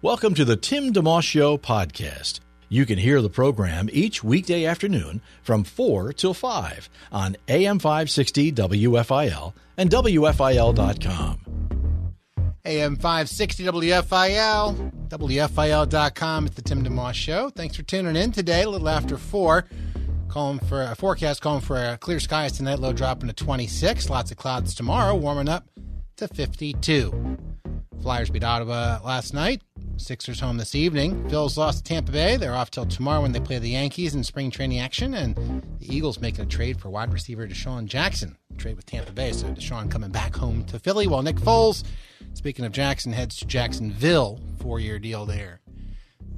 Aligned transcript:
Welcome 0.00 0.34
to 0.34 0.44
the 0.44 0.56
Tim 0.56 0.92
DeMoss 0.92 1.24
Show 1.24 1.58
podcast. 1.58 2.38
You 2.68 2.86
can 2.86 2.98
hear 2.98 3.20
the 3.20 3.28
program 3.28 3.88
each 3.92 4.22
weekday 4.22 4.64
afternoon 4.64 5.20
from 5.42 5.64
4 5.64 6.12
till 6.12 6.34
5 6.34 6.88
on 7.10 7.36
AM 7.48 7.80
560 7.80 8.52
WFIL 8.52 9.54
and 9.76 9.90
WFIL.com. 9.90 11.40
AM 12.64 12.94
560 12.94 13.64
WFIL, 13.64 14.92
WFIL.com. 15.08 16.46
It's 16.46 16.54
the 16.54 16.62
Tim 16.62 16.84
DeMoss 16.84 17.14
Show. 17.14 17.50
Thanks 17.50 17.74
for 17.74 17.82
tuning 17.82 18.14
in 18.14 18.30
today, 18.30 18.62
a 18.62 18.70
little 18.70 18.88
after 18.88 19.18
4. 19.18 19.64
Calling 20.28 20.60
for 20.60 20.84
a 20.84 20.94
forecast, 20.94 21.42
calling 21.42 21.60
for 21.60 21.76
a 21.76 21.98
clear 21.98 22.20
skies 22.20 22.52
tonight, 22.52 22.78
low 22.78 22.92
dropping 22.92 23.30
to 23.30 23.34
26. 23.34 24.08
Lots 24.08 24.30
of 24.30 24.36
clouds 24.36 24.76
tomorrow, 24.76 25.16
warming 25.16 25.48
up 25.48 25.64
to 26.18 26.28
52. 26.28 27.36
Flyers 28.00 28.30
beat 28.30 28.44
Ottawa 28.44 29.00
last 29.04 29.34
night. 29.34 29.62
Sixers 29.98 30.38
home 30.38 30.56
this 30.56 30.76
evening. 30.76 31.24
Phils 31.24 31.56
lost 31.56 31.78
to 31.78 31.82
Tampa 31.84 32.12
Bay. 32.12 32.36
They're 32.36 32.54
off 32.54 32.70
till 32.70 32.86
tomorrow 32.86 33.20
when 33.20 33.32
they 33.32 33.40
play 33.40 33.58
the 33.58 33.70
Yankees 33.70 34.14
in 34.14 34.22
spring 34.22 34.50
training 34.50 34.78
action. 34.78 35.12
And 35.12 35.36
the 35.80 35.94
Eagles 35.94 36.20
making 36.20 36.44
a 36.44 36.46
trade 36.46 36.80
for 36.80 36.88
wide 36.88 37.12
receiver 37.12 37.46
DeSean 37.46 37.86
Jackson. 37.86 38.38
Trade 38.56 38.76
with 38.76 38.86
Tampa 38.86 39.12
Bay. 39.12 39.32
So 39.32 39.48
DeSean 39.48 39.90
coming 39.90 40.10
back 40.10 40.36
home 40.36 40.64
to 40.66 40.78
Philly 40.78 41.08
while 41.08 41.22
Nick 41.22 41.36
Foles, 41.36 41.82
speaking 42.34 42.64
of 42.64 42.72
Jackson, 42.72 43.12
heads 43.12 43.36
to 43.38 43.46
Jacksonville. 43.46 44.40
Four 44.60 44.78
year 44.78 44.98
deal 44.98 45.26
there. 45.26 45.60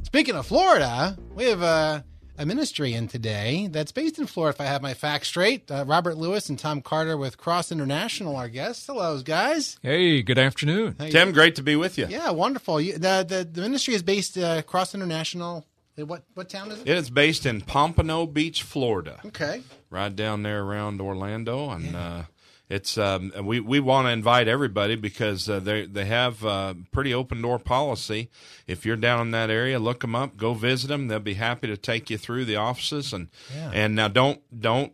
Speaking 0.02 0.36
of 0.36 0.46
Florida, 0.46 1.16
we 1.34 1.44
have 1.44 1.62
a, 1.62 2.04
a 2.40 2.46
ministry 2.46 2.94
in 2.94 3.06
today 3.06 3.68
that's 3.70 3.92
based 3.92 4.18
in 4.18 4.26
Florida, 4.26 4.56
if 4.56 4.60
I 4.60 4.64
have 4.64 4.80
my 4.80 4.94
facts 4.94 5.28
straight. 5.28 5.70
Uh, 5.70 5.84
Robert 5.86 6.16
Lewis 6.16 6.48
and 6.48 6.58
Tom 6.58 6.80
Carter 6.80 7.14
with 7.16 7.36
Cross 7.36 7.70
International, 7.70 8.34
our 8.34 8.48
guests. 8.48 8.86
Hello, 8.86 9.20
guys. 9.20 9.78
Hey, 9.82 10.22
good 10.22 10.38
afternoon. 10.38 10.96
How 10.98 11.08
Tim, 11.08 11.32
great 11.32 11.54
to 11.56 11.62
be 11.62 11.76
with 11.76 11.98
you. 11.98 12.06
Yeah, 12.08 12.30
wonderful. 12.30 12.80
You, 12.80 12.94
the, 12.94 13.24
the 13.28 13.46
the 13.50 13.60
ministry 13.60 13.92
is 13.94 14.02
based 14.02 14.38
uh, 14.38 14.62
Cross 14.62 14.94
International. 14.94 15.66
What 15.96 16.24
what 16.32 16.48
town 16.48 16.72
is 16.72 16.80
it? 16.80 16.88
It 16.88 16.96
is 16.96 17.10
based 17.10 17.44
in 17.44 17.60
Pompano 17.60 18.24
Beach, 18.26 18.62
Florida, 18.62 19.20
Okay. 19.26 19.60
right 19.90 20.14
down 20.16 20.42
there 20.42 20.62
around 20.62 20.98
Orlando, 20.98 21.68
and 21.68 21.94
uh, 21.94 22.22
it's 22.70 22.96
um, 22.96 23.32
we 23.42 23.60
we 23.60 23.80
want 23.80 24.06
to 24.06 24.10
invite 24.12 24.48
everybody 24.48 24.94
because 24.96 25.48
uh, 25.50 25.60
they 25.60 25.84
they 25.84 26.06
have 26.06 26.42
uh, 26.44 26.74
pretty 26.92 27.12
open 27.12 27.42
door 27.42 27.58
policy. 27.58 28.30
If 28.66 28.86
you're 28.86 28.96
down 28.96 29.20
in 29.20 29.30
that 29.32 29.50
area, 29.50 29.78
look 29.78 30.00
them 30.00 30.14
up, 30.14 30.36
go 30.38 30.54
visit 30.54 30.86
them. 30.88 31.08
They'll 31.08 31.18
be 31.20 31.34
happy 31.34 31.66
to 31.66 31.76
take 31.76 32.08
you 32.08 32.16
through 32.16 32.44
the 32.46 32.56
offices 32.56 33.12
and 33.12 33.28
Yeah. 33.54 33.70
and 33.74 33.94
now 33.96 34.08
don't 34.08 34.40
don't 34.58 34.92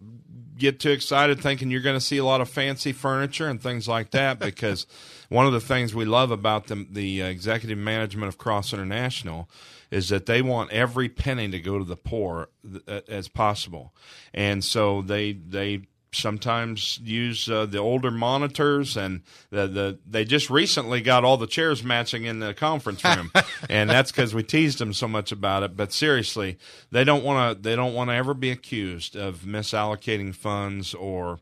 get 0.58 0.80
too 0.80 0.90
excited 0.90 1.38
thinking 1.38 1.70
you're 1.70 1.82
going 1.82 1.98
to 1.98 2.04
see 2.04 2.16
a 2.16 2.24
lot 2.24 2.40
of 2.40 2.48
fancy 2.48 2.90
furniture 2.90 3.46
and 3.46 3.62
things 3.62 3.86
like 3.86 4.10
that 4.12 4.38
because 4.48 4.86
one 5.28 5.44
of 5.46 5.52
the 5.52 5.60
things 5.60 5.94
we 5.94 6.06
love 6.06 6.30
about 6.30 6.68
the, 6.68 6.86
the 6.90 7.22
uh, 7.22 7.26
executive 7.26 7.76
management 7.76 8.26
of 8.28 8.38
Cross 8.38 8.72
International 8.72 9.50
is 9.90 10.08
that 10.08 10.24
they 10.24 10.40
want 10.40 10.72
every 10.72 11.10
penny 11.10 11.46
to 11.50 11.60
go 11.60 11.76
to 11.78 11.84
the 11.84 11.94
poor 11.96 12.48
th- 12.64 13.04
as 13.06 13.28
possible, 13.28 13.92
and 14.32 14.64
so 14.64 15.02
they 15.02 15.32
they 15.32 15.82
sometimes 16.16 16.98
use 17.02 17.48
uh, 17.48 17.66
the 17.66 17.78
older 17.78 18.10
monitors 18.10 18.96
and 18.96 19.22
the, 19.50 19.66
the 19.66 19.98
they 20.08 20.24
just 20.24 20.50
recently 20.50 21.00
got 21.00 21.24
all 21.24 21.36
the 21.36 21.46
chairs 21.46 21.82
matching 21.82 22.24
in 22.24 22.40
the 22.40 22.54
conference 22.54 23.04
room 23.04 23.30
and 23.70 23.88
that's 23.90 24.10
because 24.10 24.34
we 24.34 24.42
teased 24.42 24.78
them 24.78 24.92
so 24.92 25.06
much 25.06 25.32
about 25.32 25.62
it 25.62 25.76
but 25.76 25.92
seriously 25.92 26.58
they 26.90 27.04
don't 27.04 27.24
want 27.24 27.56
to 27.56 27.62
they 27.62 27.76
don't 27.76 27.94
want 27.94 28.10
to 28.10 28.14
ever 28.14 28.34
be 28.34 28.50
accused 28.50 29.16
of 29.16 29.40
misallocating 29.40 30.34
funds 30.34 30.94
or 30.94 31.38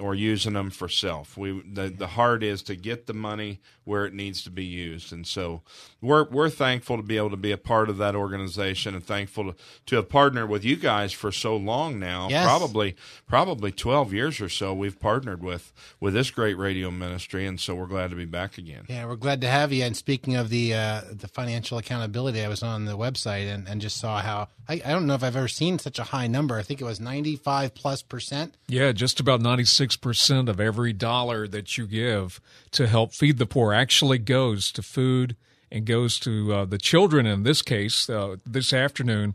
or 0.00 0.14
using 0.14 0.54
them 0.54 0.70
for 0.70 0.88
self. 0.88 1.36
We 1.36 1.62
the 1.72 1.88
the 1.88 2.08
heart 2.08 2.42
is 2.42 2.62
to 2.64 2.76
get 2.76 3.06
the 3.06 3.14
money 3.14 3.60
where 3.84 4.04
it 4.04 4.14
needs 4.14 4.42
to 4.42 4.50
be 4.50 4.64
used, 4.64 5.12
and 5.12 5.26
so 5.26 5.62
we're 6.00 6.24
we're 6.24 6.50
thankful 6.50 6.96
to 6.96 7.02
be 7.02 7.16
able 7.16 7.30
to 7.30 7.36
be 7.36 7.52
a 7.52 7.58
part 7.58 7.88
of 7.88 7.98
that 7.98 8.14
organization, 8.14 8.94
and 8.94 9.04
thankful 9.04 9.52
to, 9.52 9.58
to 9.86 9.96
have 9.96 10.08
partnered 10.08 10.48
with 10.48 10.64
you 10.64 10.76
guys 10.76 11.12
for 11.12 11.30
so 11.32 11.56
long 11.56 11.98
now. 11.98 12.28
Yes. 12.30 12.46
Probably 12.46 12.96
probably 13.26 13.72
twelve 13.72 14.12
years 14.12 14.40
or 14.40 14.48
so 14.48 14.72
we've 14.72 14.98
partnered 14.98 15.42
with 15.42 15.72
with 16.00 16.14
this 16.14 16.30
great 16.30 16.56
radio 16.56 16.90
ministry, 16.90 17.46
and 17.46 17.60
so 17.60 17.74
we're 17.74 17.86
glad 17.86 18.10
to 18.10 18.16
be 18.16 18.24
back 18.24 18.58
again. 18.58 18.84
Yeah, 18.88 19.06
we're 19.06 19.16
glad 19.16 19.40
to 19.42 19.48
have 19.48 19.72
you. 19.72 19.84
And 19.84 19.96
speaking 19.96 20.36
of 20.36 20.48
the 20.48 20.74
uh, 20.74 21.02
the 21.10 21.28
financial 21.28 21.78
accountability, 21.78 22.42
I 22.44 22.48
was 22.48 22.62
on 22.62 22.84
the 22.84 22.96
website 22.96 23.52
and, 23.52 23.68
and 23.68 23.80
just 23.80 23.98
saw 23.98 24.20
how 24.20 24.48
I, 24.68 24.80
I 24.84 24.92
don't 24.92 25.06
know 25.06 25.14
if 25.14 25.22
I've 25.22 25.36
ever 25.36 25.48
seen 25.48 25.78
such 25.78 25.98
a 25.98 26.04
high 26.04 26.26
number. 26.26 26.56
I 26.56 26.62
think 26.62 26.80
it 26.80 26.84
was 26.84 27.00
ninety 27.00 27.36
five 27.36 27.74
plus 27.74 28.02
percent. 28.02 28.54
Yeah, 28.66 28.92
just 28.92 29.20
about 29.20 29.40
96% 29.40 30.48
of 30.48 30.58
every 30.58 30.92
dollar 30.92 31.46
that 31.48 31.76
you 31.76 31.86
give 31.86 32.40
to 32.72 32.86
help 32.86 33.12
feed 33.12 33.38
the 33.38 33.46
poor 33.46 33.73
actually 33.74 34.18
goes 34.18 34.70
to 34.72 34.82
food 34.82 35.36
and 35.70 35.84
goes 35.84 36.18
to 36.20 36.52
uh, 36.52 36.64
the 36.64 36.78
children. 36.78 37.26
In 37.26 37.42
this 37.42 37.60
case, 37.62 38.08
uh, 38.08 38.36
this 38.46 38.72
afternoon, 38.72 39.34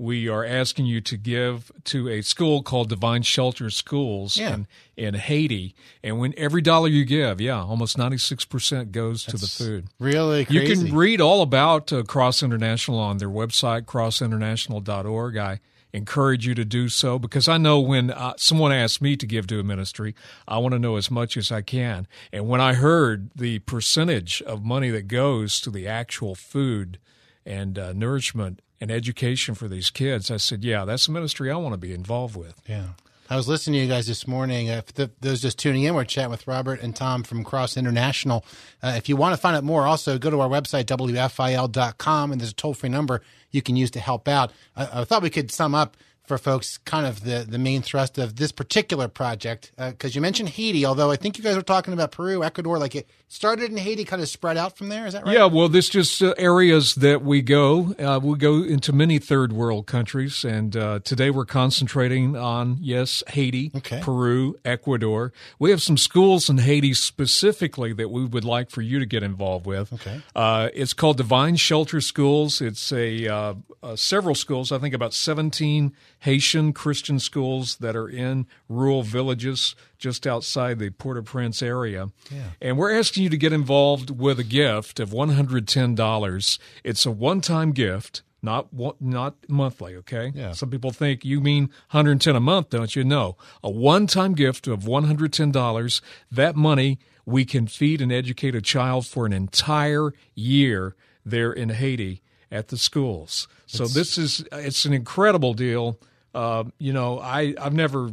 we 0.00 0.28
are 0.28 0.44
asking 0.44 0.86
you 0.86 1.00
to 1.00 1.16
give 1.16 1.72
to 1.84 2.08
a 2.08 2.22
school 2.22 2.62
called 2.62 2.88
Divine 2.88 3.22
Shelter 3.22 3.68
Schools 3.70 4.36
Yeah. 4.36 4.54
in, 4.54 4.66
in 4.96 5.14
Haiti. 5.14 5.74
And 6.04 6.20
when 6.20 6.34
every 6.36 6.62
dollar 6.62 6.88
you 6.88 7.04
give, 7.04 7.40
yeah, 7.40 7.60
almost 7.60 7.96
96% 7.96 8.92
goes 8.92 9.24
to 9.24 9.36
the 9.36 9.46
food. 9.48 9.86
Really 9.98 10.46
You 10.48 10.72
can 10.72 10.94
read 10.94 11.20
all 11.20 11.42
about 11.42 11.92
uh, 11.92 12.04
Cross 12.04 12.44
International 12.44 12.98
on 13.00 13.18
their 13.18 13.28
website, 13.30 13.82
crossinternational.org. 13.86 15.36
I 15.36 15.60
encourage 15.98 16.46
you 16.46 16.54
to 16.54 16.64
do 16.64 16.88
so 16.88 17.18
because 17.18 17.48
I 17.48 17.58
know 17.58 17.78
when 17.78 18.10
uh, 18.10 18.32
someone 18.38 18.72
asks 18.72 19.02
me 19.02 19.16
to 19.16 19.26
give 19.26 19.46
to 19.48 19.60
a 19.60 19.62
ministry, 19.62 20.14
I 20.46 20.56
want 20.58 20.72
to 20.72 20.78
know 20.78 20.96
as 20.96 21.10
much 21.10 21.36
as 21.36 21.52
I 21.52 21.60
can. 21.60 22.06
And 22.32 22.48
when 22.48 22.60
I 22.60 22.72
heard 22.72 23.30
the 23.36 23.58
percentage 23.60 24.40
of 24.42 24.64
money 24.64 24.88
that 24.90 25.08
goes 25.08 25.60
to 25.60 25.70
the 25.70 25.86
actual 25.86 26.34
food 26.34 26.98
and 27.44 27.78
uh, 27.78 27.92
nourishment 27.92 28.62
and 28.80 28.90
education 28.90 29.54
for 29.54 29.68
these 29.68 29.90
kids, 29.90 30.30
I 30.30 30.38
said, 30.38 30.64
yeah, 30.64 30.86
that's 30.86 31.08
a 31.08 31.12
ministry 31.12 31.50
I 31.50 31.56
want 31.56 31.74
to 31.74 31.78
be 31.78 31.92
involved 31.92 32.36
with. 32.36 32.62
Yeah. 32.66 32.90
I 33.30 33.36
was 33.36 33.46
listening 33.46 33.74
to 33.74 33.84
you 33.84 33.88
guys 33.88 34.06
this 34.06 34.26
morning. 34.26 34.70
Uh, 34.70 34.80
the, 34.94 35.10
those 35.20 35.42
just 35.42 35.58
tuning 35.58 35.82
in, 35.82 35.94
we're 35.94 36.04
chatting 36.04 36.30
with 36.30 36.46
Robert 36.46 36.80
and 36.80 36.96
Tom 36.96 37.22
from 37.22 37.44
Cross 37.44 37.76
International. 37.76 38.42
Uh, 38.82 38.94
if 38.96 39.06
you 39.06 39.16
want 39.16 39.34
to 39.34 39.36
find 39.36 39.54
out 39.54 39.64
more, 39.64 39.86
also 39.86 40.16
go 40.16 40.30
to 40.30 40.40
our 40.40 40.48
website, 40.48 40.84
WFIL.com, 40.84 42.32
and 42.32 42.40
there's 42.40 42.52
a 42.52 42.54
toll 42.54 42.72
free 42.72 42.88
number 42.88 43.20
you 43.50 43.62
can 43.62 43.76
use 43.76 43.90
to 43.92 44.00
help 44.00 44.28
out. 44.28 44.52
I, 44.76 45.00
I 45.00 45.04
thought 45.04 45.22
we 45.22 45.30
could 45.30 45.50
sum 45.50 45.74
up 45.74 45.96
for 46.28 46.38
folks 46.38 46.78
kind 46.78 47.06
of 47.06 47.24
the, 47.24 47.44
the 47.48 47.58
main 47.58 47.82
thrust 47.82 48.18
of 48.18 48.36
this 48.36 48.52
particular 48.52 49.08
project 49.08 49.72
because 49.76 50.14
you 50.14 50.20
mentioned 50.20 50.50
Haiti, 50.50 50.84
although 50.84 51.10
I 51.10 51.16
think 51.16 51.38
you 51.38 51.44
guys 51.44 51.56
were 51.56 51.62
talking 51.62 51.94
about 51.94 52.12
Peru, 52.12 52.44
Ecuador, 52.44 52.78
like 52.78 52.94
it 52.94 53.08
started 53.28 53.70
in 53.70 53.76
Haiti, 53.76 54.04
kind 54.04 54.22
of 54.22 54.28
spread 54.28 54.56
out 54.56 54.76
from 54.76 54.88
there. 54.88 55.06
Is 55.06 55.12
that 55.14 55.24
right? 55.24 55.34
Yeah, 55.34 55.46
well, 55.46 55.68
this 55.68 55.88
just 55.88 56.22
uh, 56.22 56.34
areas 56.38 56.94
that 56.96 57.22
we 57.22 57.42
go. 57.42 57.94
Uh, 57.98 58.20
we 58.22 58.36
go 58.38 58.62
into 58.62 58.92
many 58.92 59.18
third 59.18 59.52
world 59.52 59.86
countries, 59.86 60.44
and 60.44 60.76
uh, 60.76 61.00
today 61.04 61.30
we're 61.30 61.44
concentrating 61.44 62.36
on 62.36 62.78
yes, 62.80 63.22
Haiti, 63.28 63.70
Okay. 63.76 64.00
Peru, 64.02 64.56
Ecuador. 64.64 65.32
We 65.58 65.70
have 65.70 65.82
some 65.82 65.96
schools 65.96 66.48
in 66.48 66.58
Haiti 66.58 66.94
specifically 66.94 67.92
that 67.94 68.10
we 68.10 68.24
would 68.24 68.44
like 68.44 68.70
for 68.70 68.82
you 68.82 68.98
to 68.98 69.06
get 69.06 69.22
involved 69.22 69.66
with. 69.66 69.92
Okay. 69.92 70.20
Uh, 70.34 70.68
it's 70.74 70.92
called 70.92 71.16
Divine 71.16 71.56
Shelter 71.56 72.00
Schools. 72.00 72.60
It's 72.60 72.92
a 72.92 73.26
uh, 73.28 73.54
uh, 73.82 73.96
several 73.96 74.34
schools. 74.34 74.72
I 74.72 74.78
think 74.78 74.94
about 74.94 75.14
seventeen 75.14 75.94
Haitian 76.20 76.72
Christian 76.72 77.18
schools 77.18 77.76
that 77.76 77.94
are 77.94 78.08
in 78.08 78.46
rural 78.68 79.02
villages 79.02 79.74
just 79.98 80.26
outside 80.26 80.78
the 80.78 80.90
Port-au-Prince 80.90 81.62
area. 81.62 82.08
Yeah. 82.30 82.50
And 82.60 82.76
we're 82.76 82.96
asking 82.96 83.24
you 83.24 83.30
to 83.30 83.36
get 83.36 83.52
involved 83.52 84.10
with 84.10 84.38
a 84.38 84.44
gift 84.44 85.00
of 85.00 85.12
one 85.12 85.30
hundred 85.30 85.68
ten 85.68 85.94
dollars. 85.94 86.58
It's 86.84 87.06
a 87.06 87.10
one-time 87.10 87.72
gift. 87.72 88.22
Not 88.40 88.72
one, 88.72 88.94
not 89.00 89.34
monthly, 89.48 89.96
okay? 89.96 90.30
Yeah. 90.32 90.52
Some 90.52 90.70
people 90.70 90.92
think 90.92 91.24
you 91.24 91.40
mean 91.40 91.64
110 91.90 92.36
a 92.36 92.40
month, 92.40 92.70
don't 92.70 92.94
you? 92.94 93.02
No, 93.02 93.36
a 93.64 93.70
one-time 93.70 94.34
gift 94.34 94.68
of 94.68 94.82
$110. 94.84 96.00
That 96.30 96.54
money 96.54 97.00
we 97.26 97.44
can 97.44 97.66
feed 97.66 98.00
and 98.00 98.12
educate 98.12 98.54
a 98.54 98.62
child 98.62 99.08
for 99.08 99.26
an 99.26 99.32
entire 99.32 100.12
year 100.36 100.94
there 101.24 101.52
in 101.52 101.70
Haiti 101.70 102.22
at 102.50 102.68
the 102.68 102.76
schools. 102.76 103.48
So 103.66 103.86
this 103.86 104.16
is 104.18 104.44
it's 104.52 104.84
an 104.84 104.92
incredible 104.92 105.54
deal. 105.54 105.98
Uh, 106.34 106.64
you 106.78 106.92
know, 106.92 107.18
I 107.20 107.54
I've 107.60 107.74
never 107.74 108.10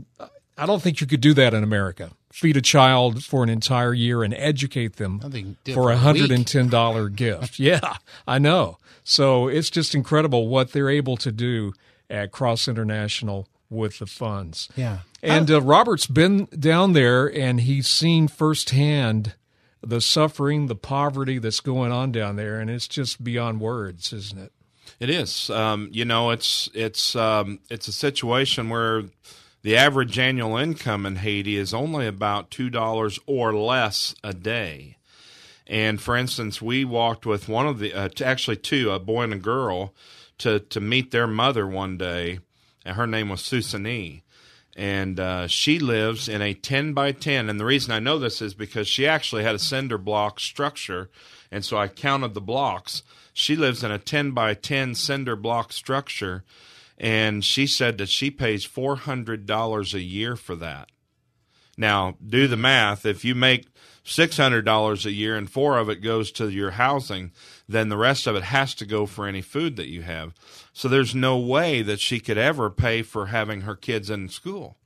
I 0.58 0.66
don't 0.66 0.82
think 0.82 1.02
you 1.02 1.08
could 1.08 1.22
do 1.22 1.34
that 1.34 1.54
in 1.54 1.64
America. 1.64 2.12
feed 2.32 2.58
a 2.58 2.62
child 2.62 3.24
for 3.24 3.44
an 3.44 3.50
entire 3.50 3.94
year 3.94 4.24
and 4.24 4.34
educate 4.34 4.98
them 4.98 5.20
for 5.74 5.92
a 5.92 5.98
hundred 5.98 6.32
and 6.32 6.46
ten 6.46 6.70
dollar 6.70 7.10
gift. 7.24 7.60
Yeah, 7.60 7.98
I 8.28 8.40
know. 8.40 8.78
So 9.04 9.48
it's 9.48 9.70
just 9.70 9.94
incredible 9.96 10.48
what 10.48 10.72
they're 10.72 10.90
able 10.90 11.16
to 11.18 11.32
do 11.32 11.74
at 12.10 12.32
Cross 12.32 12.68
International 12.68 13.48
with 13.70 14.00
the 14.00 14.06
funds. 14.06 14.70
Yeah. 14.76 15.00
And 15.24 15.50
uh, 15.50 15.62
Robert's 15.62 16.06
been 16.08 16.46
down 16.58 16.94
there 16.94 17.26
and 17.26 17.62
he's 17.62 17.88
seen 17.88 18.28
firsthand 18.28 19.34
the 19.82 20.02
suffering, 20.02 20.68
the 20.68 20.76
poverty 20.76 21.38
that's 21.38 21.60
going 21.60 21.92
on 21.92 22.12
down 22.12 22.36
there, 22.36 22.60
and 22.60 22.70
it's 22.70 22.88
just 22.88 23.24
beyond 23.24 23.62
words, 23.62 24.12
isn't 24.12 24.40
it? 24.40 24.52
It 25.00 25.10
is. 25.10 25.50
Um, 25.50 25.90
you 25.92 26.06
know, 26.06 26.32
it's 26.32 26.70
it's 26.74 27.16
um, 27.16 27.60
it's 27.70 27.88
a 27.88 27.94
situation 27.94 28.70
where 28.70 29.04
the 29.62 29.76
average 29.76 30.18
annual 30.20 30.58
income 30.58 31.06
in 31.06 31.18
Haiti 31.18 31.58
is 31.58 31.74
only 31.74 32.08
about 32.08 32.52
two 32.52 32.70
dollars 32.70 33.20
or 33.26 33.54
less 33.54 34.16
a 34.24 34.34
day. 34.34 34.98
And 35.68 36.00
for 36.00 36.16
instance, 36.16 36.62
we 36.62 36.86
walked 36.86 37.26
with 37.26 37.50
one 37.50 37.68
of 37.68 37.80
the 37.80 37.94
uh, 37.94 38.10
actually 38.24 38.58
two, 38.58 38.92
a 38.92 39.00
boy 39.00 39.24
and 39.24 39.34
a 39.34 39.38
girl, 39.38 39.94
to 40.40 40.60
to 40.60 40.80
meet 40.80 41.12
their 41.12 41.28
mother 41.28 41.68
one 41.68 41.98
day, 41.98 42.40
and 42.86 42.96
her 42.96 43.08
name 43.08 43.30
was 43.30 43.42
Susani. 43.42 44.22
And 44.76 45.20
uh, 45.20 45.48
she 45.48 45.80
lives 45.80 46.28
in 46.28 46.42
a 46.42 46.54
10 46.54 46.94
by 46.94 47.14
10. 47.14 47.50
And 47.50 47.60
the 47.60 47.66
reason 47.66 47.94
I 47.94 48.00
know 48.00 48.20
this 48.20 48.42
is 48.42 48.54
because 48.54 48.88
she 48.88 49.08
actually 49.08 49.44
had 49.44 49.56
a 49.56 49.60
cinder 49.60 49.98
block 49.98 50.40
structure. 50.40 51.10
And 51.50 51.64
so 51.64 51.78
I 51.78 51.88
counted 51.88 52.34
the 52.34 52.42
blocks. 52.42 53.02
She 53.32 53.56
lives 53.56 53.84
in 53.84 53.92
a 53.92 54.00
10 54.00 54.32
by 54.32 54.54
10 54.54 54.96
cinder 54.96 55.38
block 55.38 55.72
structure. 55.72 56.44
And 56.98 57.44
she 57.44 57.68
said 57.68 57.98
that 57.98 58.10
she 58.10 58.30
pays 58.30 58.68
$400 58.68 59.94
a 59.94 60.02
year 60.02 60.36
for 60.36 60.56
that. 60.56 60.90
Now, 61.78 62.18
do 62.26 62.48
the 62.48 62.58
math. 62.58 63.06
If 63.06 63.26
you 63.26 63.36
make 63.36 63.68
$600 64.06 65.06
a 65.06 65.12
year 65.12 65.36
and 65.36 65.50
four 65.50 65.78
of 65.78 65.90
it 65.90 66.02
goes 66.02 66.32
to 66.34 66.50
your 66.50 66.72
housing, 66.72 67.32
then 67.68 67.90
the 67.90 67.98
rest 67.98 68.28
of 68.28 68.36
it 68.36 68.44
has 68.44 68.76
to 68.76 68.86
go 68.86 69.06
for 69.06 69.28
any 69.28 69.42
food 69.42 69.76
that 69.76 69.88
you 69.90 70.04
have. 70.04 70.34
So 70.74 70.88
there's 70.88 71.16
no 71.16 71.38
way 71.38 71.82
that 71.82 72.00
she 72.00 72.20
could 72.20 72.38
ever 72.38 72.70
pay 72.70 73.02
for 73.02 73.28
having 73.28 73.62
her 73.62 73.76
kids 73.76 74.10
in 74.10 74.30
school. 74.30 74.78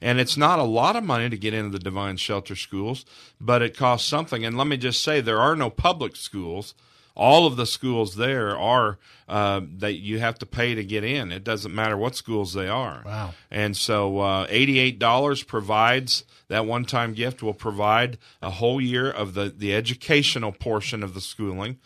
And 0.00 0.18
it's 0.18 0.36
not 0.36 0.58
a 0.58 0.64
lot 0.64 0.96
of 0.96 1.04
money 1.04 1.30
to 1.30 1.36
get 1.36 1.54
into 1.54 1.70
the 1.70 1.78
Divine 1.78 2.16
Shelter 2.16 2.56
schools, 2.56 3.04
but 3.40 3.62
it 3.62 3.76
costs 3.76 4.08
something. 4.08 4.44
And 4.44 4.58
let 4.58 4.66
me 4.66 4.76
just 4.76 5.02
say, 5.02 5.20
there 5.20 5.40
are 5.40 5.54
no 5.54 5.70
public 5.70 6.16
schools. 6.16 6.74
All 7.14 7.46
of 7.46 7.56
the 7.56 7.66
schools 7.66 8.16
there 8.16 8.58
are 8.58 8.98
uh, 9.28 9.60
that 9.78 9.94
you 9.94 10.18
have 10.18 10.38
to 10.40 10.46
pay 10.46 10.74
to 10.74 10.82
get 10.82 11.04
in. 11.04 11.30
It 11.30 11.44
doesn't 11.44 11.74
matter 11.74 11.96
what 11.96 12.16
schools 12.16 12.54
they 12.54 12.68
are. 12.68 13.02
Wow. 13.04 13.34
And 13.50 13.76
so 13.76 14.18
uh, 14.18 14.46
$88 14.48 15.46
provides 15.46 16.24
that 16.48 16.66
one 16.66 16.84
time 16.84 17.12
gift 17.12 17.42
will 17.42 17.54
provide 17.54 18.18
a 18.40 18.50
whole 18.50 18.80
year 18.80 19.10
of 19.10 19.34
the, 19.34 19.52
the 19.56 19.74
educational 19.74 20.52
portion 20.52 21.02
of 21.02 21.14
the 21.14 21.20
schooling. 21.20 21.78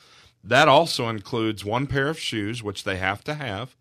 That 0.47 0.69
also 0.69 1.09
includes 1.09 1.65
one 1.65 1.89
pair 1.89 2.09
of 2.09 2.21
shoes, 2.21 2.63
which 2.63 2.85
they 2.85 2.99
have 2.99 3.25
to 3.25 3.35
have, 3.35 3.75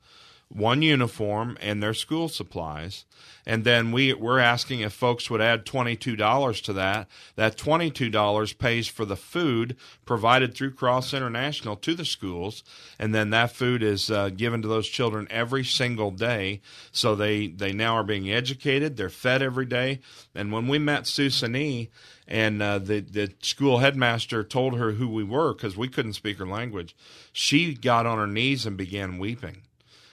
one 0.49 0.81
uniform, 0.81 1.57
and 1.59 1.81
their 1.81 1.93
school 1.93 2.29
supplies. 2.29 3.05
And 3.45 3.63
then 3.63 3.91
we, 3.91 4.13
we're 4.13 4.39
asking 4.39 4.79
if 4.79 4.93
folks 4.93 5.29
would 5.29 5.41
add 5.41 5.65
$22 5.65 6.63
to 6.63 6.73
that. 6.73 7.07
That 7.35 7.57
$22 7.57 8.57
pays 8.57 8.87
for 8.87 9.05
the 9.05 9.15
food 9.15 9.75
provided 10.05 10.53
through 10.53 10.71
Cross 10.71 11.13
International 11.13 11.75
to 11.77 11.93
the 11.93 12.05
schools. 12.05 12.63
And 12.97 13.13
then 13.13 13.29
that 13.31 13.51
food 13.51 13.83
is 13.83 14.09
uh, 14.09 14.29
given 14.29 14.61
to 14.61 14.67
those 14.67 14.87
children 14.87 15.27
every 15.29 15.63
single 15.63 16.11
day. 16.11 16.61
So 16.91 17.15
they, 17.15 17.47
they 17.47 17.71
now 17.71 17.95
are 17.95 18.03
being 18.03 18.31
educated. 18.31 18.97
They're 18.97 19.09
fed 19.09 19.41
every 19.41 19.65
day. 19.65 19.99
And 20.33 20.51
when 20.51 20.67
we 20.67 20.79
met 20.79 21.03
Susani, 21.03 21.89
and 22.27 22.61
uh, 22.61 22.79
the 22.79 23.01
the 23.01 23.31
school 23.41 23.79
headmaster 23.79 24.43
told 24.43 24.77
her 24.77 24.93
who 24.93 25.07
we 25.07 25.23
were 25.23 25.53
because 25.53 25.77
we 25.77 25.87
couldn't 25.87 26.13
speak 26.13 26.39
her 26.39 26.47
language. 26.47 26.95
She 27.31 27.75
got 27.75 28.07
on 28.07 28.17
her 28.17 28.25
knees 28.25 28.65
and 28.65 28.75
began 28.75 29.19
weeping. 29.19 29.61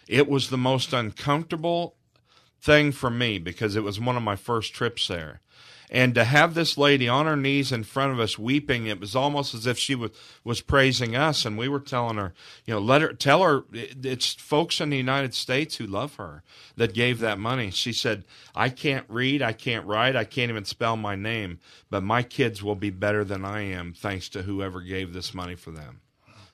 It 0.08 0.28
was 0.28 0.50
the 0.50 0.58
most 0.58 0.92
uncomfortable 0.92 1.96
thing 2.60 2.92
for 2.92 3.10
me 3.10 3.38
because 3.38 3.76
it 3.76 3.82
was 3.82 4.00
one 4.00 4.16
of 4.16 4.22
my 4.22 4.36
first 4.36 4.74
trips 4.74 5.08
there. 5.08 5.40
And 5.94 6.14
to 6.14 6.24
have 6.24 6.54
this 6.54 6.78
lady 6.78 7.06
on 7.06 7.26
her 7.26 7.36
knees 7.36 7.70
in 7.70 7.84
front 7.84 8.12
of 8.12 8.18
us 8.18 8.38
weeping, 8.38 8.86
it 8.86 8.98
was 8.98 9.14
almost 9.14 9.52
as 9.52 9.66
if 9.66 9.78
she 9.78 9.94
was, 9.94 10.10
was 10.42 10.62
praising 10.62 11.14
us. 11.14 11.44
And 11.44 11.58
we 11.58 11.68
were 11.68 11.80
telling 11.80 12.16
her, 12.16 12.32
you 12.64 12.72
know, 12.72 12.80
let 12.80 13.02
her, 13.02 13.12
tell 13.12 13.42
her 13.42 13.64
it's 13.74 14.32
folks 14.32 14.80
in 14.80 14.88
the 14.88 14.96
United 14.96 15.34
States 15.34 15.76
who 15.76 15.86
love 15.86 16.14
her 16.14 16.42
that 16.78 16.94
gave 16.94 17.18
that 17.18 17.38
money. 17.38 17.70
She 17.70 17.92
said, 17.92 18.24
I 18.54 18.70
can't 18.70 19.04
read, 19.06 19.42
I 19.42 19.52
can't 19.52 19.86
write, 19.86 20.16
I 20.16 20.24
can't 20.24 20.48
even 20.48 20.64
spell 20.64 20.96
my 20.96 21.14
name, 21.14 21.58
but 21.90 22.02
my 22.02 22.22
kids 22.22 22.62
will 22.62 22.74
be 22.74 22.88
better 22.88 23.22
than 23.22 23.44
I 23.44 23.60
am 23.60 23.92
thanks 23.92 24.30
to 24.30 24.44
whoever 24.44 24.80
gave 24.80 25.12
this 25.12 25.34
money 25.34 25.56
for 25.56 25.72
them. 25.72 26.00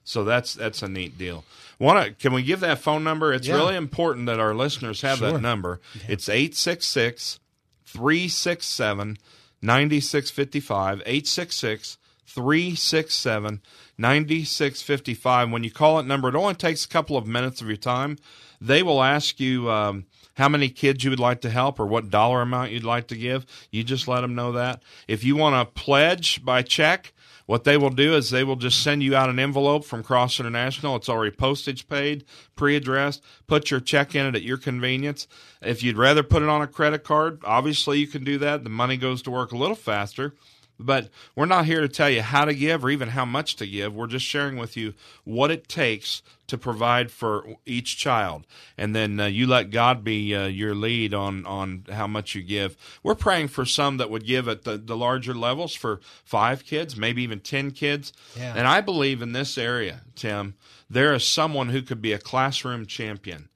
So 0.08 0.24
that's 0.24 0.54
that's 0.54 0.82
a 0.82 0.88
neat 0.88 1.18
deal. 1.18 1.44
Want 1.78 2.02
to? 2.04 2.12
Can 2.14 2.32
we 2.32 2.42
give 2.42 2.60
that 2.60 2.78
phone 2.78 3.04
number? 3.04 3.32
It's 3.32 3.46
Yeah. 3.46 3.56
really 3.56 3.76
important 3.76 4.24
that 4.26 4.40
our 4.40 4.54
listeners 4.54 5.02
have 5.02 5.18
Sure. 5.18 5.32
that 5.32 5.40
number. 5.42 5.80
It's 6.08 6.28
866 6.30 7.38
367 7.84 9.18
9655. 9.60 11.02
866 11.04 11.98
367 12.26 13.60
9655. 13.98 15.50
When 15.50 15.62
you 15.64 15.70
call 15.70 15.98
that 15.98 16.06
number, 16.06 16.28
it 16.28 16.34
only 16.34 16.54
takes 16.54 16.84
a 16.84 16.88
couple 16.88 17.16
of 17.18 17.26
minutes 17.26 17.60
of 17.60 17.68
your 17.68 17.76
time. 17.76 18.16
They 18.60 18.82
will 18.82 19.02
ask 19.02 19.38
you 19.38 19.70
um, 19.70 20.06
how 20.34 20.48
many 20.48 20.68
kids 20.70 21.04
you 21.04 21.10
would 21.10 21.20
like 21.20 21.42
to 21.42 21.50
help 21.50 21.78
or 21.78 21.86
what 21.86 22.10
dollar 22.10 22.40
amount 22.42 22.72
you'd 22.72 22.82
like 22.84 23.08
to 23.08 23.16
give. 23.16 23.44
You 23.70 23.84
just 23.84 24.08
let 24.08 24.22
them 24.22 24.34
know 24.34 24.52
that. 24.52 24.82
If 25.06 25.22
you 25.22 25.36
want 25.36 25.54
to 25.56 25.80
pledge 25.80 26.44
by 26.44 26.62
check, 26.62 27.12
what 27.48 27.64
they 27.64 27.78
will 27.78 27.88
do 27.88 28.14
is 28.14 28.28
they 28.28 28.44
will 28.44 28.56
just 28.56 28.82
send 28.82 29.02
you 29.02 29.16
out 29.16 29.30
an 29.30 29.38
envelope 29.38 29.86
from 29.86 30.02
Cross 30.02 30.38
International. 30.38 30.96
It's 30.96 31.08
already 31.08 31.34
postage 31.34 31.88
paid, 31.88 32.26
pre 32.56 32.76
addressed. 32.76 33.22
Put 33.46 33.70
your 33.70 33.80
check 33.80 34.14
in 34.14 34.26
it 34.26 34.34
at 34.34 34.42
your 34.42 34.58
convenience. 34.58 35.26
If 35.62 35.82
you'd 35.82 35.96
rather 35.96 36.22
put 36.22 36.42
it 36.42 36.50
on 36.50 36.60
a 36.60 36.66
credit 36.66 37.04
card, 37.04 37.40
obviously 37.44 38.00
you 38.00 38.06
can 38.06 38.22
do 38.22 38.36
that. 38.36 38.64
The 38.64 38.70
money 38.70 38.98
goes 38.98 39.22
to 39.22 39.30
work 39.30 39.52
a 39.52 39.56
little 39.56 39.76
faster. 39.76 40.34
But 40.78 41.08
we're 41.34 41.46
not 41.46 41.66
here 41.66 41.80
to 41.80 41.88
tell 41.88 42.08
you 42.08 42.22
how 42.22 42.44
to 42.44 42.54
give 42.54 42.84
or 42.84 42.90
even 42.90 43.08
how 43.08 43.24
much 43.24 43.56
to 43.56 43.66
give. 43.66 43.94
We're 43.94 44.06
just 44.06 44.24
sharing 44.24 44.56
with 44.56 44.76
you 44.76 44.94
what 45.24 45.50
it 45.50 45.68
takes 45.68 46.22
to 46.46 46.56
provide 46.56 47.10
for 47.10 47.56
each 47.66 47.98
child, 47.98 48.46
and 48.76 48.94
then 48.94 49.20
uh, 49.20 49.26
you 49.26 49.46
let 49.46 49.70
God 49.70 50.02
be 50.02 50.34
uh, 50.34 50.46
your 50.46 50.74
lead 50.74 51.12
on 51.12 51.44
on 51.46 51.84
how 51.90 52.06
much 52.06 52.34
you 52.34 52.42
give. 52.42 52.76
We're 53.02 53.14
praying 53.14 53.48
for 53.48 53.64
some 53.64 53.98
that 53.98 54.10
would 54.10 54.24
give 54.24 54.48
at 54.48 54.64
the, 54.64 54.78
the 54.78 54.96
larger 54.96 55.34
levels 55.34 55.74
for 55.74 56.00
five 56.24 56.64
kids, 56.64 56.96
maybe 56.96 57.22
even 57.22 57.40
ten 57.40 57.70
kids. 57.70 58.12
Yeah. 58.36 58.54
And 58.56 58.66
I 58.66 58.80
believe 58.80 59.20
in 59.20 59.32
this 59.32 59.58
area, 59.58 60.02
Tim, 60.14 60.54
there 60.88 61.12
is 61.12 61.26
someone 61.26 61.68
who 61.68 61.82
could 61.82 62.00
be 62.00 62.12
a 62.12 62.18
classroom 62.18 62.86
champion 62.86 63.48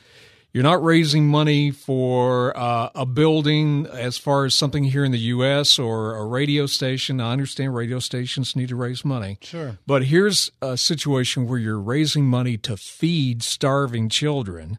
you're 0.52 0.62
not 0.62 0.84
raising 0.84 1.26
money 1.26 1.72
for 1.72 2.56
uh, 2.56 2.90
a 2.94 3.04
building 3.04 3.86
as 3.86 4.16
far 4.16 4.44
as 4.44 4.54
something 4.54 4.84
here 4.84 5.04
in 5.04 5.10
the 5.10 5.18
U.S. 5.18 5.80
or 5.80 6.14
a 6.14 6.24
radio 6.24 6.66
station. 6.66 7.20
I 7.20 7.32
understand 7.32 7.74
radio 7.74 7.98
stations 7.98 8.54
need 8.54 8.68
to 8.68 8.76
raise 8.76 9.04
money. 9.04 9.38
Sure. 9.42 9.78
But 9.84 10.04
here's 10.04 10.52
a 10.62 10.76
situation 10.76 11.48
where 11.48 11.58
you're 11.58 11.80
raising 11.80 12.26
money 12.26 12.56
to 12.58 12.76
feed 12.76 13.42
starving 13.42 14.08
children 14.08 14.78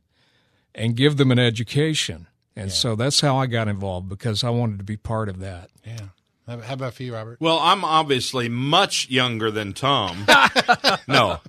and 0.73 0.95
give 0.95 1.17
them 1.17 1.29
an 1.29 1.39
education. 1.39 2.27
And 2.55 2.71
so 2.71 2.95
that's 2.95 3.19
how 3.19 3.35
I 3.35 3.47
got 3.47 3.67
involved 3.67 4.07
because 4.07 4.45
I 4.45 4.49
wanted 4.51 4.77
to 4.77 4.85
be 4.85 4.95
part 4.95 5.27
of 5.27 5.39
that. 5.39 5.69
Yeah. 5.85 6.07
How 6.47 6.73
about 6.73 6.93
for 6.93 7.03
you, 7.03 7.13
Robert? 7.13 7.39
Well, 7.41 7.57
I'm 7.59 7.83
obviously 7.83 8.49
much 8.49 9.09
younger 9.09 9.49
than 9.49 9.73
Tom. 9.73 10.27
no. 11.07 11.39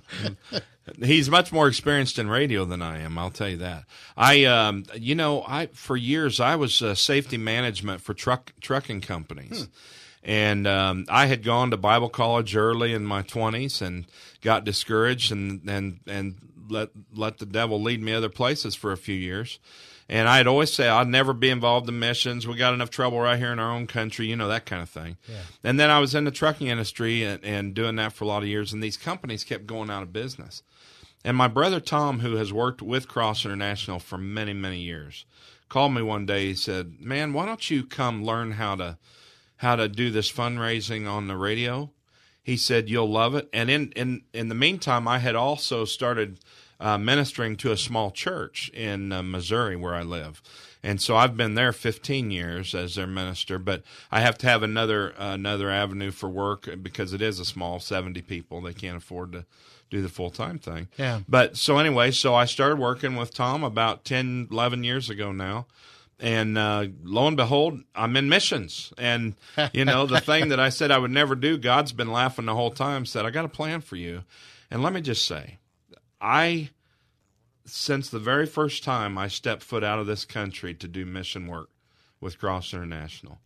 He's 1.03 1.29
much 1.29 1.51
more 1.51 1.67
experienced 1.67 2.17
in 2.17 2.29
radio 2.29 2.65
than 2.65 2.81
I 2.81 3.01
am. 3.01 3.17
I'll 3.17 3.29
tell 3.29 3.49
you 3.49 3.57
that. 3.57 3.83
I, 4.15 4.45
um, 4.45 4.85
you 4.95 5.15
know, 5.15 5.43
I 5.47 5.67
for 5.67 5.97
years 5.97 6.39
I 6.39 6.55
was 6.55 6.81
uh, 6.81 6.95
safety 6.95 7.37
management 7.37 8.01
for 8.01 8.13
truck 8.13 8.53
trucking 8.61 9.01
companies, 9.01 9.67
and 10.23 10.65
um, 10.65 11.05
I 11.09 11.25
had 11.25 11.43
gone 11.43 11.71
to 11.71 11.77
Bible 11.77 12.09
college 12.09 12.55
early 12.55 12.93
in 12.93 13.05
my 13.05 13.21
twenties 13.21 13.81
and 13.81 14.05
got 14.41 14.63
discouraged 14.63 15.31
and 15.31 15.69
and 15.69 15.99
and 16.07 16.35
let 16.69 16.89
let 17.13 17.39
the 17.39 17.45
devil 17.45 17.81
lead 17.81 18.01
me 18.01 18.13
other 18.13 18.29
places 18.29 18.73
for 18.73 18.91
a 18.91 18.97
few 18.97 19.15
years. 19.15 19.59
And 20.09 20.29
I'd 20.29 20.47
always 20.47 20.71
say 20.71 20.87
I'd 20.87 21.07
never 21.07 21.33
be 21.33 21.49
involved 21.49 21.89
in 21.89 21.99
missions. 21.99 22.47
We 22.47 22.55
got 22.55 22.73
enough 22.73 22.89
trouble 22.89 23.19
right 23.19 23.37
here 23.37 23.51
in 23.51 23.59
our 23.59 23.71
own 23.71 23.87
country, 23.87 24.27
you 24.27 24.37
know 24.37 24.47
that 24.47 24.65
kind 24.65 24.81
of 24.81 24.89
thing. 24.89 25.17
And 25.63 25.79
then 25.79 25.89
I 25.89 25.99
was 25.99 26.15
in 26.15 26.23
the 26.23 26.31
trucking 26.31 26.67
industry 26.67 27.23
and, 27.23 27.43
and 27.43 27.73
doing 27.73 27.97
that 27.97 28.13
for 28.13 28.23
a 28.23 28.27
lot 28.27 28.41
of 28.41 28.47
years, 28.47 28.71
and 28.71 28.81
these 28.81 28.97
companies 28.97 29.43
kept 29.43 29.67
going 29.67 29.89
out 29.89 30.03
of 30.03 30.13
business. 30.13 30.63
And 31.25 31.35
my 31.35 31.49
brother 31.49 31.81
Tom, 31.81 32.19
who 32.19 32.35
has 32.35 32.53
worked 32.53 32.81
with 32.81 33.09
Cross 33.09 33.43
International 33.43 33.99
for 33.99 34.17
many, 34.17 34.53
many 34.53 34.79
years, 34.79 35.25
called 35.67 35.93
me 35.93 36.01
one 36.01 36.25
day. 36.25 36.45
He 36.45 36.55
said, 36.55 37.01
"Man, 37.01 37.33
why 37.33 37.45
don't 37.45 37.69
you 37.69 37.83
come 37.83 38.23
learn 38.23 38.53
how 38.53 38.75
to 38.75 38.97
how 39.57 39.75
to 39.75 39.89
do 39.89 40.09
this 40.09 40.31
fundraising 40.31 41.09
on 41.09 41.27
the 41.27 41.35
radio?" 41.35 41.91
He 42.41 42.55
said, 42.55 42.89
"You'll 42.89 43.11
love 43.11 43.35
it." 43.35 43.49
And 43.51 43.69
in 43.69 43.91
in 43.91 44.21
in 44.33 44.47
the 44.47 44.55
meantime, 44.55 45.05
I 45.07 45.19
had 45.19 45.35
also 45.35 45.83
started 45.83 46.39
uh, 46.79 46.97
ministering 46.97 47.55
to 47.57 47.71
a 47.71 47.77
small 47.77 48.11
church 48.11 48.69
in 48.73 49.11
uh, 49.11 49.23
Missouri 49.23 49.75
where 49.75 49.95
I 49.95 50.03
live. 50.03 50.41
And 50.83 51.01
so 51.01 51.15
I've 51.15 51.35
been 51.35 51.55
there 51.55 51.73
15 51.73 52.31
years 52.31 52.75
as 52.75 52.95
their 52.95 53.07
minister, 53.07 53.57
but 53.57 53.83
I 54.11 54.21
have 54.21 54.37
to 54.39 54.47
have 54.47 54.63
another 54.63 55.13
uh, 55.19 55.33
another 55.33 55.69
avenue 55.69 56.11
for 56.11 56.29
work 56.29 56.69
because 56.81 57.13
it 57.13 57.21
is 57.21 57.39
a 57.39 57.45
small 57.45 57.79
70 57.79 58.21
people. 58.21 58.61
They 58.61 58.73
can't 58.73 58.97
afford 58.97 59.31
to 59.33 59.45
do 59.89 60.01
the 60.01 60.09
full 60.09 60.29
time 60.29 60.59
thing. 60.59 60.87
Yeah. 60.97 61.21
But 61.27 61.57
so 61.57 61.77
anyway, 61.77 62.11
so 62.11 62.35
I 62.35 62.45
started 62.45 62.77
working 62.77 63.15
with 63.15 63.33
Tom 63.33 63.63
about 63.63 64.05
10, 64.05 64.49
11 64.51 64.83
years 64.83 65.09
ago 65.09 65.31
now. 65.31 65.67
And 66.19 66.57
uh, 66.57 66.87
lo 67.03 67.27
and 67.27 67.37
behold, 67.37 67.81
I'm 67.93 68.17
in 68.17 68.27
missions. 68.27 68.91
And, 68.97 69.35
you 69.71 69.85
know, 69.85 70.07
the 70.07 70.19
thing 70.19 70.49
that 70.49 70.59
I 70.59 70.69
said 70.69 70.89
I 70.89 70.97
would 70.97 71.11
never 71.11 71.35
do, 71.35 71.57
God's 71.57 71.91
been 71.91 72.11
laughing 72.11 72.45
the 72.45 72.55
whole 72.55 72.71
time, 72.71 73.05
said, 73.05 73.25
I 73.25 73.29
got 73.29 73.45
a 73.45 73.49
plan 73.49 73.81
for 73.81 73.97
you. 73.97 74.23
And 74.71 74.81
let 74.81 74.93
me 74.93 75.01
just 75.01 75.25
say, 75.27 75.59
I, 76.19 76.69
since 77.65 78.09
the 78.09 78.19
very 78.19 78.45
first 78.45 78.83
time 78.83 79.17
I 79.17 79.27
stepped 79.27 79.63
foot 79.63 79.83
out 79.83 79.99
of 79.99 80.07
this 80.07 80.25
country 80.25 80.73
to 80.75 80.87
do 80.87 81.05
mission 81.05 81.47
work 81.47 81.69
with 82.19 82.39
Cross 82.39 82.73
International, 82.73 83.39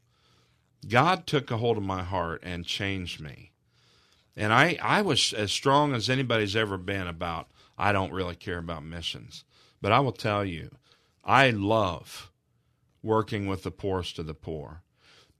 God 0.87 1.27
took 1.27 1.51
a 1.51 1.57
hold 1.57 1.77
of 1.77 1.83
my 1.83 2.03
heart 2.03 2.41
and 2.43 2.65
changed 2.65 3.19
me. 3.21 3.51
And 4.35 4.53
I, 4.53 4.77
I 4.81 5.01
was 5.01 5.33
as 5.33 5.51
strong 5.51 5.93
as 5.93 6.09
anybody's 6.09 6.55
ever 6.55 6.77
been 6.77 7.07
about 7.07 7.49
I 7.77 7.91
don't 7.91 8.13
really 8.13 8.35
care 8.35 8.59
about 8.59 8.83
missions. 8.83 9.43
But 9.81 9.91
I 9.91 9.99
will 9.99 10.11
tell 10.11 10.45
you, 10.45 10.75
I 11.23 11.49
love 11.49 12.31
working 13.03 13.47
with 13.47 13.63
the 13.63 13.71
poorest 13.71 14.19
of 14.19 14.27
the 14.27 14.33
poor. 14.33 14.83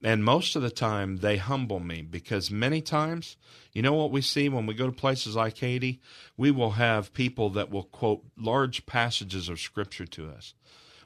And 0.04 0.24
most 0.24 0.56
of 0.56 0.64
the 0.64 0.72
time, 0.72 1.18
they 1.18 1.38
humble 1.38 1.80
me 1.80 2.02
because 2.02 2.50
many 2.50 2.82
times, 2.82 3.38
you 3.72 3.84
know 3.84 3.94
what 3.94 4.12
we 4.12 4.22
see 4.22 4.50
when 4.50 4.66
we 4.66 4.74
go 4.74 4.88
to 4.88 4.92
places 4.92 5.36
like 5.36 5.58
Haiti? 5.60 6.02
We 6.38 6.50
will 6.50 6.72
have 6.72 7.14
people 7.14 7.52
that 7.52 7.70
will 7.70 7.84
quote 7.84 8.24
large 8.36 8.86
passages 8.88 9.48
of 9.48 9.60
Scripture 9.60 10.08
to 10.08 10.30
us. 10.30 10.56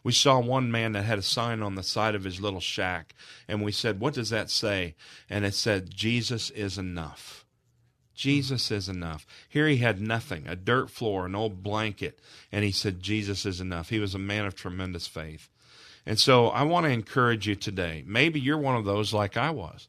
We 0.02 0.14
saw 0.14 0.40
one 0.40 0.72
man 0.72 0.94
that 0.94 1.04
had 1.04 1.18
a 1.18 1.24
sign 1.24 1.62
on 1.62 1.75
the 1.75 1.84
side 1.84 2.16
of 2.16 2.24
his 2.24 2.40
little 2.40 2.60
shack, 2.60 3.16
and 3.48 3.64
we 3.64 3.72
said, 3.72 4.00
What 4.00 4.14
does 4.14 4.30
that 4.30 4.50
say? 4.50 4.96
And 5.30 5.44
it 5.44 5.56
said, 5.56 5.90
Jesus 5.90 6.52
is 6.52 6.78
enough. 6.78 7.44
Jesus 8.14 8.72
is 8.72 8.88
enough. 8.88 9.25
Here 9.50 9.68
he 9.68 9.78
had 9.78 10.00
nothing 10.00 10.48
a 10.48 10.56
dirt 10.56 10.90
floor, 10.90 11.25
an 11.25 11.36
old 11.36 11.64
blanket, 11.64 12.20
and 12.52 12.64
he 12.64 12.72
said, 12.72 13.02
Jesus 13.02 13.46
is 13.46 13.60
enough. 13.60 13.90
He 13.90 14.00
was 14.00 14.16
a 14.16 14.20
man 14.20 14.46
of 14.46 14.56
tremendous 14.56 15.08
faith. 15.08 15.50
And 16.05 16.19
so 16.19 16.47
I 16.50 16.63
want 16.63 16.85
to 16.85 16.91
encourage 16.91 17.47
you 17.47 17.55
today. 17.55 18.03
Maybe 18.05 18.39
you're 18.39 18.57
one 18.57 18.75
of 18.75 18.85
those 18.85 19.13
like 19.13 19.38
I 19.38 19.50
was, 19.50 19.88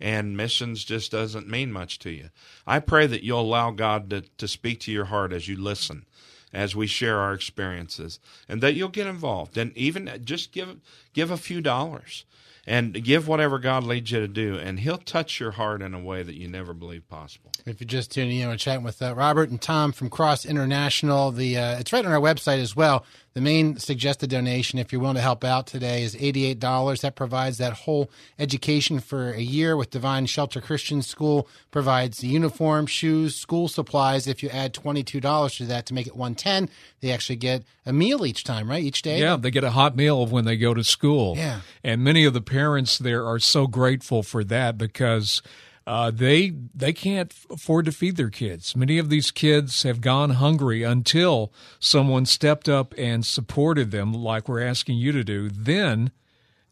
and 0.00 0.36
missions 0.36 0.84
just 0.84 1.12
doesn't 1.12 1.48
mean 1.48 1.72
much 1.72 1.98
to 2.00 2.10
you. 2.10 2.30
I 2.66 2.80
pray 2.80 3.06
that 3.06 3.22
you'll 3.22 3.40
allow 3.40 3.70
God 3.70 4.10
to, 4.10 4.22
to 4.22 4.48
speak 4.48 4.80
to 4.80 4.92
your 4.92 5.06
heart 5.06 5.32
as 5.32 5.48
you 5.48 5.56
listen, 5.56 6.06
as 6.52 6.74
we 6.74 6.86
share 6.86 7.18
our 7.18 7.34
experiences, 7.34 8.18
and 8.48 8.62
that 8.62 8.74
you'll 8.74 8.88
get 8.88 9.06
involved. 9.06 9.58
And 9.58 9.76
even 9.76 10.10
just 10.24 10.52
give 10.52 10.80
give 11.12 11.30
a 11.30 11.36
few 11.36 11.60
dollars 11.60 12.24
and 12.68 13.02
give 13.02 13.26
whatever 13.26 13.58
God 13.58 13.84
leads 13.84 14.10
you 14.10 14.20
to 14.20 14.28
do, 14.28 14.56
and 14.56 14.78
He'll 14.80 14.98
touch 14.98 15.40
your 15.40 15.52
heart 15.52 15.80
in 15.80 15.94
a 15.94 16.00
way 16.00 16.22
that 16.22 16.34
you 16.34 16.48
never 16.48 16.74
believed 16.74 17.08
possible. 17.08 17.50
If 17.64 17.80
you're 17.80 17.88
just 17.88 18.12
tuning 18.12 18.38
in, 18.38 18.48
we're 18.48 18.58
chatting 18.58 18.84
with 18.84 19.00
uh, 19.00 19.14
Robert 19.14 19.48
and 19.48 19.60
Tom 19.60 19.90
from 19.90 20.10
Cross 20.10 20.44
International. 20.44 21.30
The 21.32 21.56
uh, 21.56 21.78
it's 21.78 21.94
right 21.94 22.04
on 22.04 22.12
our 22.12 22.20
website 22.20 22.58
as 22.58 22.76
well. 22.76 23.06
The 23.38 23.44
main 23.44 23.78
suggested 23.78 24.30
donation, 24.30 24.80
if 24.80 24.90
you're 24.90 25.00
willing 25.00 25.14
to 25.14 25.22
help 25.22 25.44
out 25.44 25.68
today, 25.68 26.02
is 26.02 26.16
eighty-eight 26.18 26.58
dollars. 26.58 27.02
That 27.02 27.14
provides 27.14 27.58
that 27.58 27.72
whole 27.72 28.10
education 28.36 28.98
for 28.98 29.30
a 29.30 29.40
year. 29.40 29.76
With 29.76 29.90
Divine 29.90 30.26
Shelter 30.26 30.60
Christian 30.60 31.02
School, 31.02 31.46
provides 31.70 32.18
the 32.18 32.26
uniform, 32.26 32.86
shoes, 32.86 33.36
school 33.36 33.68
supplies. 33.68 34.26
If 34.26 34.42
you 34.42 34.48
add 34.48 34.74
twenty-two 34.74 35.20
dollars 35.20 35.56
to 35.58 35.66
that 35.66 35.86
to 35.86 35.94
make 35.94 36.08
it 36.08 36.16
one 36.16 36.34
ten, 36.34 36.68
they 37.00 37.12
actually 37.12 37.36
get 37.36 37.62
a 37.86 37.92
meal 37.92 38.26
each 38.26 38.42
time, 38.42 38.68
right? 38.68 38.82
Each 38.82 39.02
day. 39.02 39.20
Yeah, 39.20 39.36
they 39.36 39.52
get 39.52 39.62
a 39.62 39.70
hot 39.70 39.94
meal 39.94 40.26
when 40.26 40.44
they 40.44 40.56
go 40.56 40.74
to 40.74 40.82
school. 40.82 41.36
Yeah. 41.36 41.60
And 41.84 42.02
many 42.02 42.24
of 42.24 42.34
the 42.34 42.40
parents 42.40 42.98
there 42.98 43.24
are 43.24 43.38
so 43.38 43.68
grateful 43.68 44.24
for 44.24 44.42
that 44.42 44.76
because 44.76 45.42
uh, 45.88 46.10
they 46.10 46.52
they 46.74 46.92
can't 46.92 47.32
afford 47.48 47.86
to 47.86 47.92
feed 47.92 48.18
their 48.18 48.28
kids. 48.28 48.76
Many 48.76 48.98
of 48.98 49.08
these 49.08 49.30
kids 49.30 49.84
have 49.84 50.02
gone 50.02 50.30
hungry 50.30 50.82
until 50.82 51.50
someone 51.80 52.26
stepped 52.26 52.68
up 52.68 52.92
and 52.98 53.24
supported 53.24 53.90
them, 53.90 54.12
like 54.12 54.50
we're 54.50 54.60
asking 54.60 54.98
you 54.98 55.12
to 55.12 55.24
do. 55.24 55.48
Then 55.48 56.10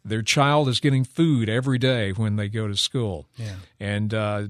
their 0.05 0.21
child 0.21 0.69
is 0.69 0.79
getting 0.79 1.03
food 1.03 1.49
every 1.49 1.79
day 1.79 2.11
when 2.11 2.35
they 2.35 2.47
go 2.47 2.67
to 2.67 2.77
school. 2.77 3.27
Yeah. 3.37 3.55
And 3.79 4.13
uh, 4.13 4.43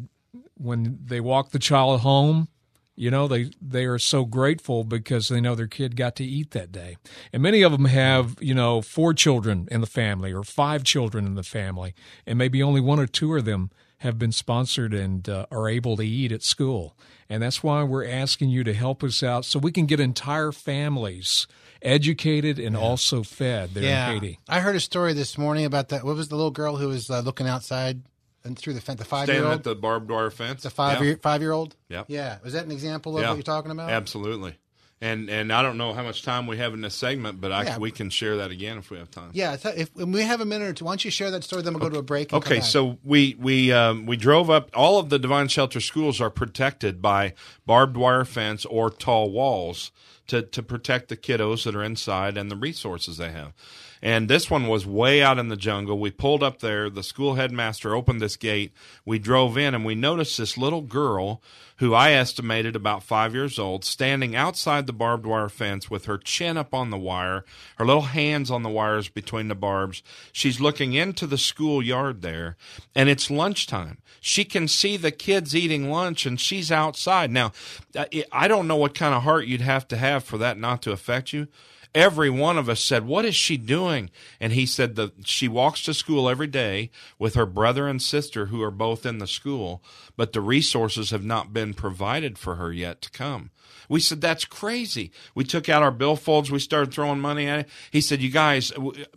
when 0.58 1.00
they 1.02 1.22
walk 1.22 1.52
the 1.52 1.60
child 1.60 2.02
home, 2.02 2.50
you 2.98 3.10
know 3.10 3.30
they 3.30 3.52
they 3.62 3.86
are 3.86 4.00
so 4.00 4.26
grateful 4.26 4.84
because 4.84 5.30
they 5.30 5.40
know 5.40 5.56
their 5.56 5.68
kid 5.68 5.96
got 5.96 6.18
to 6.18 6.26
eat 6.26 6.52
that 6.52 6.74
day 6.74 6.98
and 7.32 7.42
many 7.42 7.62
of 7.62 7.72
them 7.72 7.86
have 7.86 8.36
you 8.42 8.56
know 8.56 8.82
four 8.82 9.14
children 9.14 9.68
in 9.72 9.82
the 9.82 9.88
family 9.88 10.34
or 10.34 10.44
five 10.44 10.84
children 10.84 11.26
in 11.26 11.36
the 11.36 11.44
family 11.44 11.94
and 12.26 12.40
maybe 12.40 12.62
only 12.62 12.82
one 12.82 13.00
or 13.00 13.06
two 13.06 13.36
of 13.36 13.46
them 13.46 13.70
have 14.02 14.20
been 14.20 14.32
sponsored 14.32 14.94
and 14.94 15.28
uh, 15.28 15.46
are 15.52 15.68
able 15.68 15.98
to 15.98 16.04
eat 16.06 16.32
at 16.32 16.44
school 16.44 16.96
and 17.30 17.42
that's 17.44 17.62
why 17.64 17.84
we're 17.84 18.08
asking 18.08 18.50
you 18.50 18.64
to 18.64 18.74
help 18.74 19.04
us 19.04 19.22
out 19.24 19.44
so 19.44 19.58
we 19.60 19.72
can 19.72 19.86
get 19.86 20.00
entire 20.00 20.52
families 20.52 21.48
educated 21.82 22.60
and 22.60 22.76
also 22.78 23.24
fed 23.24 23.72
there 23.74 23.84
Yeah. 23.84 24.10
in 24.12 24.14
Haiti. 24.22 24.40
I 24.48 24.60
heard 24.60 24.76
a 24.76 24.80
story 24.80 25.14
this 25.14 25.38
morning 25.38 25.66
about 25.66 25.90
that. 25.90 26.04
What 26.04 26.16
was 26.16 26.28
the 26.30 26.36
little 26.36 26.52
girl 26.52 26.76
who 26.78 26.88
was 26.90 27.10
uh, 27.10 27.20
looking 27.22 27.48
outside 27.48 28.02
and 28.44 28.58
through 28.58 28.74
the 28.74 28.82
fence? 28.82 29.00
The 29.00 29.06
five-year-old. 29.06 29.44
Standing 29.44 29.58
at 29.60 29.64
the 29.64 29.76
barbed 29.76 30.10
wire 30.10 30.30
fence. 30.32 30.64
the 30.64 30.70
five 30.70 31.00
Yeah. 31.00 31.04
year 31.06 31.20
five 31.22 31.42
year 31.42 31.52
old. 31.52 31.76
Yeah. 31.90 32.04
Yeah. 32.08 32.38
Was 32.44 32.54
that 32.54 32.66
an 32.66 32.72
example 32.72 33.18
of 33.18 33.24
Yeah. 33.24 33.30
what 33.30 33.36
you're 33.36 33.44
talking 33.44 33.72
about? 33.72 33.90
Absolutely. 33.90 34.56
And 35.00 35.30
and 35.30 35.54
I 35.54 35.62
don't 35.62 35.78
know 35.78 35.94
how 35.94 36.02
much 36.02 36.24
time 36.24 36.48
we 36.48 36.58
have 36.58 36.74
in 36.74 36.82
this 36.82 36.96
segment, 36.96 37.40
but 37.40 37.52
I, 37.52 37.64
Yeah. 37.66 37.78
we 37.78 37.92
can 37.92 38.10
share 38.10 38.38
that 38.38 38.50
again 38.50 38.80
if 38.80 38.90
we 38.90 38.98
have 38.98 39.12
time. 39.12 39.30
Yeah. 39.34 39.52
I 39.52 39.58
thought 39.58 39.78
if 39.78 39.94
we 39.96 40.22
have 40.24 40.42
a 40.42 40.46
minute 40.46 40.70
or 40.70 40.74
two, 40.74 40.86
why 40.86 40.92
don't 40.94 41.06
you 41.06 41.12
share 41.12 41.30
that 41.30 41.44
story? 41.44 41.62
Then 41.62 41.74
we'll 41.74 41.82
go 41.84 41.90
to 41.90 42.00
a 42.00 42.04
break. 42.04 42.34
and 42.34 42.44
come 42.44 42.52
Okay, 42.52 42.62
so 42.62 42.98
we 43.04 43.36
we 43.40 43.72
um, 43.72 44.08
we 44.08 44.18
drove 44.18 44.50
up. 44.50 44.72
All 44.74 44.98
of 44.98 45.10
the 45.10 45.20
Divine 45.20 45.50
Shelter 45.50 45.82
schools 45.82 46.20
are 46.20 46.32
protected 46.32 47.00
by 47.00 47.34
barbed 47.68 47.96
wire 47.96 48.26
fence 48.26 48.66
or 48.66 48.90
tall 48.90 49.30
walls 49.30 49.92
to 50.28 50.42
to 50.42 50.64
protect 50.64 51.10
the 51.10 51.18
kiddos 51.18 51.64
that 51.66 51.76
are 51.76 51.84
inside 51.84 52.36
and 52.36 52.50
the 52.50 52.56
resources 52.58 53.18
they 53.18 53.32
have. 53.32 53.54
And 54.02 54.30
this 54.30 54.50
one 54.50 54.68
was 54.68 54.86
way 54.86 55.22
out 55.22 55.40
in 55.40 55.50
the 55.50 55.56
jungle. 55.56 56.00
We 56.00 56.12
pulled 56.12 56.44
up 56.44 56.60
there. 56.60 56.90
The 56.90 57.04
school 57.04 57.36
headmaster 57.36 57.96
opened 57.96 58.22
this 58.22 58.36
gate. 58.36 58.72
We 59.06 59.20
drove 59.20 59.58
in 59.58 59.74
and 59.74 59.86
we 59.86 59.96
noticed 59.96 60.38
this 60.38 60.58
little 60.58 60.82
girl 60.82 61.42
who 61.78 61.94
I 61.94 62.12
estimated 62.12 62.76
about 62.76 63.04
five 63.04 63.36
years 63.36 63.60
old, 63.60 63.86
standing 63.86 64.36
outside 64.36 64.88
the 64.88 64.94
barbed 64.94 65.26
wire 65.26 65.50
fence 65.50 65.90
with 65.90 66.06
her 66.06 66.18
chin 66.18 66.58
up 66.58 66.74
on 66.74 66.90
the 66.90 66.98
wire, 66.98 67.46
her 67.78 67.86
little 67.86 68.04
hands 68.04 68.50
on 68.50 68.64
the 68.64 68.70
wires 68.70 69.10
between 69.10 69.48
the 69.48 69.56
barbs. 69.56 70.02
She's 70.32 70.60
looking 70.60 70.94
into 70.94 71.28
the 71.28 71.38
schoolyard 71.38 72.24
there, 72.24 72.58
and 72.96 73.10
it's 73.10 73.30
lunchtime. 73.30 74.00
She 74.20 74.44
can 74.44 74.68
see 74.68 74.98
the 74.98 75.12
kids 75.12 75.56
eating 75.56 75.92
lunch, 75.92 76.26
and 76.26 76.42
she's 76.42 76.72
outside. 76.72 77.30
Now, 77.30 77.52
I 77.96 78.26
I 78.32 78.48
don't 78.48 78.68
know 78.68 78.76
what 78.76 78.96
kind 78.96 79.14
of 79.14 79.24
heart 79.24 79.46
you'd 79.46 79.62
have 79.62 79.88
to 79.90 79.98
have 79.98 80.24
for 80.24 80.40
that 80.40 80.58
not 80.58 80.82
to 80.84 80.92
affect 80.92 81.32
you. 81.32 81.48
Every 81.94 82.30
one 82.30 82.58
of 82.58 82.70
us 82.70 82.84
said, 82.84 83.06
What 83.06 83.26
is 83.26 83.36
she 83.36 83.58
doing? 83.58 84.10
And 84.40 84.54
he 84.54 84.66
said 84.66 84.96
that 84.96 85.28
she 85.28 85.48
walks 85.48 85.84
to 85.84 85.94
school 85.94 86.30
every 86.30 86.48
day 86.48 86.92
with 87.20 87.36
her 87.36 87.46
brother 87.46 87.88
and 87.88 88.02
sister 88.02 88.48
who 88.48 88.62
are 88.62 88.72
both 88.72 89.06
in 89.06 89.18
the 89.18 89.28
school, 89.28 89.84
but 90.16 90.34
the 90.34 90.42
resources 90.42 91.12
have 91.12 91.24
not 91.24 91.54
been 91.54 91.74
provided 91.74 92.38
for 92.38 92.56
her 92.56 92.72
yet 92.72 93.02
to 93.04 93.12
come. 93.12 93.52
We 93.90 94.00
said, 94.00 94.22
That's 94.22 94.46
crazy. 94.46 95.12
We 95.36 95.44
took 95.44 95.70
out 95.70 95.84
our 95.84 95.92
billfolds. 95.92 96.50
We 96.50 96.60
started 96.60 96.94
throwing 96.94 97.20
money 97.20 97.48
at 97.48 97.60
it. 97.60 97.70
He 97.92 98.02
said, 98.02 98.22
You 98.22 98.32
guys, 98.32 98.72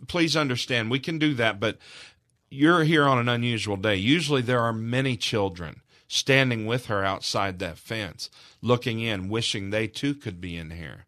please 0.07 0.35
understand, 0.35 0.91
we 0.91 0.99
can 0.99 1.19
do 1.19 1.33
that, 1.35 1.59
but 1.59 1.77
you're 2.49 2.83
here 2.83 3.05
on 3.05 3.17
an 3.17 3.29
unusual 3.29 3.77
day. 3.77 3.95
Usually 3.95 4.41
there 4.41 4.59
are 4.59 4.73
many 4.73 5.15
children 5.15 5.81
standing 6.07 6.65
with 6.65 6.87
her 6.87 7.05
outside 7.05 7.59
that 7.59 7.77
fence, 7.77 8.29
looking 8.61 8.99
in, 8.99 9.29
wishing 9.29 9.69
they 9.69 9.87
too 9.87 10.13
could 10.13 10.41
be 10.41 10.57
in 10.57 10.71
here. 10.71 11.05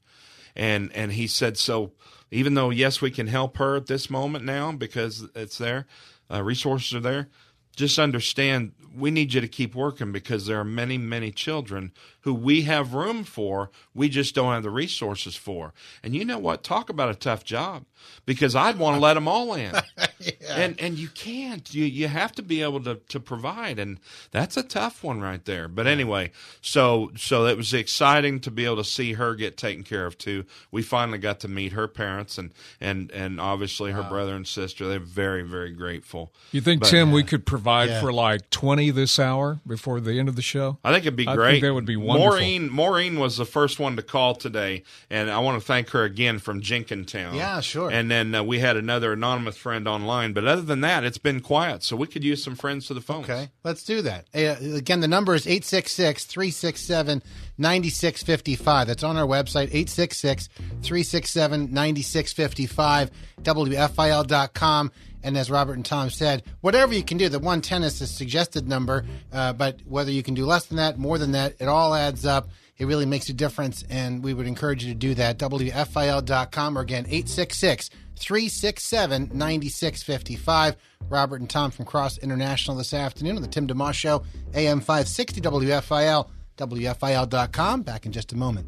And 0.55 0.91
and 0.93 1.13
he 1.13 1.27
said, 1.27 1.57
so 1.57 1.91
even 2.31 2.53
though 2.53 2.69
yes, 2.69 3.01
we 3.01 3.11
can 3.11 3.27
help 3.27 3.57
her 3.57 3.75
at 3.75 3.87
this 3.87 4.09
moment 4.09 4.45
now 4.45 4.71
because 4.71 5.27
it's 5.35 5.57
there, 5.57 5.87
uh, 6.31 6.43
resources 6.43 6.93
are 6.93 6.99
there. 6.99 7.29
Just 7.75 7.97
understand 7.97 8.73
we 8.95 9.11
need 9.11 9.33
you 9.33 9.41
to 9.41 9.47
keep 9.47 9.73
working 9.75 10.11
because 10.11 10.45
there 10.45 10.59
are 10.59 10.65
many, 10.65 10.97
many 10.97 11.31
children 11.31 11.91
who 12.23 12.33
we 12.33 12.63
have 12.63 12.93
room 12.93 13.23
for, 13.23 13.69
we 13.93 14.09
just 14.09 14.33
don't 14.33 14.53
have 14.53 14.63
the 14.63 14.69
resources 14.69 15.35
for. 15.35 15.73
And 16.01 16.15
you 16.15 16.25
know 16.25 16.39
what? 16.39 16.63
Talk 16.63 16.89
about 16.89 17.09
a 17.09 17.15
tough 17.15 17.43
job 17.43 17.85
because 18.25 18.55
I'd 18.55 18.77
want 18.77 18.95
to 18.95 18.99
let 18.99 19.13
them 19.15 19.27
all 19.27 19.53
in. 19.53 19.73
yeah. 20.19 20.31
And 20.55 20.79
and 20.79 20.97
you 20.97 21.09
can't. 21.09 21.73
You 21.73 21.85
you 21.85 22.07
have 22.07 22.31
to 22.33 22.41
be 22.41 22.61
able 22.61 22.81
to 22.83 22.95
to 22.95 23.19
provide 23.19 23.79
and 23.79 23.99
that's 24.31 24.57
a 24.57 24.63
tough 24.63 25.03
one 25.03 25.21
right 25.21 25.43
there. 25.45 25.67
But 25.67 25.87
anyway, 25.87 26.31
so 26.61 27.11
so 27.15 27.45
it 27.45 27.57
was 27.57 27.73
exciting 27.73 28.39
to 28.41 28.51
be 28.51 28.65
able 28.65 28.77
to 28.77 28.83
see 28.83 29.13
her 29.13 29.35
get 29.35 29.57
taken 29.57 29.83
care 29.83 30.05
of 30.05 30.17
too. 30.17 30.45
We 30.71 30.81
finally 30.81 31.17
got 31.17 31.39
to 31.41 31.47
meet 31.47 31.73
her 31.73 31.87
parents 31.87 32.37
and 32.37 32.51
and 32.79 33.11
and 33.11 33.39
obviously 33.39 33.91
her 33.91 34.01
wow. 34.01 34.09
brother 34.09 34.35
and 34.35 34.47
sister. 34.47 34.87
They're 34.87 34.99
very 34.99 35.43
very 35.43 35.71
grateful. 35.71 36.33
You 36.51 36.61
think 36.61 36.81
but, 36.81 36.89
Tim 36.89 37.11
we 37.11 37.23
could 37.23 37.45
provide 37.45 37.89
yeah. 37.89 38.01
for 38.01 38.13
like 38.13 38.49
20 38.49 38.91
this 38.91 39.19
hour 39.19 39.59
before 39.67 39.99
the 39.99 40.19
end 40.19 40.29
of 40.29 40.35
the 40.35 40.41
show? 40.41 40.77
I 40.83 40.91
think 40.93 41.05
it'd 41.05 41.15
be 41.15 41.27
I 41.27 41.35
great. 41.35 41.61
that 41.61 41.73
would 41.73 41.85
be 41.85 41.97
wonderful. 41.97 42.12
Maureen 42.13 42.69
Maureen 42.69 43.19
was 43.19 43.37
the 43.37 43.45
first 43.45 43.79
one 43.79 43.95
to 43.95 44.01
call 44.01 44.35
today 44.35 44.83
and 45.09 45.29
I 45.29 45.39
want 45.39 45.59
to 45.61 45.65
thank 45.65 45.89
her 45.89 46.03
again 46.03 46.39
from 46.39 46.61
Jenkintown. 46.61 47.35
Yeah, 47.35 47.59
sure. 47.61 47.91
And 47.91 48.09
then 48.09 48.33
uh, 48.33 48.43
we 48.43 48.59
had 48.59 48.77
another 48.77 49.13
anonymous 49.13 49.57
friend 49.57 49.87
online, 49.87 50.33
but 50.33 50.45
other 50.45 50.61
than 50.61 50.81
that, 50.81 51.03
it's 51.03 51.17
been 51.17 51.41
quiet. 51.41 51.83
So 51.83 51.95
we 51.95 52.07
could 52.07 52.23
use 52.23 52.43
some 52.43 52.55
friends 52.55 52.87
to 52.87 52.93
the 52.93 53.01
phone. 53.01 53.23
Okay, 53.23 53.49
let's 53.63 53.83
do 53.83 54.01
that. 54.01 54.27
Uh, 54.33 54.55
again, 54.75 54.99
the 54.99 55.07
number 55.07 55.35
is 55.35 55.47
866 55.47 56.25
367 56.25 57.21
9655. 57.57 58.87
That's 58.87 59.03
on 59.03 59.17
our 59.17 59.27
website, 59.27 59.69
866 59.73 60.47
367 60.47 61.73
9655, 61.73 63.11
WFIL.com. 63.41 64.91
And 65.23 65.37
as 65.37 65.49
Robert 65.49 65.73
and 65.73 65.85
Tom 65.85 66.09
said, 66.09 66.43
whatever 66.61 66.93
you 66.93 67.03
can 67.03 67.17
do, 67.17 67.29
the 67.29 67.39
110 67.39 67.83
is 67.83 67.99
the 67.99 68.07
suggested 68.07 68.67
number, 68.67 69.05
uh, 69.31 69.53
but 69.53 69.79
whether 69.85 70.11
you 70.11 70.21
can 70.21 70.33
do 70.33 70.45
less 70.45 70.65
than 70.65 70.77
that, 70.77 70.97
more 70.97 71.17
than 71.17 71.31
that, 71.31 71.55
it 71.59 71.67
all 71.67 71.95
adds 71.95 72.25
up. 72.25 72.49
It 72.77 72.85
really 72.85 73.05
makes 73.05 73.29
a 73.29 73.33
difference, 73.33 73.83
and 73.89 74.23
we 74.23 74.33
would 74.33 74.47
encourage 74.47 74.83
you 74.83 74.93
to 74.93 74.99
do 74.99 75.13
that. 75.15 75.37
WFIL.com 75.37 76.77
or 76.77 76.81
again, 76.81 77.05
866 77.05 77.89
367 78.15 79.31
9655. 79.33 80.75
Robert 81.09 81.41
and 81.41 81.49
Tom 81.49 81.71
from 81.71 81.85
Cross 81.85 82.17
International 82.19 82.77
this 82.77 82.93
afternoon 82.93 83.35
on 83.35 83.41
the 83.41 83.47
Tim 83.47 83.67
DeMoss 83.67 83.93
Show, 83.93 84.23
AM 84.53 84.79
560 84.79 85.41
WFIL, 85.41 86.29
WFIL.com. 86.57 87.81
Back 87.83 88.05
in 88.05 88.11
just 88.11 88.33
a 88.33 88.37
moment. 88.37 88.67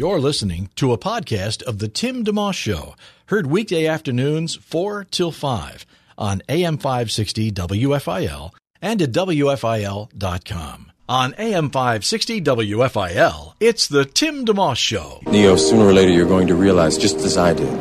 You're 0.00 0.18
listening 0.18 0.70
to 0.76 0.94
a 0.94 0.98
podcast 0.98 1.62
of 1.64 1.78
the 1.78 1.86
Tim 1.86 2.24
DeMoss 2.24 2.54
Show, 2.54 2.94
heard 3.26 3.46
weekday 3.46 3.86
afternoons 3.86 4.54
4 4.54 5.04
till 5.04 5.30
5 5.30 5.84
on 6.16 6.40
AM 6.48 6.78
560 6.78 7.52
WFIL 7.52 8.50
and 8.80 9.02
at 9.02 9.12
WFIL.com. 9.12 10.92
On 11.06 11.34
AM 11.36 11.68
560 11.68 12.40
WFIL, 12.40 13.52
it's 13.60 13.88
the 13.88 14.06
Tim 14.06 14.46
DeMoss 14.46 14.78
Show. 14.78 15.20
Neo, 15.26 15.56
sooner 15.56 15.84
or 15.84 15.92
later 15.92 16.12
you're 16.12 16.26
going 16.26 16.46
to 16.46 16.54
realize, 16.54 16.96
just 16.96 17.16
as 17.16 17.36
I 17.36 17.52
did, 17.52 17.80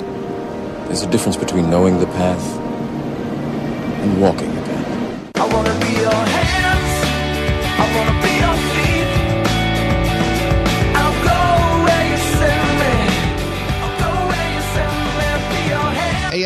there's 0.89 1.03
a 1.03 1.09
difference 1.09 1.37
between 1.37 1.69
knowing 1.69 2.01
the 2.01 2.07
path 2.07 2.43
and 4.01 4.21
walking 4.21 4.58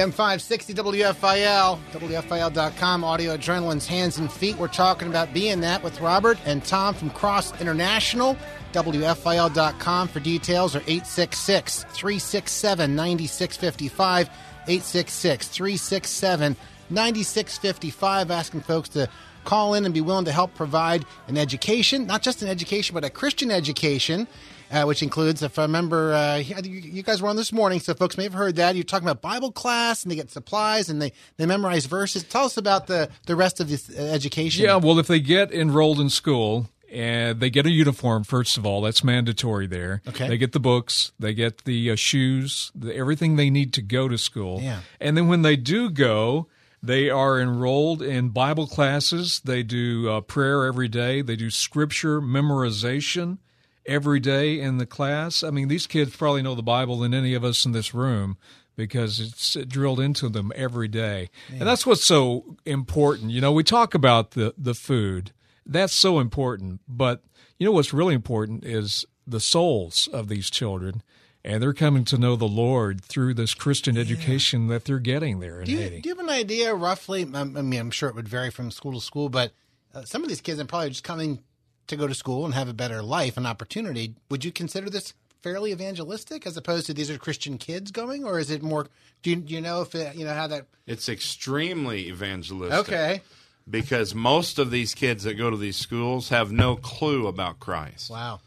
AM 0.03 0.11
560 0.11 0.73
WFIL, 0.73 1.79
WFIL.com, 1.93 3.03
audio 3.05 3.37
adrenaline's 3.37 3.87
hands 3.87 4.17
and 4.17 4.29
feet. 4.29 4.57
We're 4.57 4.67
talking 4.67 5.07
about 5.07 5.33
being 5.33 5.61
that 5.61 5.81
with 5.81 6.01
Robert 6.01 6.37
and 6.43 6.61
Tom 6.65 6.93
from 6.93 7.09
Cross 7.09 7.61
International. 7.61 8.35
WFIL.com 8.73 10.07
for 10.09 10.19
details 10.19 10.75
or 10.75 10.79
866 10.79 11.83
367 11.83 12.93
9655. 12.93 14.27
866 14.27 15.47
367 15.47 16.57
9655. 16.89 18.31
Asking 18.31 18.59
folks 18.59 18.89
to 18.89 19.07
call 19.45 19.73
in 19.73 19.85
and 19.85 19.93
be 19.93 20.01
willing 20.01 20.25
to 20.25 20.33
help 20.33 20.53
provide 20.53 21.05
an 21.29 21.37
education, 21.37 22.05
not 22.05 22.21
just 22.21 22.41
an 22.41 22.49
education, 22.49 22.93
but 22.93 23.05
a 23.05 23.09
Christian 23.09 23.51
education 23.51 24.27
uh, 24.73 24.85
which 24.85 25.03
includes, 25.03 25.43
if 25.43 25.59
I 25.59 25.63
remember, 25.63 26.13
uh, 26.13 26.37
you 26.37 27.03
guys 27.03 27.21
were 27.21 27.29
on 27.29 27.35
this 27.35 27.53
morning, 27.53 27.79
so 27.79 27.93
folks 27.93 28.17
may 28.17 28.23
have 28.23 28.33
heard 28.33 28.55
that. 28.55 28.75
You're 28.75 28.83
talking 28.83 29.07
about 29.07 29.21
Bible 29.21 29.51
class, 29.51 30.03
and 30.03 30.11
they 30.11 30.15
get 30.15 30.31
supplies, 30.31 30.89
and 30.89 30.99
they, 31.01 31.13
they 31.37 31.45
memorize 31.45 31.85
verses. 31.85 32.23
Tell 32.23 32.45
us 32.45 32.57
about 32.57 32.87
the, 32.87 33.09
the 33.27 33.35
rest 33.35 33.59
of 33.59 33.69
this 33.69 33.89
uh, 33.89 34.01
education. 34.01 34.63
Yeah, 34.63 34.77
well, 34.77 34.97
if 34.97 35.07
they 35.07 35.19
get 35.19 35.51
enrolled 35.51 35.99
in 35.99 36.09
school, 36.09 36.69
and 36.91 37.39
they 37.39 37.49
get 37.49 37.65
a 37.65 37.71
uniform 37.71 38.23
first 38.23 38.55
of 38.55 38.67
all. 38.67 38.81
That's 38.81 39.03
mandatory 39.03 39.65
there. 39.65 40.03
Okay. 40.07 40.27
They 40.27 40.37
get 40.37 40.51
the 40.51 40.59
books 40.59 41.11
they 41.17 41.33
get 41.33 41.65
the 41.65 41.89
uh, 41.89 41.95
shoes 41.95 42.71
the, 42.75 42.95
everything 42.95 43.35
they 43.35 43.49
need 43.49 43.73
to 43.73 43.81
go 43.81 44.07
to 44.07 44.15
school. 44.15 44.61
Yeah. 44.61 44.81
And 45.01 45.17
then 45.17 45.27
when 45.27 45.41
they 45.41 45.55
do 45.55 45.89
go 45.89 46.47
they 46.83 47.09
are 47.09 47.39
enrolled 47.39 48.03
in 48.03 48.29
bible 48.29 48.67
classes. 48.67 49.41
They 49.43 49.63
do 49.63 50.07
uh, 50.07 50.21
prayer 50.21 50.65
every 50.65 50.87
day. 50.87 51.23
They 51.23 51.35
do 51.35 51.49
scripture 51.49 52.21
memorization 52.21 53.39
every 53.85 54.19
day 54.19 54.59
in 54.59 54.77
the 54.77 54.85
class. 54.85 55.43
I 55.43 55.49
mean, 55.49 55.67
these 55.67 55.87
kids 55.87 56.15
probably 56.15 56.41
know 56.41 56.55
the 56.55 56.63
Bible 56.63 56.99
than 56.99 57.13
any 57.13 57.33
of 57.33 57.43
us 57.43 57.65
in 57.65 57.71
this 57.71 57.93
room 57.93 58.37
because 58.75 59.19
it's 59.19 59.53
drilled 59.67 59.99
into 59.99 60.29
them 60.29 60.51
every 60.55 60.87
day. 60.87 61.29
And 61.49 61.61
that's 61.61 61.85
what's 61.85 62.05
so 62.05 62.57
important. 62.65 63.31
You 63.31 63.41
know, 63.41 63.51
we 63.51 63.63
talk 63.63 63.93
about 63.93 64.31
the, 64.31 64.53
the 64.57 64.73
food. 64.73 65.31
That's 65.65 65.93
so 65.93 66.19
important. 66.19 66.81
But 66.87 67.23
you 67.59 67.65
know 67.65 67.71
what's 67.71 67.93
really 67.93 68.15
important 68.15 68.65
is 68.65 69.05
the 69.27 69.39
souls 69.39 70.07
of 70.11 70.27
these 70.27 70.49
children. 70.49 71.03
And 71.45 71.61
they're 71.61 71.73
coming 71.73 72.05
to 72.05 72.17
know 72.17 72.37
the 72.37 72.45
Lord 72.45 73.03
through 73.03 73.33
this 73.33 73.53
Christian 73.53 73.97
education 73.97 74.67
yeah. 74.67 74.75
that 74.75 74.85
they're 74.85 74.99
getting 74.99 75.41
there 75.41 75.59
in 75.59 75.65
do 75.65 75.73
you, 75.73 75.77
Haiti. 75.77 76.01
Do 76.01 76.09
you 76.09 76.15
have 76.15 76.23
an 76.23 76.31
idea 76.31 76.73
roughly? 76.73 77.27
I 77.33 77.43
mean, 77.43 77.79
I'm 77.79 77.91
sure 77.91 78.07
it 78.07 78.15
would 78.15 78.29
vary 78.29 78.49
from 78.49 78.71
school 78.71 78.93
to 78.93 79.01
school, 79.01 79.27
but 79.27 79.51
uh, 79.93 80.03
some 80.03 80.23
of 80.23 80.29
these 80.29 80.39
kids 80.39 80.59
are 80.61 80.65
probably 80.65 80.89
just 80.89 81.03
coming 81.03 81.43
to 81.87 81.95
go 81.95 82.07
to 82.07 82.13
school 82.13 82.45
and 82.45 82.53
have 82.53 82.69
a 82.69 82.73
better 82.73 83.01
life 83.01 83.37
and 83.37 83.45
opportunity. 83.45 84.15
Would 84.29 84.45
you 84.45 84.51
consider 84.51 84.89
this 84.89 85.13
fairly 85.41 85.71
evangelistic 85.71 86.47
as 86.47 86.55
opposed 86.55 86.85
to 86.87 86.93
these 86.93 87.09
are 87.09 87.17
Christian 87.17 87.57
kids 87.57 87.91
going, 87.91 88.23
or 88.23 88.39
is 88.39 88.49
it 88.49 88.63
more? 88.63 88.87
Do 89.21 89.29
you, 89.29 89.35
do 89.37 89.53
you 89.53 89.61
know 89.61 89.81
if 89.81 89.93
it, 89.93 90.15
you 90.15 90.25
know 90.25 90.33
how 90.33 90.47
that? 90.47 90.67
It's 90.87 91.09
extremely 91.09 92.07
evangelistic. 92.07 92.79
Okay. 92.79 93.21
Because 93.69 94.13
most 94.13 94.59
of 94.59 94.71
these 94.71 94.93
kids 94.93 95.23
that 95.23 95.35
go 95.35 95.49
to 95.49 95.55
these 95.55 95.77
schools 95.77 96.29
have 96.29 96.51
no 96.51 96.75
clue 96.75 97.27
about 97.27 97.59
Christ. 97.59 98.09
Wow. 98.09 98.41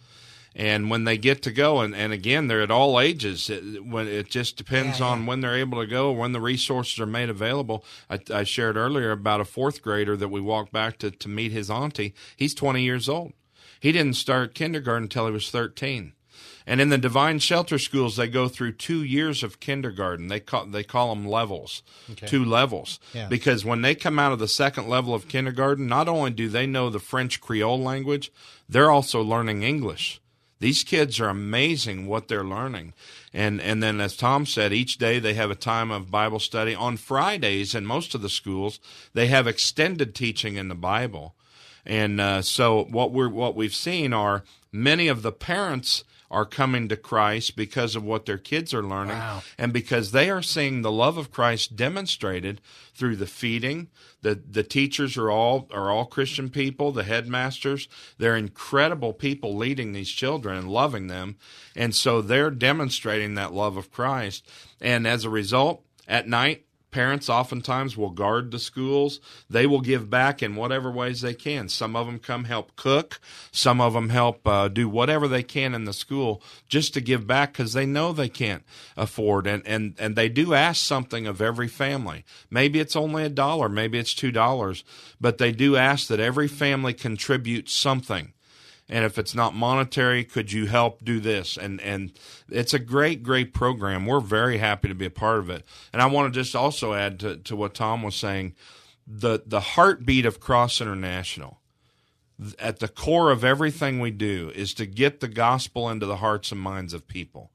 And 0.59 0.88
when 0.88 1.05
they 1.05 1.19
get 1.19 1.42
to 1.42 1.53
go, 1.53 1.81
and, 1.81 1.95
and 1.95 2.14
again, 2.14 2.47
they're 2.47 2.62
at 2.62 2.71
all 2.71 2.99
ages. 2.99 3.51
It, 3.51 3.85
when 3.85 4.09
it 4.09 4.31
just 4.31 4.57
depends 4.57 5.01
yeah, 5.01 5.07
yeah. 5.07 5.12
on 5.12 5.27
when 5.27 5.42
they're 5.42 5.55
able 5.55 5.81
to 5.81 5.87
go, 5.87 6.11
when 6.11 6.33
the 6.33 6.40
resources 6.40 6.99
are 6.99 7.05
made 7.07 7.29
available. 7.29 7.85
I, 8.09 8.21
I 8.33 8.45
shared 8.45 8.79
earlier 8.79 9.11
about 9.11 9.42
a 9.42 9.45
fourth 9.45 9.83
grader 9.83 10.16
that 10.16 10.29
we 10.29 10.40
walked 10.40 10.73
back 10.73 10.97
to 10.99 11.11
to 11.11 11.29
meet 11.29 11.53
his 11.53 11.69
auntie. 11.69 12.14
He's 12.35 12.55
20 12.55 12.83
years 12.83 13.07
old. 13.07 13.35
He 13.81 13.92
didn't 13.92 14.14
start 14.14 14.55
kindergarten 14.55 15.05
until 15.05 15.27
he 15.27 15.33
was 15.33 15.51
13. 15.51 16.14
And 16.66 16.81
in 16.81 16.88
the 16.88 16.99
Divine 16.99 17.38
Shelter 17.38 17.79
schools, 17.79 18.16
they 18.16 18.27
go 18.27 18.49
through 18.49 18.73
two 18.73 19.05
years 19.05 19.42
of 19.42 19.61
kindergarten. 19.61 20.29
They 20.29 20.40
call 20.40 20.64
they 20.66 20.83
call 20.83 21.14
them 21.14 21.27
levels, 21.27 21.83
okay. 22.11 22.27
two 22.27 22.45
levels, 22.45 22.99
yeah. 23.12 23.29
because 23.29 23.64
when 23.64 23.83
they 23.83 23.95
come 23.95 24.19
out 24.19 24.33
of 24.33 24.38
the 24.38 24.49
second 24.49 24.88
level 24.88 25.14
of 25.14 25.29
kindergarten, 25.29 25.87
not 25.87 26.09
only 26.09 26.31
do 26.31 26.49
they 26.49 26.66
know 26.66 26.90
the 26.90 26.99
French 26.99 27.40
Creole 27.40 27.81
language, 27.81 28.33
they're 28.69 28.90
also 28.90 29.23
learning 29.23 29.62
English. 29.62 30.21
These 30.59 30.85
kids 30.85 31.21
are 31.21 31.29
amazing 31.29 32.07
what 32.07 32.29
they're 32.29 32.45
learning. 32.45 32.95
And 33.33 33.61
and 33.61 33.83
then 33.83 34.01
as 34.01 34.16
Tom 34.16 34.47
said, 34.47 34.73
each 34.73 34.97
day 34.97 35.19
they 35.19 35.35
have 35.35 35.51
a 35.51 35.55
time 35.55 35.90
of 35.90 36.11
Bible 36.11 36.38
study. 36.38 36.75
On 36.75 36.97
Fridays 36.97 37.75
in 37.75 37.85
most 37.85 38.14
of 38.14 38.23
the 38.23 38.31
schools, 38.31 38.81
they 39.12 39.27
have 39.27 39.47
extended 39.47 40.14
teaching 40.14 40.57
in 40.57 40.69
the 40.69 40.75
Bible. 40.75 41.35
And 41.85 42.21
uh, 42.21 42.42
so 42.42 42.85
what 42.85 43.12
we're 43.12 43.29
what 43.29 43.55
we've 43.55 43.75
seen 43.75 44.12
are 44.12 44.45
many 44.73 45.09
of 45.09 45.23
the 45.23 45.33
parents 45.33 46.05
are 46.31 46.45
coming 46.45 46.89
to 46.89 46.97
Christ 46.97 47.57
because 47.57 47.97
of 47.97 48.05
what 48.05 48.27
their 48.27 48.39
kids 48.39 48.75
are 48.75 48.83
learning 48.83 49.17
Wow. 49.17 49.43
and 49.57 49.73
because 49.73 50.11
they 50.12 50.29
are 50.29 50.43
seeing 50.43 50.83
the 50.83 50.91
love 50.93 51.17
of 51.17 51.31
Christ 51.31 51.77
demonstrated 51.77 52.61
through 52.95 53.17
the 53.17 53.27
feeding. 53.27 53.89
The 54.23 54.35
the 54.51 54.62
teachers 54.62 55.17
are 55.17 55.31
all 55.31 55.69
are 55.73 55.91
all 55.91 56.05
Christian 56.05 56.51
people, 56.51 56.93
the 56.93 57.05
headmasters, 57.05 57.89
they're 58.19 58.37
incredible 58.37 59.12
people 59.12 59.57
leading 59.57 59.93
these 59.93 60.11
children 60.11 60.57
and 60.59 60.69
loving 60.69 61.07
them. 61.07 61.37
And 61.75 61.95
so 61.95 62.21
they're 62.21 62.51
demonstrating 62.51 63.35
that 63.35 63.53
love 63.55 63.77
of 63.77 63.91
Christ. 63.91 64.47
And 64.81 65.07
as 65.07 65.25
a 65.25 65.31
result, 65.31 65.85
at 66.09 66.29
night 66.29 66.65
Parents 66.96 67.28
oftentimes 67.28 67.94
will 67.94 68.09
guard 68.09 68.50
the 68.50 68.59
schools. 68.59 69.20
They 69.50 69.66
will 69.66 69.82
give 69.82 70.09
back 70.09 70.42
in 70.42 70.56
whatever 70.56 70.90
ways 70.90 71.20
they 71.20 71.35
can. 71.35 71.68
Some 71.68 71.94
of 71.94 72.06
them 72.06 72.18
come 72.18 72.44
help 72.44 72.74
cook. 72.74 73.20
Some 73.52 73.82
of 73.82 73.92
them 73.92 74.09
help 74.09 74.48
uh, 74.48 74.68
do 74.68 74.88
whatever 74.88 75.28
they 75.28 75.42
can 75.42 75.74
in 75.74 75.85
the 75.85 75.92
school 75.92 76.42
just 76.70 76.94
to 76.94 77.02
give 77.02 77.26
back 77.26 77.52
because 77.52 77.74
they 77.74 77.85
know 77.85 78.14
they 78.14 78.30
can't 78.30 78.64
afford. 78.96 79.46
And, 79.46 79.62
and, 79.66 79.94
and 79.98 80.16
they 80.16 80.30
do 80.30 80.54
ask 80.54 80.82
something 80.82 81.26
of 81.26 81.42
every 81.42 81.68
family. 81.68 82.24
Maybe 82.48 82.80
it's 82.80 82.96
only 82.96 83.24
a 83.24 83.28
dollar, 83.28 83.68
maybe 83.68 83.98
it's 83.98 84.14
two 84.14 84.32
dollars, 84.32 84.82
but 85.20 85.37
they 85.37 85.52
do 85.52 85.76
ask 85.76 86.09
that 86.09 86.18
every 86.18 86.48
family 86.48 86.94
contribute 86.94 87.68
something 87.68 88.32
and 88.88 89.05
if 89.05 89.18
it's 89.18 89.35
not 89.35 89.55
monetary 89.55 90.25
could 90.25 90.53
you 90.53 90.66
help 90.66 91.05
do 91.05 91.20
this? 91.20 91.57
And 91.57 91.81
and 91.81 92.12
it's 92.49 92.75
a 92.75 92.79
great 92.79 93.22
great 93.22 93.53
program. 93.53 94.07
We're 94.07 94.20
very 94.20 94.59
happy 94.59 94.88
to 94.88 94.94
be 94.94 95.07
a 95.07 95.11
part 95.11 95.38
of 95.38 95.51
it. 95.51 95.64
And 95.92 96.03
i 96.03 96.07
want 96.07 96.33
to 96.33 96.40
just 96.40 96.55
also 96.55 96.94
add 96.94 97.20
to, 97.20 97.37
to 97.37 97.57
what 97.57 97.75
tom 97.75 98.03
was 98.03 98.16
saying 98.16 98.55
the 99.07 99.42
the 99.46 99.61
heartbeat 99.61 100.27
of 100.27 100.40
cross 100.40 100.81
international 100.81 101.61
at 102.59 102.81
the 102.81 102.88
core 102.88 103.31
of 103.31 103.44
everything 103.44 103.99
we 103.99 104.11
do 104.11 104.53
is 104.55 104.75
to 104.75 104.87
get 104.87 105.20
the 105.20 105.29
gospel 105.29 105.88
into 105.88 106.05
the 106.05 106.16
hearts 106.16 106.53
and 106.53 106.61
minds 106.61 106.92
of 106.92 107.09
people. 107.09 107.51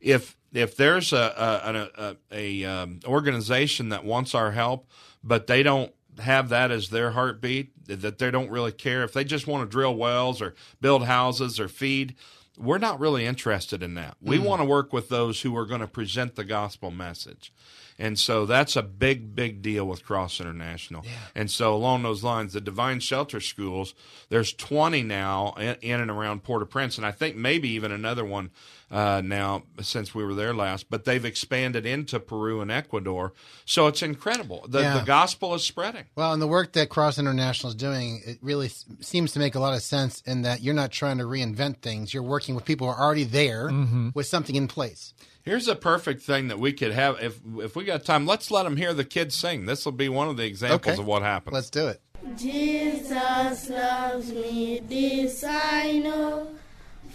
If 0.00 0.36
if 0.52 0.76
there's 0.76 1.12
a 1.12 1.90
a, 1.96 2.02
a, 2.02 2.16
a 2.32 2.64
um, 2.64 3.00
organization 3.06 3.90
that 3.90 4.04
wants 4.04 4.34
our 4.34 4.52
help 4.52 4.88
but 5.24 5.46
they 5.46 5.62
don't 5.62 5.92
have 6.20 6.48
that 6.48 6.70
as 6.70 6.88
their 6.88 7.12
heartbeat, 7.12 7.72
that 7.86 8.18
they 8.18 8.30
don't 8.30 8.50
really 8.50 8.72
care. 8.72 9.02
If 9.04 9.12
they 9.12 9.24
just 9.24 9.46
want 9.46 9.68
to 9.68 9.70
drill 9.70 9.94
wells 9.94 10.40
or 10.40 10.54
build 10.80 11.04
houses 11.04 11.60
or 11.60 11.68
feed, 11.68 12.14
we're 12.56 12.78
not 12.78 13.00
really 13.00 13.26
interested 13.26 13.82
in 13.82 13.94
that. 13.94 14.16
We 14.22 14.38
mm. 14.38 14.44
want 14.44 14.60
to 14.60 14.66
work 14.66 14.92
with 14.92 15.08
those 15.08 15.40
who 15.42 15.56
are 15.56 15.66
going 15.66 15.80
to 15.80 15.88
present 15.88 16.36
the 16.36 16.44
gospel 16.44 16.90
message. 16.90 17.52
And 17.98 18.18
so 18.18 18.44
that's 18.44 18.74
a 18.74 18.82
big, 18.82 19.36
big 19.36 19.62
deal 19.62 19.86
with 19.86 20.04
Cross 20.04 20.40
International. 20.40 21.04
And 21.34 21.50
so 21.50 21.74
along 21.74 22.02
those 22.02 22.24
lines, 22.24 22.52
the 22.52 22.60
Divine 22.60 22.98
Shelter 22.98 23.40
Schools, 23.40 23.94
there's 24.30 24.52
20 24.52 25.02
now 25.02 25.54
in, 25.58 25.76
in 25.80 26.00
and 26.00 26.10
around 26.10 26.42
Port-au-Prince, 26.42 26.96
and 26.96 27.06
I 27.06 27.12
think 27.12 27.36
maybe 27.36 27.68
even 27.68 27.92
another 27.92 28.24
one 28.24 28.50
uh, 28.94 29.20
now 29.22 29.64
since 29.82 30.14
we 30.14 30.24
were 30.24 30.34
there 30.34 30.54
last. 30.54 30.88
But 30.88 31.04
they've 31.04 31.24
expanded 31.24 31.84
into 31.84 32.20
Peru 32.20 32.60
and 32.62 32.70
Ecuador, 32.70 33.32
so 33.66 33.86
it's 33.88 34.02
incredible. 34.02 34.64
The, 34.68 34.80
Yeah. 34.80 34.98
the 34.98 35.04
gospel 35.04 35.52
is 35.54 35.64
spreading. 35.64 36.04
Well, 36.16 36.32
and 36.32 36.40
the 36.40 36.46
work 36.46 36.72
that 36.74 36.88
Cross 36.88 37.18
International 37.18 37.68
is 37.70 37.74
doing, 37.74 38.22
it 38.24 38.38
really 38.40 38.66
s- 38.66 38.84
seems 39.00 39.32
to 39.32 39.38
make 39.38 39.54
a 39.54 39.60
lot 39.60 39.74
of 39.74 39.82
sense 39.82 40.22
in 40.24 40.42
that 40.42 40.62
you're 40.62 40.74
not 40.74 40.92
trying 40.92 41.18
to 41.18 41.24
reinvent 41.24 41.82
things. 41.82 42.14
You're 42.14 42.22
working 42.22 42.54
with 42.54 42.64
people 42.64 42.86
who 42.86 42.92
are 42.94 43.04
already 43.04 43.24
there 43.24 43.70
with 44.14 44.26
something 44.26 44.54
in 44.54 44.68
place. 44.68 45.12
Here's 45.42 45.68
a 45.68 45.76
perfect 45.76 46.22
thing 46.22 46.48
that 46.48 46.58
we 46.58 46.72
could 46.72 46.92
have 46.92 47.18
if 47.20 47.38
if 47.58 47.76
we 47.76 47.84
got 47.84 48.04
time. 48.04 48.24
Let's 48.26 48.50
let 48.50 48.62
them 48.62 48.78
hear 48.78 48.94
the 48.94 49.04
kids 49.04 49.34
sing. 49.34 49.66
This 49.66 49.84
will 49.84 49.92
be 49.92 50.08
one 50.08 50.28
of 50.28 50.38
the 50.38 50.44
examples 50.46 50.94
Okay. 50.94 51.00
of 51.02 51.06
what 51.06 51.20
happens. 51.22 51.52
Let's 51.52 51.68
do 51.68 51.88
it. 51.88 52.00
Jesus 52.36 53.68
loves 53.68 54.32
me, 54.32 54.80
this 54.88 55.44
I 55.46 55.98
know, 56.02 56.48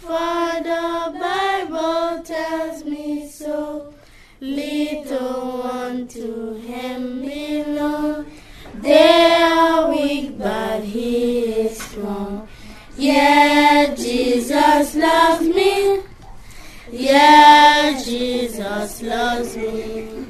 for 0.00 0.62
the 0.62 1.18
Bible 1.20 2.22
tells 2.24 2.84
me 2.84 3.28
so. 3.28 3.92
Little 4.40 5.62
one 5.62 6.08
to 6.08 6.54
him 6.54 7.20
belong. 7.20 8.26
They 8.76 9.32
are 9.42 9.90
weak, 9.90 10.38
but 10.38 10.82
he 10.82 11.44
is 11.66 11.80
strong. 11.82 12.48
Yeah, 12.96 13.94
Jesus 13.94 14.94
loves 14.94 15.46
me. 15.46 16.00
Yeah, 16.90 18.02
Jesus 18.02 19.02
loves 19.02 19.56
me. 19.56 20.26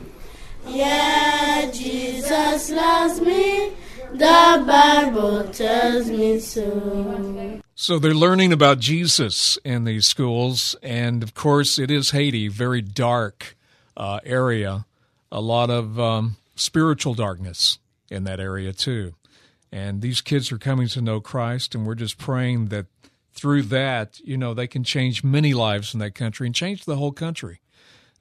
Yeah, 0.67 1.71
Jesus 1.73 2.71
loves 2.71 3.21
me. 3.21 3.73
The 4.13 4.65
Bible 4.67 5.45
tells 5.53 6.11
me 6.11 6.41
so. 6.41 7.40
So 7.83 7.99
they're 7.99 8.13
learning 8.13 8.53
about 8.53 8.79
Jesus 8.79 9.57
in 9.65 9.85
these 9.85 10.07
schools, 10.07 10.77
and 10.83 11.23
of 11.23 11.33
course, 11.33 11.79
it 11.79 11.91
is 11.91 12.11
Haiti, 12.11 12.47
very 12.47 12.83
dark 12.83 13.57
uh, 13.97 14.21
area, 14.23 14.85
a 15.33 15.41
lot 15.41 15.71
of 15.71 15.99
um, 15.99 16.37
spiritual 16.57 17.15
darkness 17.15 17.79
in 18.11 18.25
that 18.25 18.39
area 18.39 18.75
too. 18.75 19.15
And 19.73 20.03
these 20.03 20.21
kids 20.21 20.53
are 20.53 20.59
coming 20.59 20.89
to 20.89 21.01
know 21.01 21.23
Christ, 21.23 21.75
and 21.75 21.87
we're 21.87 21.95
just 21.95 22.19
praying 22.19 22.67
that 22.67 22.85
through 23.33 23.63
that, 23.63 24.21
you 24.23 24.37
know, 24.37 24.53
they 24.53 24.67
can 24.67 24.85
change 24.85 25.25
many 25.25 25.55
lives 25.55 25.95
in 25.95 26.01
that 26.01 26.15
country 26.15 26.47
and 26.47 26.55
change 26.55 26.85
the 26.85 26.97
whole 26.97 27.13
country 27.13 27.63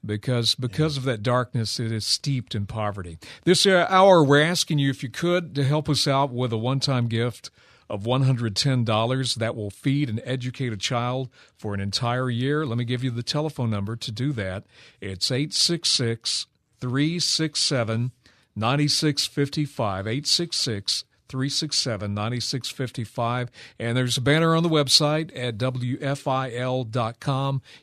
because 0.06 0.56
because 0.56 0.96
of 0.96 1.04
that 1.04 1.22
darkness 1.22 1.82
it 1.82 1.92
is 1.92 2.08
steeped 2.08 2.56
in 2.56 2.66
poverty 2.66 3.18
this 3.44 3.66
uh, 3.66 3.86
hour 3.90 4.24
we're 4.24 4.42
asking 4.42 4.80
you 4.80 4.90
if 4.90 5.04
you 5.04 5.10
could 5.10 5.54
to 5.54 5.62
help 5.66 5.90
us 5.90 6.08
out 6.08 6.32
with 6.32 6.54
a 6.54 6.58
one-time 6.58 7.08
gift 7.08 7.52
of 7.90 8.04
$110 8.04 9.36
that 9.36 9.56
will 9.56 9.70
feed 9.70 10.10
and 10.10 10.22
educate 10.24 10.74
a 10.74 10.78
child 10.78 11.30
for 11.58 11.74
an 11.74 11.80
entire 11.80 12.30
year 12.30 12.66
let 12.66 12.78
me 12.78 12.86
give 12.86 13.04
you 13.04 13.12
the 13.12 13.24
telephone 13.24 13.70
number 13.70 13.96
to 13.96 14.12
do 14.12 14.32
that 14.32 14.64
it's 15.02 15.32
866 15.32 16.48
367 16.80 18.12
9655 18.56 20.08
866 20.08 21.04
367 21.30 22.14
9655. 22.14 23.52
And 23.78 23.96
there's 23.96 24.18
a 24.18 24.22
banner 24.22 24.56
on 24.56 24.64
the 24.64 24.70
website 24.70 25.32
at 25.36 25.58
WFIL.com. 25.58 26.82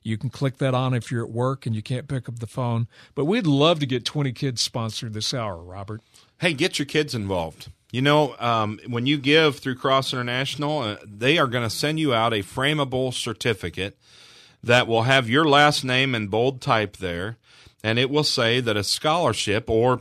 You 0.02 0.18
can 0.18 0.30
click 0.30 0.58
that 0.58 0.74
on 0.74 0.92
if 0.92 1.10
you're 1.10 1.24
at 1.24 1.30
work 1.30 1.64
and 1.64 1.74
you 1.74 1.82
can't 1.82 2.08
pick 2.08 2.28
up 2.28 2.40
the 2.40 2.46
phone. 2.46 2.88
But 3.14 3.24
we'd 3.24 3.46
love 3.46 3.78
to 3.80 3.86
get 3.86 4.04
20 4.04 4.32
kids 4.32 4.60
sponsored 4.60 5.14
this 5.14 5.32
hour, 5.32 5.62
Robert. 5.62 6.02
hey, 6.40 6.52
get 6.52 6.78
your 6.78 6.86
kids 6.86 7.14
involved. 7.14 7.70
You 7.92 8.02
know, 8.02 8.34
um, 8.38 8.80
when 8.86 9.06
you 9.06 9.16
give 9.16 9.58
through 9.58 9.76
Cross 9.76 10.12
International, 10.12 10.80
uh, 10.80 10.96
they 11.04 11.38
are 11.38 11.46
going 11.46 11.62
to 11.64 11.70
send 11.70 12.00
you 12.00 12.12
out 12.12 12.32
a 12.34 12.42
frameable 12.42 13.14
certificate 13.14 13.96
that 14.62 14.86
will 14.88 15.02
have 15.04 15.28
your 15.30 15.44
last 15.44 15.84
name 15.84 16.14
in 16.14 16.26
bold 16.26 16.60
type 16.60 16.96
there, 16.96 17.36
and 17.84 17.98
it 17.98 18.10
will 18.10 18.24
say 18.24 18.60
that 18.60 18.76
a 18.76 18.82
scholarship 18.82 19.70
or 19.70 20.00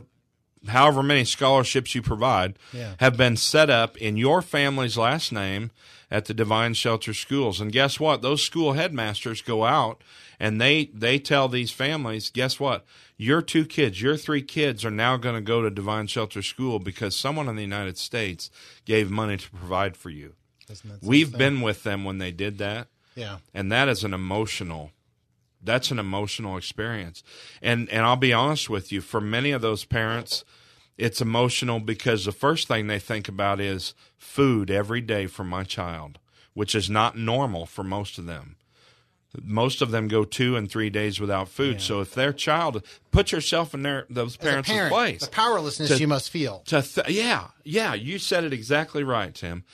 however 0.66 1.02
many 1.02 1.24
scholarships 1.24 1.94
you 1.94 2.02
provide 2.02 2.58
Yeah. 2.72 2.94
have 2.98 3.16
been 3.16 3.36
set 3.36 3.70
up 3.70 3.96
in 3.98 4.16
your 4.16 4.42
family's 4.42 4.98
last 4.98 5.30
name 5.30 5.70
at 6.10 6.24
the 6.24 6.34
Divine 6.34 6.74
Shelter 6.74 7.14
schools. 7.14 7.60
And 7.60 7.70
guess 7.70 8.00
what? 8.00 8.20
Those 8.20 8.42
school 8.42 8.72
headmasters 8.72 9.42
go 9.42 9.64
out 9.64 10.02
and 10.38 10.60
they 10.60 10.86
they 10.94 11.18
tell 11.18 11.48
these 11.48 11.70
families, 11.70 12.30
guess 12.30 12.58
what? 12.60 12.84
Your 13.16 13.40
two 13.42 13.64
kids, 13.64 14.02
your 14.02 14.16
three 14.16 14.42
kids 14.42 14.84
are 14.84 14.90
now 14.90 15.16
going 15.16 15.34
to 15.34 15.40
go 15.40 15.62
to 15.62 15.70
Divine 15.70 16.06
Shelter 16.06 16.42
School 16.42 16.78
because 16.78 17.16
someone 17.16 17.48
in 17.48 17.56
the 17.56 17.62
United 17.62 17.96
States 17.98 18.50
gave 18.84 19.10
money 19.10 19.36
to 19.38 19.50
provide 19.50 19.96
for 19.96 20.10
you. 20.10 20.34
We've 21.02 21.30
been 21.38 21.60
with 21.62 21.82
them 21.84 22.04
when 22.04 22.18
they 22.18 22.32
did 22.32 22.58
that 22.58 22.88
Yeah. 23.14 23.38
and 23.54 23.70
that 23.72 23.88
is 23.88 24.04
an 24.04 24.12
emotional 24.12 24.90
that's 25.62 25.90
an 25.90 25.98
emotional 25.98 26.56
experience 26.56 27.22
and 27.62 27.88
and 27.90 28.04
I'll 28.04 28.16
be 28.16 28.32
honest 28.32 28.68
with 28.68 28.92
you 28.92 29.00
for 29.00 29.20
many 29.20 29.50
of 29.52 29.62
those 29.62 29.84
parents 29.84 30.44
it's 30.98 31.20
emotional 31.20 31.80
because 31.80 32.24
the 32.24 32.32
first 32.32 32.68
thing 32.68 32.86
they 32.86 32.98
think 32.98 33.28
about 33.28 33.60
is 33.60 33.94
food 34.18 34.70
every 34.70 35.00
day 35.00 35.26
for 35.26 35.44
my 35.44 35.64
child 35.64 36.18
which 36.54 36.74
is 36.74 36.90
not 36.90 37.16
normal 37.16 37.64
for 37.66 37.82
most 37.82 38.18
of 38.18 38.26
them 38.26 38.56
most 39.42 39.82
of 39.82 39.90
them 39.90 40.08
go 40.08 40.24
two 40.24 40.56
and 40.56 40.70
three 40.70 40.90
days 40.90 41.20
without 41.20 41.48
food. 41.48 41.80
So 41.80 42.00
if 42.00 42.14
their 42.14 42.32
child 42.32 42.82
put 43.10 43.32
yourself 43.32 43.74
in 43.74 43.82
their 43.82 44.06
those 44.10 44.36
parents' 44.36 44.68
parent, 44.68 44.92
place. 44.92 45.20
the 45.20 45.30
powerlessness 45.30 45.88
To- 45.90 45.98
you 45.98 46.08
must 46.08 46.30
feel. 46.30 46.62
to 46.66 46.82
th- 46.82 47.08
yeah 47.08 47.48
yeah 47.64 47.94
you 47.94 48.18
said 48.18 48.44
it 48.44 48.52
exactly 48.52 49.02
right 49.04 49.34
tim. 49.34 49.64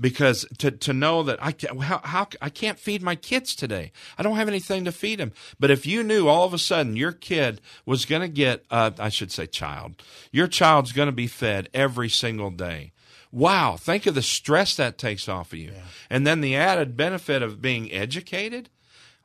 Because 0.00 0.46
to 0.56 0.70
to 0.70 0.94
know 0.94 1.22
that 1.24 1.38
I 1.42 1.52
ca- 1.52 1.78
how, 1.78 2.00
how 2.02 2.26
I 2.40 2.48
can't 2.48 2.78
feed 2.78 3.02
my 3.02 3.14
kids 3.14 3.54
today. 3.54 3.92
I 4.16 4.22
don't 4.22 4.36
have 4.36 4.48
anything 4.48 4.86
to 4.86 4.92
feed 4.92 5.18
them 5.18 5.32
but 5.60 5.70
if 5.70 5.84
you 5.84 6.02
knew 6.02 6.28
all 6.28 6.44
of 6.44 6.54
a 6.54 6.58
sudden 6.58 6.96
your 6.96 7.12
kid 7.12 7.60
was 7.84 8.06
going 8.06 8.22
to 8.22 8.28
get 8.28 8.64
uh, 8.70 8.92
I 8.98 9.10
should 9.10 9.30
say 9.30 9.46
child 9.46 10.02
your 10.30 10.46
child's 10.46 10.92
going 10.92 11.06
to 11.08 11.12
be 11.12 11.26
fed 11.26 11.68
every 11.74 12.08
single 12.08 12.50
day. 12.50 12.92
Wow 13.30 13.76
think 13.76 14.06
of 14.06 14.14
the 14.14 14.22
stress 14.22 14.74
that 14.76 14.96
takes 14.96 15.28
off 15.28 15.52
of 15.52 15.58
you. 15.58 15.72
And 16.08 16.26
then 16.26 16.40
the 16.40 16.56
added 16.56 16.96
benefit 16.96 17.42
of 17.42 17.60
being 17.60 17.92
educated 17.92 18.70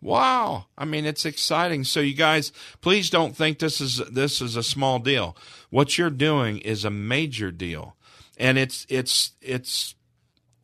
Wow. 0.01 0.65
I 0.77 0.85
mean, 0.85 1.05
it's 1.05 1.25
exciting. 1.25 1.83
So 1.83 1.99
you 1.99 2.13
guys, 2.13 2.51
please 2.81 3.09
don't 3.09 3.35
think 3.35 3.59
this 3.59 3.81
is 3.81 3.97
this 4.11 4.41
is 4.41 4.55
a 4.55 4.63
small 4.63 4.99
deal. 4.99 5.35
What 5.69 5.97
you're 5.97 6.09
doing 6.09 6.59
is 6.59 6.85
a 6.85 6.91
major 6.91 7.51
deal. 7.51 7.95
And 8.37 8.57
it's 8.57 8.85
it's 8.89 9.31
it's 9.41 9.95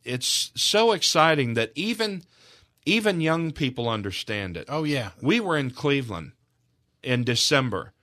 it's 0.03 0.51
so 0.55 0.91
exciting 0.91 1.55
that 1.55 1.71
even 1.75 2.23
even 2.85 3.21
young 3.21 3.51
people 3.51 3.89
understand 3.89 4.55
it. 4.55 4.65
Oh 4.69 4.83
yeah. 4.83 5.11
We 5.21 5.39
were 5.39 5.57
in 5.57 5.71
Cleveland 5.71 6.33
in 7.01 7.23
December 7.23 7.93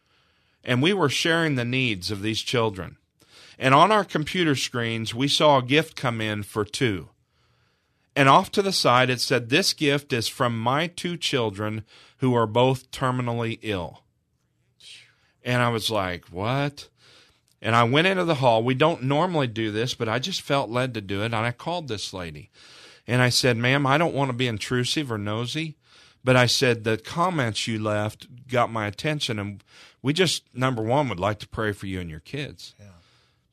and 0.64 0.82
we 0.82 0.92
were 0.92 1.08
sharing 1.08 1.54
the 1.54 1.64
needs 1.64 2.10
of 2.10 2.22
these 2.22 2.40
children. 2.40 2.96
And 3.58 3.74
on 3.74 3.92
our 3.92 4.04
computer 4.04 4.56
screens, 4.56 5.14
we 5.14 5.28
saw 5.28 5.58
a 5.58 5.62
gift 5.62 5.94
come 5.94 6.20
in 6.20 6.42
for 6.42 6.64
two. 6.64 7.10
And 8.20 8.28
off 8.28 8.50
to 8.50 8.60
the 8.60 8.70
side, 8.70 9.08
it 9.08 9.18
said, 9.18 9.48
This 9.48 9.72
gift 9.72 10.12
is 10.12 10.28
from 10.28 10.60
my 10.60 10.88
two 10.88 11.16
children 11.16 11.84
who 12.18 12.34
are 12.34 12.46
both 12.46 12.90
terminally 12.90 13.58
ill. 13.62 14.02
And 15.42 15.62
I 15.62 15.70
was 15.70 15.90
like, 15.90 16.26
What? 16.26 16.90
And 17.62 17.74
I 17.74 17.84
went 17.84 18.08
into 18.08 18.26
the 18.26 18.34
hall. 18.34 18.62
We 18.62 18.74
don't 18.74 19.04
normally 19.04 19.46
do 19.46 19.70
this, 19.70 19.94
but 19.94 20.06
I 20.06 20.18
just 20.18 20.42
felt 20.42 20.68
led 20.68 20.92
to 20.92 21.00
do 21.00 21.22
it. 21.22 21.32
And 21.32 21.34
I 21.34 21.50
called 21.50 21.88
this 21.88 22.12
lady. 22.12 22.50
And 23.06 23.22
I 23.22 23.30
said, 23.30 23.56
Ma'am, 23.56 23.86
I 23.86 23.96
don't 23.96 24.14
want 24.14 24.28
to 24.28 24.36
be 24.36 24.46
intrusive 24.46 25.10
or 25.10 25.16
nosy, 25.16 25.78
but 26.22 26.36
I 26.36 26.44
said, 26.44 26.84
The 26.84 26.98
comments 26.98 27.66
you 27.66 27.82
left 27.82 28.26
got 28.48 28.70
my 28.70 28.86
attention. 28.86 29.38
And 29.38 29.64
we 30.02 30.12
just, 30.12 30.42
number 30.54 30.82
one, 30.82 31.08
would 31.08 31.18
like 31.18 31.38
to 31.38 31.48
pray 31.48 31.72
for 31.72 31.86
you 31.86 32.00
and 32.00 32.10
your 32.10 32.20
kids. 32.20 32.74
Yeah. 32.78 32.86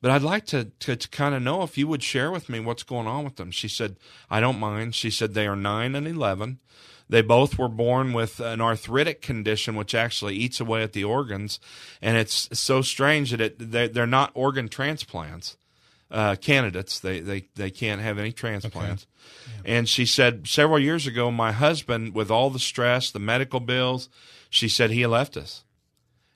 But 0.00 0.10
I'd 0.12 0.22
like 0.22 0.46
to, 0.46 0.64
to, 0.80 0.96
to 0.96 1.08
kind 1.08 1.34
of 1.34 1.42
know 1.42 1.62
if 1.62 1.76
you 1.76 1.88
would 1.88 2.02
share 2.02 2.30
with 2.30 2.48
me 2.48 2.60
what's 2.60 2.82
going 2.82 3.06
on 3.06 3.24
with 3.24 3.36
them. 3.36 3.50
She 3.50 3.68
said, 3.68 3.96
I 4.30 4.40
don't 4.40 4.60
mind. 4.60 4.94
She 4.94 5.10
said, 5.10 5.34
they 5.34 5.46
are 5.46 5.56
nine 5.56 5.94
and 5.94 6.06
11. 6.06 6.60
They 7.08 7.22
both 7.22 7.58
were 7.58 7.68
born 7.68 8.12
with 8.12 8.38
an 8.38 8.60
arthritic 8.60 9.22
condition, 9.22 9.74
which 9.74 9.94
actually 9.94 10.36
eats 10.36 10.60
away 10.60 10.82
at 10.82 10.92
the 10.92 11.04
organs. 11.04 11.58
And 12.02 12.16
it's 12.16 12.48
so 12.58 12.82
strange 12.82 13.30
that 13.30 13.40
it, 13.40 13.58
they, 13.58 13.88
they're 13.88 14.06
not 14.06 14.30
organ 14.34 14.68
transplants. 14.68 15.56
Uh, 16.10 16.36
candidates. 16.36 17.00
They, 17.00 17.20
they, 17.20 17.48
they 17.54 17.70
can't 17.70 18.00
have 18.00 18.16
any 18.16 18.32
transplants. 18.32 19.02
Okay. 19.04 19.60
Yeah. 19.66 19.76
And 19.76 19.86
she 19.86 20.06
said 20.06 20.46
several 20.48 20.78
years 20.78 21.06
ago, 21.06 21.30
my 21.30 21.52
husband, 21.52 22.14
with 22.14 22.30
all 22.30 22.48
the 22.48 22.58
stress, 22.58 23.10
the 23.10 23.18
medical 23.18 23.60
bills, 23.60 24.08
she 24.48 24.70
said 24.70 24.90
he 24.90 25.06
left 25.06 25.36
us 25.36 25.64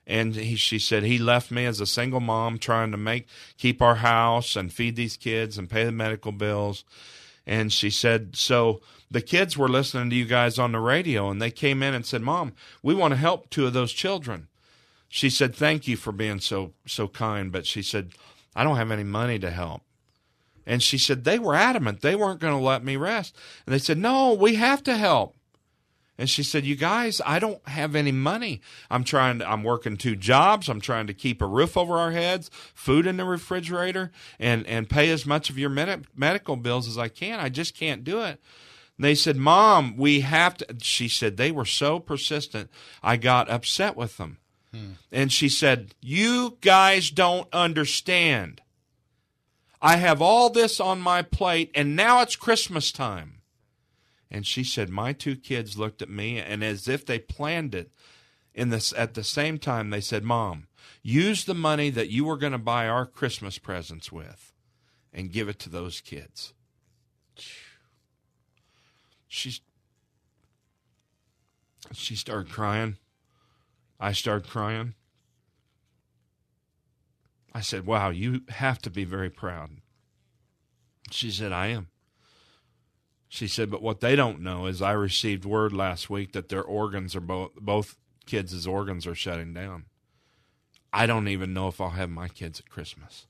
and 0.05 0.35
he, 0.35 0.55
she 0.55 0.79
said 0.79 1.03
he 1.03 1.17
left 1.17 1.51
me 1.51 1.65
as 1.65 1.79
a 1.79 1.85
single 1.85 2.19
mom 2.19 2.57
trying 2.57 2.91
to 2.91 2.97
make 2.97 3.27
keep 3.57 3.81
our 3.81 3.95
house 3.95 4.55
and 4.55 4.73
feed 4.73 4.95
these 4.95 5.17
kids 5.17 5.57
and 5.57 5.69
pay 5.69 5.85
the 5.85 5.91
medical 5.91 6.31
bills. 6.31 6.83
And 7.45 7.71
she 7.71 7.89
said 7.89 8.35
so 8.35 8.81
the 9.09 9.21
kids 9.21 9.57
were 9.57 9.69
listening 9.69 10.09
to 10.09 10.15
you 10.15 10.25
guys 10.25 10.59
on 10.59 10.71
the 10.71 10.79
radio 10.79 11.29
and 11.29 11.41
they 11.41 11.51
came 11.51 11.83
in 11.83 11.93
and 11.93 12.05
said 12.05 12.21
mom 12.21 12.53
we 12.81 12.93
want 12.93 13.13
to 13.13 13.17
help 13.19 13.49
two 13.49 13.65
of 13.65 13.73
those 13.73 13.93
children. 13.93 14.47
She 15.07 15.29
said 15.29 15.55
thank 15.55 15.87
you 15.87 15.95
for 15.95 16.11
being 16.11 16.39
so 16.39 16.73
so 16.85 17.07
kind 17.07 17.51
but 17.51 17.65
she 17.65 17.81
said 17.81 18.11
i 18.55 18.63
don't 18.63 18.77
have 18.77 18.91
any 18.91 19.03
money 19.03 19.39
to 19.39 19.51
help. 19.51 19.81
And 20.65 20.81
she 20.81 20.97
said 20.97 21.23
they 21.23 21.39
were 21.39 21.55
adamant. 21.55 21.99
They 21.99 22.15
weren't 22.15 22.39
going 22.39 22.57
to 22.57 22.63
let 22.63 22.85
me 22.85 22.95
rest. 22.95 23.35
And 23.65 23.73
they 23.73 23.79
said 23.79 23.97
no 23.97 24.33
we 24.33 24.55
have 24.55 24.83
to 24.83 24.97
help 24.97 25.37
and 26.17 26.29
she 26.29 26.43
said, 26.43 26.65
"You 26.65 26.75
guys, 26.75 27.21
I 27.25 27.39
don't 27.39 27.67
have 27.67 27.95
any 27.95 28.11
money. 28.11 28.61
I'm 28.89 29.03
trying 29.03 29.39
to, 29.39 29.49
I'm 29.49 29.63
working 29.63 29.97
two 29.97 30.15
jobs. 30.15 30.69
I'm 30.69 30.81
trying 30.81 31.07
to 31.07 31.13
keep 31.13 31.41
a 31.41 31.47
roof 31.47 31.75
over 31.75 31.97
our 31.97 32.11
heads, 32.11 32.51
food 32.73 33.07
in 33.07 33.17
the 33.17 33.25
refrigerator, 33.25 34.11
and 34.39 34.65
and 34.67 34.89
pay 34.89 35.09
as 35.09 35.25
much 35.25 35.49
of 35.49 35.57
your 35.57 35.69
med- 35.69 36.07
medical 36.15 36.55
bills 36.55 36.87
as 36.87 36.97
I 36.97 37.07
can. 37.07 37.39
I 37.39 37.49
just 37.49 37.75
can't 37.75 38.03
do 38.03 38.21
it." 38.21 38.39
And 38.97 39.05
they 39.05 39.15
said, 39.15 39.37
"Mom, 39.37 39.97
we 39.97 40.21
have 40.21 40.57
to." 40.57 40.67
She 40.81 41.07
said 41.07 41.37
they 41.37 41.51
were 41.51 41.65
so 41.65 41.99
persistent. 41.99 42.69
I 43.01 43.17
got 43.17 43.49
upset 43.49 43.95
with 43.95 44.17
them. 44.17 44.37
Hmm. 44.71 44.91
And 45.11 45.33
she 45.33 45.49
said, 45.49 45.95
"You 45.99 46.57
guys 46.61 47.09
don't 47.09 47.47
understand. 47.51 48.61
I 49.81 49.97
have 49.97 50.21
all 50.21 50.49
this 50.49 50.79
on 50.79 51.01
my 51.01 51.23
plate 51.23 51.71
and 51.73 51.95
now 51.95 52.21
it's 52.21 52.35
Christmas 52.35 52.91
time." 52.91 53.42
And 54.33 54.47
she 54.47 54.63
said, 54.63 54.89
My 54.89 55.13
two 55.13 55.35
kids 55.35 55.77
looked 55.77 56.01
at 56.01 56.09
me, 56.09 56.39
and 56.39 56.63
as 56.63 56.87
if 56.87 57.05
they 57.05 57.19
planned 57.19 57.75
it, 57.75 57.91
in 58.55 58.69
this, 58.69 58.93
at 58.97 59.13
the 59.13 59.23
same 59.23 59.59
time, 59.59 59.91
they 59.91 60.01
said, 60.01 60.23
Mom, 60.23 60.67
use 61.03 61.45
the 61.45 61.53
money 61.53 61.91
that 61.91 62.09
you 62.09 62.25
were 62.25 62.37
going 62.37 62.51
to 62.51 62.57
buy 62.57 62.87
our 62.87 63.05
Christmas 63.05 63.59
presents 63.59 64.11
with 64.11 64.53
and 65.13 65.31
give 65.31 65.47
it 65.49 65.59
to 65.59 65.69
those 65.69 66.01
kids. 66.01 66.53
She's, 69.27 69.61
she 71.93 72.15
started 72.15 72.51
crying. 72.51 72.97
I 73.99 74.11
started 74.11 74.49
crying. 74.49 74.95
I 77.53 77.61
said, 77.61 77.85
Wow, 77.85 78.09
you 78.09 78.41
have 78.49 78.79
to 78.83 78.89
be 78.89 79.03
very 79.03 79.29
proud. 79.29 79.69
She 81.11 81.29
said, 81.29 81.51
I 81.51 81.67
am. 81.67 81.89
She 83.33 83.47
said, 83.47 83.71
but 83.71 83.81
what 83.81 83.99
they 83.99 84.15
don't 84.15 84.41
know 84.41 84.67
is 84.67 84.79
I 84.79 84.91
received 84.91 85.43
word 85.43 85.73
last 85.73 86.07
week 86.07 86.33
that 86.33 86.49
their 86.49 86.61
organs 86.61 87.15
are 87.15 87.19
both 87.19 87.55
both 87.55 87.97
kids' 88.27 88.67
organs 88.67 89.07
are 89.07 89.15
shutting 89.15 89.55
down. 89.55 89.85
I 90.93 91.07
don't 91.07 91.27
even 91.27 91.51
know 91.51 91.67
if 91.67 91.81
I'll 91.81 91.89
have 91.89 92.11
my 92.11 92.27
kids 92.27 92.59
at 92.59 92.69
Christmas. 92.69 93.25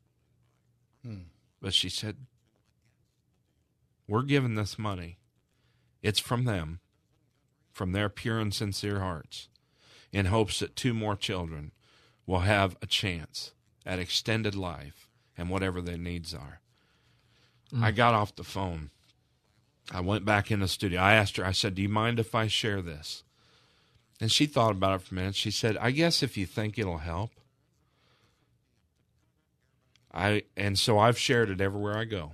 Hmm. 1.05 1.29
But 1.61 1.73
she 1.73 1.87
said, 1.87 2.17
We're 4.05 4.23
giving 4.23 4.55
this 4.55 4.77
money. 4.77 5.19
It's 6.01 6.19
from 6.19 6.43
them, 6.43 6.81
from 7.71 7.93
their 7.93 8.09
pure 8.09 8.39
and 8.39 8.53
sincere 8.53 8.99
hearts, 8.99 9.47
in 10.11 10.25
hopes 10.25 10.59
that 10.59 10.75
two 10.75 10.93
more 10.93 11.15
children 11.15 11.71
will 12.25 12.41
have 12.41 12.75
a 12.81 12.87
chance 12.87 13.53
at 13.85 13.99
extended 13.99 14.53
life 14.53 15.07
and 15.37 15.49
whatever 15.49 15.81
their 15.81 15.97
needs 15.97 16.33
are. 16.33 16.59
Mm. 17.73 17.83
I 17.83 17.91
got 17.91 18.13
off 18.13 18.35
the 18.35 18.43
phone 18.43 18.89
I 19.91 19.99
went 19.99 20.25
back 20.25 20.51
in 20.51 20.59
the 20.59 20.67
studio. 20.67 21.01
I 21.01 21.13
asked 21.13 21.37
her, 21.37 21.45
I 21.45 21.51
said, 21.51 21.75
Do 21.75 21.81
you 21.81 21.89
mind 21.89 22.19
if 22.19 22.33
I 22.33 22.47
share 22.47 22.81
this? 22.81 23.23
And 24.21 24.31
she 24.31 24.45
thought 24.45 24.71
about 24.71 24.95
it 24.95 25.01
for 25.01 25.15
a 25.15 25.17
minute. 25.17 25.35
She 25.35 25.51
said, 25.51 25.75
I 25.77 25.91
guess 25.91 26.23
if 26.23 26.37
you 26.37 26.45
think 26.45 26.77
it'll 26.77 26.99
help. 26.99 27.31
I 30.13 30.43
and 30.55 30.77
so 30.77 30.99
I've 30.99 31.17
shared 31.17 31.49
it 31.49 31.59
everywhere 31.59 31.97
I 31.97 32.05
go. 32.05 32.33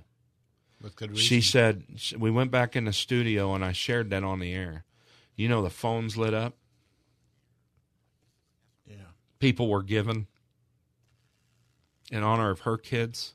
With 0.82 0.96
good 0.96 1.10
reason. 1.10 1.24
She 1.24 1.40
said 1.40 1.84
we 2.16 2.30
went 2.30 2.50
back 2.50 2.76
in 2.76 2.84
the 2.84 2.92
studio 2.92 3.54
and 3.54 3.64
I 3.64 3.72
shared 3.72 4.10
that 4.10 4.22
on 4.22 4.38
the 4.38 4.52
air. 4.52 4.84
You 5.34 5.48
know 5.48 5.62
the 5.62 5.70
phones 5.70 6.16
lit 6.16 6.34
up. 6.34 6.54
Yeah. 8.86 8.96
People 9.38 9.68
were 9.68 9.82
given 9.82 10.26
in 12.10 12.22
honor 12.22 12.50
of 12.50 12.60
her 12.60 12.76
kids. 12.76 13.34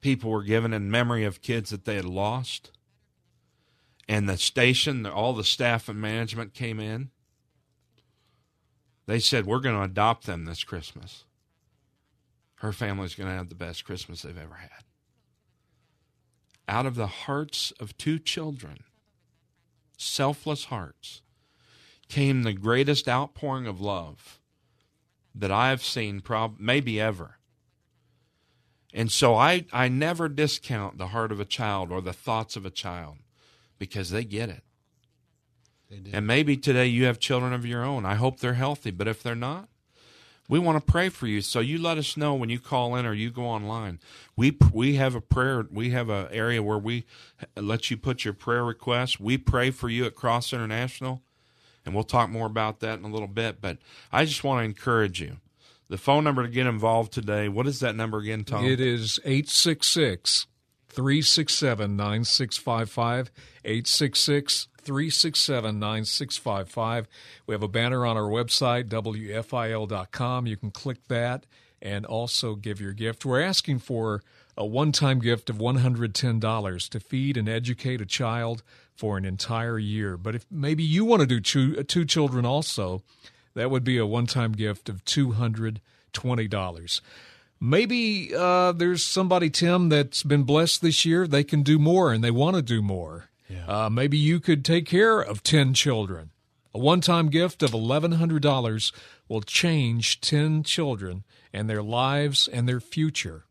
People 0.00 0.30
were 0.30 0.42
given 0.42 0.72
in 0.74 0.90
memory 0.90 1.24
of 1.24 1.40
kids 1.40 1.70
that 1.70 1.84
they 1.84 1.94
had 1.94 2.04
lost 2.04 2.72
and 4.08 4.28
the 4.28 4.36
station, 4.36 5.06
all 5.06 5.32
the 5.32 5.44
staff 5.44 5.88
and 5.88 6.00
management 6.00 6.54
came 6.54 6.78
in. 6.78 7.10
They 9.06 9.18
said, 9.18 9.46
We're 9.46 9.60
going 9.60 9.76
to 9.76 9.82
adopt 9.82 10.26
them 10.26 10.44
this 10.44 10.64
Christmas. 10.64 11.24
Her 12.56 12.72
family's 12.72 13.14
going 13.14 13.28
to 13.28 13.36
have 13.36 13.48
the 13.48 13.54
best 13.54 13.84
Christmas 13.84 14.22
they've 14.22 14.36
ever 14.36 14.54
had. 14.54 14.84
Out 16.66 16.86
of 16.86 16.94
the 16.94 17.06
hearts 17.06 17.72
of 17.78 17.96
two 17.98 18.18
children, 18.18 18.84
selfless 19.98 20.66
hearts, 20.66 21.20
came 22.08 22.42
the 22.42 22.52
greatest 22.52 23.08
outpouring 23.08 23.66
of 23.66 23.80
love 23.80 24.40
that 25.34 25.50
I 25.50 25.70
have 25.70 25.82
seen, 25.82 26.20
prob- 26.20 26.58
maybe 26.58 27.00
ever. 27.00 27.38
And 28.94 29.10
so 29.10 29.34
I, 29.34 29.66
I 29.72 29.88
never 29.88 30.28
discount 30.28 30.96
the 30.96 31.08
heart 31.08 31.32
of 31.32 31.40
a 31.40 31.44
child 31.44 31.90
or 31.90 32.00
the 32.00 32.12
thoughts 32.12 32.54
of 32.56 32.64
a 32.64 32.70
child 32.70 33.16
because 33.78 34.10
they 34.10 34.24
get 34.24 34.48
it. 34.48 34.62
They 35.90 36.12
and 36.12 36.26
maybe 36.26 36.56
today 36.56 36.86
you 36.86 37.04
have 37.04 37.18
children 37.18 37.52
of 37.52 37.66
your 37.66 37.84
own. 37.84 38.04
I 38.04 38.14
hope 38.14 38.40
they're 38.40 38.54
healthy, 38.54 38.90
but 38.90 39.06
if 39.08 39.22
they're 39.22 39.34
not, 39.34 39.68
we 40.48 40.58
want 40.58 40.84
to 40.84 40.92
pray 40.92 41.08
for 41.08 41.26
you. 41.26 41.40
So 41.40 41.60
you 41.60 41.78
let 41.78 41.98
us 41.98 42.16
know 42.16 42.34
when 42.34 42.48
you 42.48 42.58
call 42.58 42.96
in 42.96 43.06
or 43.06 43.14
you 43.14 43.30
go 43.30 43.44
online. 43.44 44.00
We 44.36 44.56
we 44.72 44.96
have 44.96 45.14
a 45.14 45.20
prayer. 45.20 45.66
We 45.70 45.90
have 45.90 46.08
an 46.08 46.28
area 46.30 46.62
where 46.62 46.78
we 46.78 47.04
let 47.56 47.90
you 47.90 47.96
put 47.96 48.24
your 48.24 48.34
prayer 48.34 48.64
requests. 48.64 49.20
We 49.20 49.38
pray 49.38 49.70
for 49.70 49.88
you 49.88 50.04
at 50.04 50.14
Cross 50.14 50.52
International, 50.52 51.22
and 51.84 51.94
we'll 51.94 52.04
talk 52.04 52.30
more 52.30 52.46
about 52.46 52.80
that 52.80 52.98
in 52.98 53.04
a 53.04 53.08
little 53.08 53.28
bit. 53.28 53.60
But 53.60 53.78
I 54.12 54.24
just 54.24 54.44
want 54.44 54.60
to 54.60 54.64
encourage 54.64 55.20
you. 55.20 55.38
The 55.88 55.98
phone 55.98 56.24
number 56.24 56.42
to 56.42 56.48
get 56.48 56.66
involved 56.66 57.12
today. 57.12 57.48
What 57.48 57.66
is 57.66 57.80
that 57.80 57.94
number 57.94 58.18
again, 58.18 58.44
Tom? 58.44 58.64
It 58.64 58.80
is 58.80 59.20
eight 59.24 59.48
six 59.48 59.86
six 59.86 60.46
367 60.94 61.96
9655. 61.96 63.30
866 63.64 64.68
367 64.76 65.78
9655. 65.78 67.08
We 67.46 67.54
have 67.54 67.62
a 67.62 67.68
banner 67.68 68.06
on 68.06 68.16
our 68.16 68.28
website, 68.28 68.88
WFIL.com. 68.88 70.46
You 70.46 70.56
can 70.56 70.70
click 70.70 71.08
that 71.08 71.46
and 71.80 72.06
also 72.06 72.54
give 72.54 72.80
your 72.80 72.92
gift. 72.92 73.24
We're 73.24 73.42
asking 73.42 73.80
for 73.80 74.22
a 74.56 74.64
one 74.64 74.92
time 74.92 75.18
gift 75.18 75.50
of 75.50 75.56
$110 75.56 76.88
to 76.88 77.00
feed 77.00 77.36
and 77.36 77.48
educate 77.48 78.00
a 78.00 78.06
child 78.06 78.62
for 78.94 79.18
an 79.18 79.24
entire 79.24 79.78
year. 79.78 80.16
But 80.16 80.34
if 80.34 80.46
maybe 80.50 80.84
you 80.84 81.04
want 81.04 81.20
to 81.20 81.26
do 81.26 81.40
two, 81.40 81.76
uh, 81.78 81.82
two 81.86 82.04
children 82.04 82.46
also, 82.46 83.02
that 83.54 83.70
would 83.70 83.84
be 83.84 83.98
a 83.98 84.06
one 84.06 84.26
time 84.26 84.52
gift 84.52 84.88
of 84.88 85.04
$220 85.04 87.00
maybe 87.60 88.34
uh, 88.34 88.72
there's 88.72 89.04
somebody, 89.04 89.50
Tim, 89.50 89.88
that's 89.88 90.22
been 90.22 90.42
blessed 90.44 90.82
this 90.82 91.04
year. 91.04 91.26
They 91.26 91.44
can 91.44 91.62
do 91.62 91.78
more 91.78 92.12
and 92.12 92.22
they 92.22 92.30
want 92.30 92.56
to 92.56 92.62
do 92.62 92.82
more. 92.82 93.30
Uh, 93.68 93.88
maybe 93.88 94.16
you 94.16 94.40
could 94.40 94.64
take 94.64 94.86
care 94.86 95.20
of 95.20 95.42
10 95.42 95.74
children. 95.74 96.30
A 96.74 96.78
one 96.78 97.00
time 97.00 97.28
gift 97.28 97.62
of 97.62 97.70
$1,100 97.70 98.92
will 99.28 99.42
change 99.42 100.20
10 100.20 100.64
children 100.64 101.24
and 101.52 101.70
their 101.70 101.82
lives 101.82 102.48
and 102.48 102.68
their 102.68 102.80
future. 102.80 103.44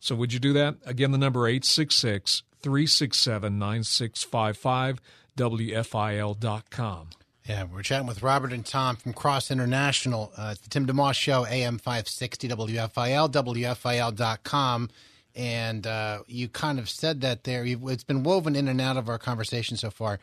So, 0.00 0.14
would 0.14 0.32
you 0.32 0.38
do 0.38 0.52
that? 0.54 0.76
Again, 0.84 1.12
the 1.12 1.18
number 1.18 1.46
866 1.46 2.42
367 2.60 3.58
9655, 3.58 5.00
WFIL.com. 5.36 7.08
Yeah, 7.46 7.64
we're 7.64 7.82
chatting 7.82 8.06
with 8.06 8.22
Robert 8.22 8.54
and 8.54 8.64
Tom 8.64 8.96
from 8.96 9.12
Cross 9.12 9.50
International. 9.50 10.32
Uh, 10.34 10.52
it's 10.52 10.62
the 10.62 10.70
Tim 10.70 10.86
DeMoss 10.86 11.14
Show, 11.14 11.44
AM 11.44 11.76
560 11.76 12.48
WFIL, 12.48 13.30
WFIL.com. 13.30 14.88
And 15.34 15.86
uh, 15.86 16.20
you 16.26 16.48
kind 16.48 16.78
of 16.78 16.88
said 16.88 17.20
that 17.20 17.44
there. 17.44 17.66
It's 17.66 18.02
been 18.02 18.22
woven 18.22 18.56
in 18.56 18.66
and 18.66 18.80
out 18.80 18.96
of 18.96 19.10
our 19.10 19.18
conversation 19.18 19.76
so 19.76 19.90
far. 19.90 20.20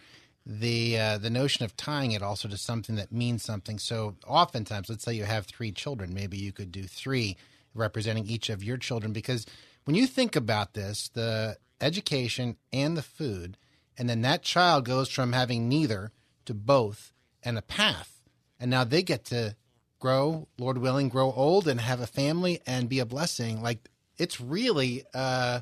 The 0.48 0.98
uh, 0.98 1.18
the 1.20 1.30
notion 1.30 1.64
of 1.64 1.78
tying 1.78 2.14
it 2.14 2.24
also 2.24 2.48
to 2.48 2.58
something 2.58 2.96
that 2.96 3.12
means 3.12 3.44
something. 3.44 3.78
So 3.78 4.16
oftentimes, 4.26 4.90
let's 4.90 5.04
say 5.04 5.14
you 5.14 5.26
have 5.26 5.46
three 5.46 5.72
children, 5.72 6.16
maybe 6.16 6.38
you 6.38 6.52
could 6.52 6.72
do 6.72 6.86
three 6.86 7.38
representing 7.76 8.26
each 8.26 8.50
of 8.50 8.64
your 8.64 8.78
children. 8.78 9.14
Because 9.14 9.46
when 9.84 9.96
you 9.96 10.08
think 10.08 10.36
about 10.36 10.74
this, 10.74 11.10
the 11.10 11.58
education 11.82 12.58
and 12.74 12.98
the 12.98 13.04
food, 13.04 13.58
and 13.96 14.10
then 14.10 14.24
that 14.24 14.42
child 14.42 14.86
goes 14.86 15.08
from 15.10 15.34
having 15.34 15.70
neither 15.70 16.12
to 16.52 16.56
both 16.56 17.14
and 17.42 17.58
a 17.58 17.62
path. 17.62 18.22
And 18.60 18.70
now 18.70 18.84
they 18.84 19.02
get 19.02 19.26
to 19.26 19.56
grow, 20.00 20.48
Lord 20.60 20.78
willing, 20.78 21.10
grow 21.10 21.32
old 21.32 21.68
and 21.68 21.80
have 21.80 22.02
a 22.02 22.08
family 22.08 22.62
and 22.68 22.90
be 22.90 23.00
a 23.00 23.06
blessing. 23.06 23.62
Like 23.62 23.90
it's 24.18 24.42
really 24.42 25.04
uh, 25.14 25.62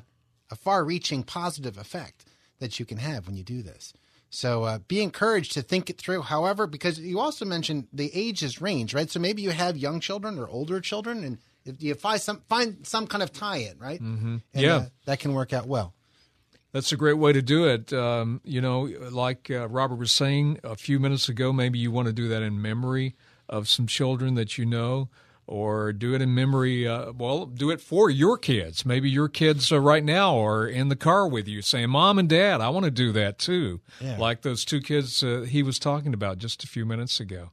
a 0.50 0.56
far 0.56 0.84
reaching 0.84 1.22
positive 1.22 1.78
effect 1.78 2.24
that 2.58 2.80
you 2.80 2.84
can 2.84 2.98
have 2.98 3.26
when 3.26 3.36
you 3.36 3.44
do 3.44 3.62
this. 3.62 3.92
So 4.30 4.64
uh, 4.64 4.78
be 4.78 5.00
encouraged 5.00 5.52
to 5.52 5.62
think 5.62 5.90
it 5.90 5.98
through. 5.98 6.22
However, 6.22 6.66
because 6.66 6.98
you 6.98 7.18
also 7.18 7.44
mentioned 7.44 7.88
the 7.92 8.10
ages 8.14 8.60
range, 8.60 8.94
right? 8.94 9.10
So 9.10 9.20
maybe 9.20 9.42
you 9.42 9.50
have 9.50 9.76
young 9.76 10.00
children 10.00 10.38
or 10.38 10.48
older 10.48 10.80
children, 10.80 11.24
and 11.24 11.38
if 11.64 11.82
you 11.82 11.94
find 11.94 12.20
some 12.20 12.42
find 12.48 12.86
some 12.86 13.06
kind 13.08 13.22
of 13.22 13.32
tie-in, 13.32 13.78
right? 13.78 14.00
Mm-hmm. 14.00 14.36
And, 14.54 14.62
yeah, 14.62 14.76
uh, 14.76 14.86
that 15.06 15.18
can 15.18 15.34
work 15.34 15.52
out 15.52 15.66
well. 15.66 15.94
That's 16.72 16.92
a 16.92 16.96
great 16.96 17.18
way 17.18 17.32
to 17.32 17.42
do 17.42 17.64
it. 17.66 17.92
Um, 17.92 18.40
you 18.44 18.60
know, 18.60 18.82
like 19.10 19.50
uh, 19.50 19.68
Robert 19.68 19.96
was 19.96 20.12
saying 20.12 20.60
a 20.62 20.76
few 20.76 21.00
minutes 21.00 21.28
ago, 21.28 21.52
maybe 21.52 21.78
you 21.78 21.90
want 21.90 22.06
to 22.06 22.12
do 22.12 22.28
that 22.28 22.42
in 22.42 22.62
memory 22.62 23.16
of 23.48 23.68
some 23.68 23.86
children 23.86 24.34
that 24.34 24.56
you 24.56 24.64
know, 24.64 25.08
or 25.50 25.92
do 25.92 26.14
it 26.14 26.22
in 26.22 26.32
memory. 26.32 26.86
Uh, 26.86 27.12
well, 27.12 27.44
do 27.44 27.70
it 27.70 27.80
for 27.80 28.08
your 28.08 28.38
kids. 28.38 28.86
Maybe 28.86 29.10
your 29.10 29.28
kids 29.28 29.72
uh, 29.72 29.80
right 29.80 30.04
now 30.04 30.38
are 30.38 30.66
in 30.66 30.88
the 30.88 30.96
car 30.96 31.26
with 31.26 31.48
you 31.48 31.60
saying, 31.60 31.90
Mom 31.90 32.18
and 32.20 32.28
Dad, 32.28 32.60
I 32.60 32.68
want 32.68 32.84
to 32.84 32.90
do 32.90 33.10
that 33.12 33.38
too. 33.38 33.80
Yeah. 34.00 34.16
Like 34.16 34.42
those 34.42 34.64
two 34.64 34.80
kids 34.80 35.24
uh, 35.24 35.44
he 35.48 35.64
was 35.64 35.80
talking 35.80 36.14
about 36.14 36.38
just 36.38 36.62
a 36.62 36.68
few 36.68 36.86
minutes 36.86 37.18
ago. 37.18 37.50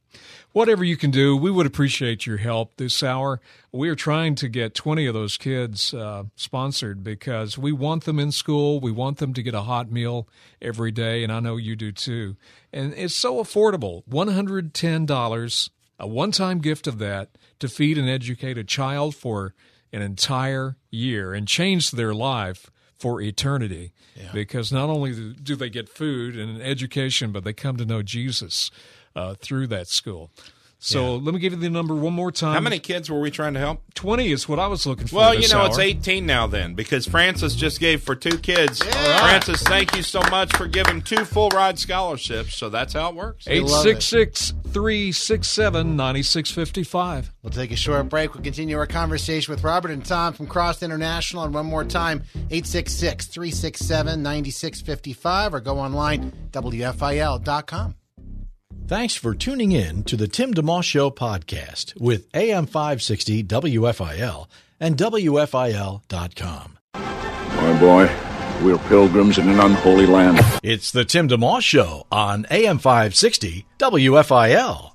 Whatever 0.52 0.84
you 0.84 0.96
can 0.96 1.12
do, 1.12 1.36
we 1.36 1.52
would 1.52 1.66
appreciate 1.66 2.26
your 2.26 2.38
help 2.38 2.78
this 2.78 3.02
hour. 3.02 3.42
We 3.72 3.90
are 3.90 3.96
trying 3.96 4.36
to 4.36 4.48
get 4.48 4.76
20 4.76 5.06
of 5.08 5.14
those 5.14 5.38
kids 5.38 5.94
uh, 5.94 6.26
sponsored 6.36 7.04
because 7.04 7.58
we 7.58 7.72
want 7.72 8.06
them 8.06 8.20
in 8.20 8.32
school. 8.32 8.80
We 8.80 8.92
want 8.92 9.18
them 9.18 9.34
to 9.34 9.44
get 9.44 9.54
a 9.54 9.62
hot 9.62 9.92
meal 9.92 10.28
every 10.62 10.92
day, 10.92 11.24
and 11.24 11.32
I 11.32 11.40
know 11.40 11.58
you 11.58 11.76
do 11.76 11.92
too. 11.92 12.38
And 12.72 12.94
it's 12.94 13.16
so 13.16 13.44
affordable 13.44 14.04
$110, 14.08 15.70
a 16.00 16.08
one 16.08 16.32
time 16.32 16.60
gift 16.60 16.88
of 16.88 17.00
that 17.00 17.30
to 17.60 17.68
feed 17.68 17.98
and 17.98 18.10
educate 18.10 18.58
a 18.58 18.64
child 18.64 19.16
for 19.16 19.54
an 19.92 20.02
entire 20.02 20.78
year 20.92 21.34
and 21.34 21.48
change 21.48 21.92
their 21.92 22.14
life 22.14 22.70
for 22.98 23.22
eternity. 23.22 23.94
Yeah. 24.16 24.32
Because 24.34 24.72
not 24.72 24.90
only 24.90 25.34
do 25.34 25.56
they 25.56 25.70
get 25.70 25.88
food 25.88 26.38
and 26.38 26.62
education, 26.62 27.32
but 27.32 27.44
they 27.44 27.54
come 27.54 27.78
to 27.78 27.86
know 27.86 28.02
Jesus 28.02 28.72
uh, 29.16 29.36
through 29.36 29.68
that 29.68 29.88
school. 29.88 30.32
So 30.80 31.16
let 31.16 31.34
me 31.34 31.40
give 31.40 31.54
you 31.54 31.60
the 31.60 31.70
number 31.70 31.96
one 31.96 32.14
more 32.14 32.32
time. 32.32 32.54
How 32.54 32.60
many 32.60 32.80
kids 32.80 33.10
were 33.10 33.20
we 33.20 33.32
trying 33.32 33.56
to 33.56 33.60
help? 33.60 33.82
20 33.96 34.32
is 34.32 34.48
what 34.48 34.60
I 34.60 34.68
was 34.68 34.86
looking 34.86 35.08
for. 35.08 35.16
Well, 35.16 35.34
you 35.34 35.42
this 35.42 35.52
know, 35.52 35.66
it's 35.66 35.80
18 35.80 36.26
now 36.26 36.46
then 36.46 36.76
because 36.76 37.08
Francis 37.08 37.56
just 37.56 37.80
gave 37.80 38.04
for 38.04 38.16
two 38.16 38.38
kids. 38.38 38.84
Francis, 38.84 39.64
thank 39.64 39.96
you 39.96 40.04
so 40.04 40.22
much 40.30 40.56
for 40.56 40.68
giving 40.68 41.02
two 41.02 41.26
full 41.26 41.50
ride 41.50 41.80
scholarships. 41.80 42.56
So 42.56 42.70
that's 42.70 42.94
how 42.94 43.10
it 43.10 43.16
works. 43.16 43.48
866 43.48 44.54
367 44.72 45.96
9655. 45.96 47.34
We'll 47.42 47.52
take 47.52 47.72
a 47.72 47.76
short 47.76 48.10
break. 48.10 48.36
We'll 48.36 48.44
continue 48.44 48.78
our 48.78 48.86
conversation 48.88 49.52
with 49.54 49.64
Robert 49.64 49.92
and 49.92 50.06
Tom 50.06 50.34
from 50.34 50.46
Cross 50.46 50.84
International. 50.84 51.44
And 51.44 51.54
one 51.54 51.66
more 51.66 51.86
time, 51.86 52.24
866 52.36 53.28
367 53.28 54.22
9655 54.22 55.54
or 55.56 55.60
go 55.60 55.80
online, 55.80 56.32
WFIL.com. 56.52 57.96
Thanks 58.88 59.16
for 59.16 59.36
tuning 59.36 59.74
in 59.74 60.06
to 60.06 60.16
the 60.16 60.30
Tim 60.30 60.54
DeMoss 60.54 60.86
Show 60.86 61.10
podcast 61.12 62.00
with 62.00 62.26
AM 62.34 62.66
560 62.66 63.44
WFIL 63.44 64.48
and 64.80 64.96
WFIL.com. 64.96 66.78
My 66.94 67.80
boy, 67.82 68.10
we're 68.64 68.78
pilgrims 68.88 69.40
in 69.40 69.50
an 69.50 69.60
unholy 69.60 70.06
land. 70.06 70.40
It's 70.64 70.92
the 70.92 71.04
Tim 71.04 71.28
DeMoss 71.28 71.64
Show 71.64 72.08
on 72.10 72.46
AM 72.50 72.78
560 72.78 73.66
WFIL. 73.78 74.94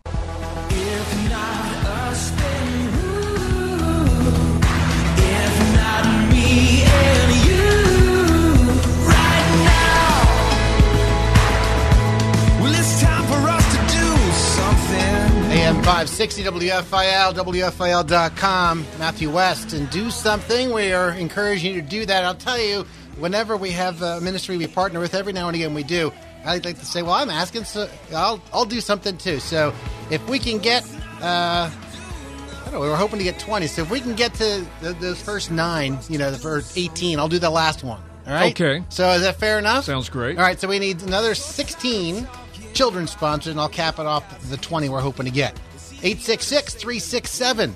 560 15.83 16.45
WFIL, 16.45 17.35
WFIL.com, 17.35 18.87
Matthew 19.01 19.31
West, 19.31 19.73
and 19.73 19.91
do 19.91 20.13
something. 20.13 20.73
We 20.73 20.93
are 20.93 21.11
encouraging 21.11 21.75
you 21.75 21.83
to 21.83 21.87
do 21.89 22.07
that. 22.07 22.23
I'll 22.23 22.37
tell 22.37 22.59
you, 22.59 22.87
whenever 23.19 23.57
we 23.57 23.73
have 23.73 24.01
a 24.01 24.21
ministry 24.21 24.57
we 24.57 24.69
partner 24.69 25.01
with, 25.01 25.13
every 25.13 25.33
now 25.33 25.49
and 25.49 25.57
again 25.57 25.75
we 25.75 25.83
do. 25.83 26.13
I'd 26.45 26.65
like 26.65 26.79
to 26.79 26.87
say, 26.87 27.03
well, 27.03 27.15
I'm 27.15 27.31
asking, 27.31 27.65
so 27.65 27.91
I'll, 28.15 28.41
I'll 28.53 28.65
do 28.65 28.81
something 28.81 29.19
too. 29.19 29.41
So 29.41 29.75
if 30.09 30.25
we 30.29 30.39
can 30.39 30.59
get, 30.59 30.85
uh, 31.21 31.69
I 31.69 32.65
don't 32.67 32.75
know, 32.75 32.81
we 32.81 32.89
are 32.89 32.97
hoping 32.97 33.19
to 33.19 33.25
get 33.25 33.41
20. 33.41 33.67
So 33.67 33.83
if 33.83 33.91
we 33.91 34.01
can 34.01 34.15
get 34.15 34.35
to 34.35 34.65
the, 34.83 34.93
those 34.93 35.21
first 35.21 35.51
nine, 35.51 35.99
you 36.09 36.17
know, 36.17 36.31
the 36.31 36.39
first 36.39 36.79
18, 36.79 37.19
I'll 37.19 37.29
do 37.29 37.41
the 37.41 37.51
last 37.51 37.83
one. 37.83 38.01
All 38.29 38.33
right? 38.33 38.53
Okay. 38.53 38.85
So 38.89 39.11
is 39.11 39.23
that 39.23 39.35
fair 39.35 39.59
enough? 39.59 39.87
Sounds 39.87 40.09
great. 40.09 40.39
All 40.39 40.45
right, 40.45 40.61
so 40.61 40.69
we 40.69 40.79
need 40.79 41.03
another 41.03 41.35
16 41.35 42.29
children 42.73 43.09
sponsored, 43.09 43.51
and 43.51 43.61
I'll 43.61 43.69
cap 43.69 43.99
it 43.99 44.07
off 44.07 44.49
the 44.49 44.57
20 44.57 44.89
we're 44.89 45.01
hoping 45.01 45.27
to 45.27 45.33
get. 45.33 45.59
866 46.03 46.75
367 46.75 47.75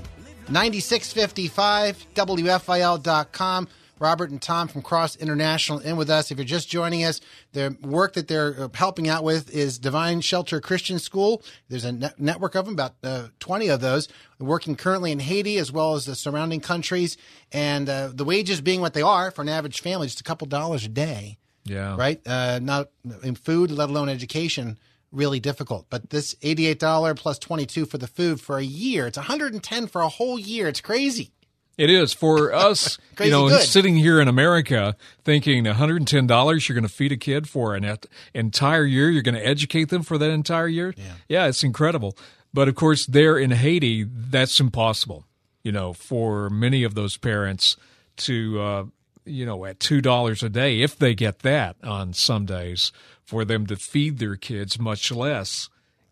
9655, 0.48 2.06
WFIL.com. 2.14 3.68
Robert 3.98 4.28
and 4.30 4.42
Tom 4.42 4.68
from 4.68 4.82
Cross 4.82 5.16
International 5.16 5.78
in 5.78 5.96
with 5.96 6.10
us. 6.10 6.30
If 6.30 6.36
you're 6.36 6.44
just 6.44 6.68
joining 6.68 7.02
us, 7.02 7.20
the 7.52 7.74
work 7.82 8.12
that 8.12 8.28
they're 8.28 8.54
uh, 8.64 8.68
helping 8.74 9.08
out 9.08 9.24
with 9.24 9.48
is 9.54 9.78
Divine 9.78 10.20
Shelter 10.20 10.60
Christian 10.60 10.98
School. 10.98 11.42
There's 11.70 11.86
a 11.86 11.92
net- 11.92 12.20
network 12.20 12.54
of 12.56 12.66
them, 12.66 12.74
about 12.74 12.96
uh, 13.02 13.28
20 13.40 13.68
of 13.68 13.80
those, 13.80 14.08
working 14.38 14.76
currently 14.76 15.12
in 15.12 15.18
Haiti 15.20 15.56
as 15.56 15.72
well 15.72 15.94
as 15.94 16.04
the 16.04 16.14
surrounding 16.14 16.60
countries. 16.60 17.16
And 17.52 17.88
uh, 17.88 18.08
the 18.12 18.24
wages 18.24 18.60
being 18.60 18.82
what 18.82 18.92
they 18.92 19.00
are 19.02 19.30
for 19.30 19.40
an 19.40 19.48
average 19.48 19.80
family, 19.80 20.08
just 20.08 20.20
a 20.20 20.24
couple 20.24 20.46
dollars 20.46 20.84
a 20.84 20.88
day 20.90 21.38
Yeah. 21.64 21.96
right? 21.96 22.20
Uh, 22.26 22.58
not 22.62 22.90
in 23.22 23.34
food, 23.34 23.70
let 23.70 23.88
alone 23.88 24.10
education, 24.10 24.78
really 25.16 25.40
difficult. 25.40 25.87
But 25.90 26.11
this 26.11 26.37
eighty-eight 26.42 26.79
dollar 26.79 27.14
plus 27.14 27.38
twenty-two 27.38 27.87
for 27.87 27.98
the 27.98 28.07
food 28.07 28.40
for 28.40 28.59
a 28.59 28.64
year. 28.64 29.07
It's 29.07 29.18
one 29.18 29.26
hundred 29.26 29.52
and 29.55 29.62
ten 29.62 29.87
for 29.87 30.02
a 30.02 30.09
whole 30.09 30.38
year. 30.38 30.68
It's 30.68 30.81
crazy. 30.81 31.33
It 31.79 31.90
is 31.90 32.12
for 32.12 32.52
us, 32.55 32.98
you 33.20 33.31
know, 33.31 33.48
good. 33.48 33.62
sitting 33.62 33.96
here 33.96 34.20
in 34.20 34.29
America 34.29 34.96
thinking 35.24 35.64
$110 35.64 36.68
you're 36.68 36.74
going 36.74 36.88
to 36.88 36.92
feed 36.92 37.12
a 37.12 37.16
kid 37.16 37.48
for 37.48 37.74
an 37.74 37.98
entire 38.35 38.85
year, 38.85 39.11
you're 39.11 39.22
going 39.22 39.35
to 39.35 39.46
educate 39.46 39.90
them 39.90 40.02
for 40.02 40.16
that 40.18 40.31
entire 40.31 40.68
year. 40.68 40.94
Yeah. 40.96 41.12
yeah, 41.29 41.46
it's 41.48 41.62
incredible. 41.62 42.16
But 42.55 42.68
of 42.68 42.74
course, 42.74 43.05
there 43.05 43.38
in 43.38 43.50
Haiti, 43.50 44.05
that's 44.05 44.59
impossible, 44.59 45.26
you 45.62 45.72
know, 45.72 45.92
for 45.92 46.48
many 46.48 46.83
of 46.85 46.94
those 46.94 47.18
parents 47.18 47.76
to, 48.18 48.61
uh, 48.61 48.85
you 49.26 49.44
know, 49.44 49.66
at 49.66 49.79
$2 49.79 50.42
a 50.42 50.48
day, 50.48 50.81
if 50.81 50.96
they 50.98 51.14
get 51.14 51.40
that 51.40 51.76
on 51.83 52.14
some 52.14 52.46
days, 52.46 52.92
for 53.26 53.44
them 53.44 53.66
to 53.66 53.76
feed 53.76 54.18
their 54.18 54.36
kids, 54.36 54.78
much 54.78 55.12
less 55.12 55.68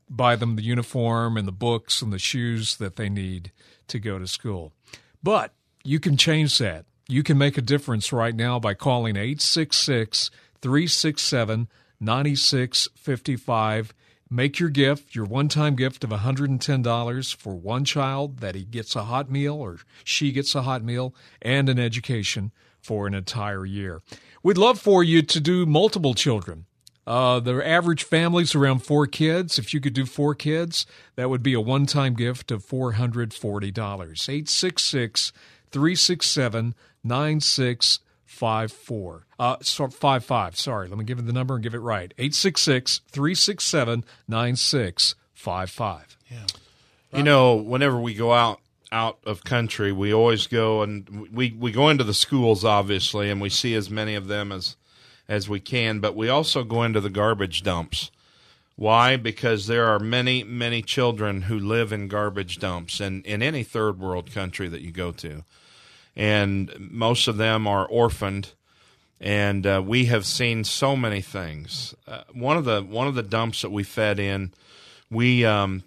buy 0.09 0.37
them 0.37 0.57
the 0.57 0.63
uniform 0.63 1.37
and 1.37 1.47
the 1.49 1.53
books 1.53 2.03
and 2.03 2.13
the 2.13 2.19
shoes 2.19 2.77
that 2.77 2.97
they 2.97 3.09
need 3.09 3.53
to 3.89 3.99
go 3.99 4.19
to 4.19 4.27
school. 4.27 4.73
But 5.23 5.53
you 5.83 6.01
can 6.01 6.17
change 6.17 6.59
that. 6.59 6.85
You 7.09 7.23
can 7.23 7.39
make 7.39 7.59
a 7.59 7.63
difference 7.63 8.13
right 8.13 8.35
now 8.35 8.59
by 8.59 8.75
calling 8.75 9.17
866 9.17 10.31
367 10.61 11.69
9655. 12.01 13.95
Make 14.31 14.59
your 14.59 14.71
gift, 14.71 15.15
your 15.15 15.27
one 15.27 15.49
time 15.49 15.77
gift 15.77 16.03
of 16.03 16.11
$110 16.11 17.37
for 17.37 17.55
one 17.55 17.85
child 17.85 18.39
that 18.39 18.55
he 18.55 18.65
gets 18.65 18.97
a 18.97 19.05
hot 19.05 19.31
meal 19.31 19.55
or 19.55 19.79
she 20.03 20.33
gets 20.33 20.55
a 20.55 20.63
hot 20.63 20.83
meal 20.83 21.15
and 21.41 21.69
an 21.69 21.79
education 21.79 22.51
for 22.81 23.07
an 23.07 23.15
entire 23.15 23.65
year. 23.65 24.03
We'd 24.43 24.59
love 24.59 24.81
for 24.81 25.05
you 25.05 25.23
to 25.23 25.41
do 25.41 25.67
multiple 25.67 26.15
children. 26.15 26.67
Uh, 27.07 27.39
the 27.41 27.67
average 27.67 28.05
family's 28.05 28.55
around 28.55 28.79
four 28.81 29.07
kids. 29.07 29.59
If 29.59 29.75
you 29.75 29.81
could 29.81 29.93
do 29.93 30.07
four 30.07 30.35
kids, 30.35 30.87
that 31.17 31.29
would 31.29 31.43
be 31.43 31.53
a 31.53 31.61
one 31.61 31.85
time 31.87 32.15
gift 32.15 32.51
of 32.51 32.65
$440. 32.65 33.69
866 33.69 35.33
367 35.71 36.75
9654. 37.03 39.27
Uh, 39.39 39.57
so 39.61 39.89
55. 39.89 40.57
Sorry, 40.57 40.89
let 40.89 40.99
me 40.99 41.05
give 41.05 41.19
it 41.19 41.27
the 41.27 41.33
number 41.33 41.55
and 41.55 41.63
give 41.63 41.75
it 41.75 41.81
right. 41.81 42.15
866 42.17 43.03
367 43.11 44.05
9655. 44.27 46.17
Yeah. 46.31 46.39
You 47.13 47.23
know, 47.23 47.55
whenever 47.55 48.01
we 48.01 48.15
go 48.15 48.33
out 48.33 48.61
out 48.91 49.19
of 49.25 49.45
country, 49.45 49.93
we 49.93 50.15
always 50.15 50.47
go 50.47 50.83
and 50.83 51.29
we, 51.33 51.53
we 51.53 51.73
go 51.73 51.89
into 51.89 52.05
the 52.05 52.15
schools, 52.15 52.65
obviously, 52.65 53.31
and 53.31 53.41
we 53.41 53.51
see 53.51 53.75
as 53.75 53.91
many 53.91 54.15
of 54.15 54.29
them 54.29 54.53
as 54.53 54.77
as 55.29 55.49
we 55.49 55.61
can, 55.61 56.01
but 56.01 56.15
we 56.15 56.29
also 56.29 56.65
go 56.65 56.83
into 56.83 57.01
the 57.01 57.11
garbage 57.11 57.63
dumps. 57.63 58.11
Why? 58.77 59.17
Because 59.17 59.67
there 59.67 59.87
are 59.87 59.99
many, 59.99 60.43
many 60.43 60.83
children 60.83 61.43
who 61.43 61.59
live 61.59 61.93
in 61.93 62.09
garbage 62.09 62.59
dumps 62.59 63.01
in, 63.01 63.23
in 63.23 63.43
any 63.43 63.63
third 63.63 64.01
world 64.01 64.33
country 64.33 64.69
that 64.69 64.83
you 64.83 64.91
go 64.91 65.13
to. 65.13 65.45
And 66.17 66.73
most 66.79 67.29
of 67.29 67.37
them 67.37 67.67
are 67.67 67.87
orphaned. 67.87 68.53
And 69.21 69.67
uh, 69.67 69.83
we 69.85 70.07
have 70.07 70.27
seen 70.27 70.65
so 70.65 70.97
many 70.97 71.21
things. 71.21 71.95
Uh, 72.07 72.23
one 72.33 72.57
of 72.57 72.65
the 72.65 72.83
one 72.83 73.07
of 73.07 73.15
the 73.15 73.23
dumps 73.23 73.63
that 73.63 73.71
we 73.71 73.85
fed 73.85 74.19
in, 74.19 74.53
we 75.09 75.45
um, 75.45 75.85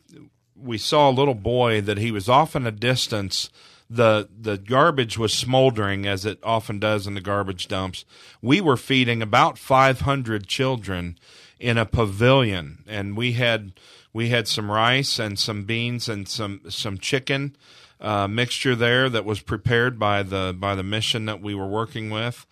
we 0.56 0.78
saw 0.78 1.10
a 1.10 1.12
little 1.12 1.36
boy 1.36 1.82
that 1.82 1.98
he 1.98 2.10
was 2.10 2.30
off 2.30 2.56
in 2.56 2.66
a 2.66 2.72
distance 2.72 3.50
the 3.90 4.30
the 4.38 4.58
garbage 4.58 5.18
was 5.18 5.34
smoldering 5.34 6.06
as 6.06 6.26
it 6.26 6.40
often 6.44 6.80
does 6.80 7.08
in 7.08 7.14
the 7.14 7.22
garbage 7.22 7.68
dumps. 7.68 8.06
We 8.42 8.60
were 8.62 8.78
feeding 8.78 9.22
about 9.22 9.58
500 9.58 10.48
children 10.48 11.18
in 11.60 11.78
a 11.78 11.86
pavilion, 11.86 12.84
and 12.88 13.16
we 13.16 13.34
had 13.34 13.74
we 14.14 14.30
had 14.30 14.48
some 14.48 14.70
rice 14.70 15.20
and 15.20 15.40
some 15.40 15.64
beans 15.64 16.10
and 16.10 16.28
some 16.28 16.62
some 16.70 16.98
chicken 16.98 17.56
uh, 18.02 18.28
mixture 18.28 18.76
there 18.76 19.10
that 19.10 19.26
was 19.26 19.42
prepared 19.42 19.98
by 19.98 20.24
the 20.24 20.56
by 20.58 20.76
the 20.76 20.84
mission 20.84 21.26
that 21.26 21.42
we 21.42 21.56
were 21.56 21.68
working 21.68 22.10
with, 22.10 22.46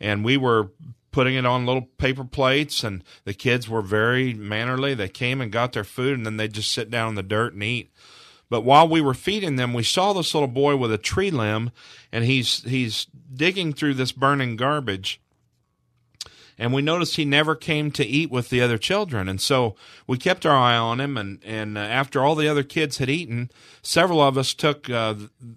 and 0.00 0.24
we 0.24 0.36
were 0.36 0.70
putting 1.12 1.34
it 1.34 1.46
on 1.46 1.66
little 1.66 1.88
paper 1.98 2.24
plates 2.24 2.84
and 2.84 3.02
the 3.24 3.34
kids 3.34 3.68
were 3.68 3.82
very 3.82 4.32
mannerly. 4.32 4.94
They 4.94 5.08
came 5.08 5.40
and 5.40 5.50
got 5.50 5.72
their 5.72 5.82
food 5.82 6.16
and 6.16 6.24
then 6.24 6.36
they'd 6.36 6.52
just 6.52 6.70
sit 6.70 6.88
down 6.88 7.08
in 7.08 7.14
the 7.16 7.22
dirt 7.24 7.52
and 7.52 7.64
eat 7.64 7.92
but 8.50 8.62
while 8.62 8.86
we 8.86 9.00
were 9.00 9.14
feeding 9.14 9.56
them, 9.56 9.72
we 9.72 9.84
saw 9.84 10.12
this 10.12 10.34
little 10.34 10.48
boy 10.48 10.76
with 10.76 10.92
a 10.92 10.98
tree 10.98 11.30
limb, 11.30 11.70
and 12.12 12.24
he's 12.24 12.62
he's 12.64 13.06
digging 13.32 13.72
through 13.72 13.94
this 13.94 14.12
burning 14.12 14.56
garbage. 14.56 15.20
And 16.58 16.74
we 16.74 16.82
noticed 16.82 17.16
he 17.16 17.24
never 17.24 17.54
came 17.54 17.90
to 17.92 18.04
eat 18.04 18.30
with 18.30 18.50
the 18.50 18.60
other 18.60 18.76
children, 18.76 19.28
and 19.28 19.40
so 19.40 19.76
we 20.06 20.18
kept 20.18 20.44
our 20.44 20.58
eye 20.58 20.76
on 20.76 21.00
him. 21.00 21.16
And 21.16 21.38
and 21.44 21.78
uh, 21.78 21.80
after 21.80 22.22
all 22.22 22.34
the 22.34 22.48
other 22.48 22.64
kids 22.64 22.98
had 22.98 23.08
eaten, 23.08 23.50
several 23.82 24.20
of 24.20 24.36
us 24.36 24.52
took 24.52 24.90
uh, 24.90 25.14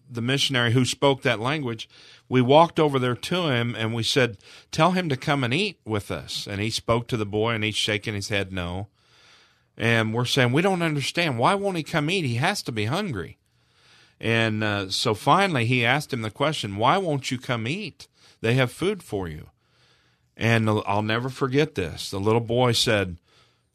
the 0.10 0.22
missionary 0.22 0.72
who 0.72 0.86
spoke 0.86 1.24
that 1.24 1.42
language. 1.42 1.90
We 2.30 2.42
walked 2.42 2.80
over 2.80 3.00
there 3.00 3.16
to 3.16 3.48
him 3.48 3.76
and 3.76 3.94
we 3.94 4.04
said, 4.04 4.38
"Tell 4.72 4.92
him 4.92 5.10
to 5.10 5.18
come 5.18 5.44
and 5.44 5.54
eat 5.54 5.80
with 5.84 6.12
us." 6.12 6.48
And 6.48 6.62
he 6.62 6.70
spoke 6.70 7.08
to 7.08 7.18
the 7.18 7.26
boy, 7.26 7.54
and 7.54 7.64
he's 7.64 7.76
shaking 7.76 8.14
his 8.14 8.30
head 8.30 8.54
no. 8.54 8.88
And 9.78 10.14
we're 10.14 10.26
saying, 10.26 10.52
we 10.52 10.62
don't 10.62 10.82
understand. 10.82 11.40
Why 11.40 11.56
won't 11.56 11.78
he 11.78 11.84
come 11.84 12.10
eat? 12.10 12.26
He 12.26 12.36
has 12.36 12.62
to 12.64 12.72
be 12.72 12.86
hungry. 12.86 13.38
And 14.20 14.64
uh, 14.64 14.90
so 14.90 15.14
finally, 15.14 15.66
he 15.66 15.86
asked 15.86 16.14
him 16.14 16.22
the 16.22 16.32
question, 16.32 16.78
why 16.78 16.98
won't 16.98 17.32
you 17.32 17.38
come 17.38 17.68
eat? 17.68 18.08
They 18.42 18.54
have 18.54 18.72
food 18.72 19.02
for 19.02 19.28
you. 19.28 19.50
And 20.38 20.70
I'll 20.70 21.02
never 21.02 21.30
forget 21.30 21.76
this. 21.76 22.10
The 22.10 22.20
little 22.20 22.42
boy 22.42 22.72
said, 22.72 23.18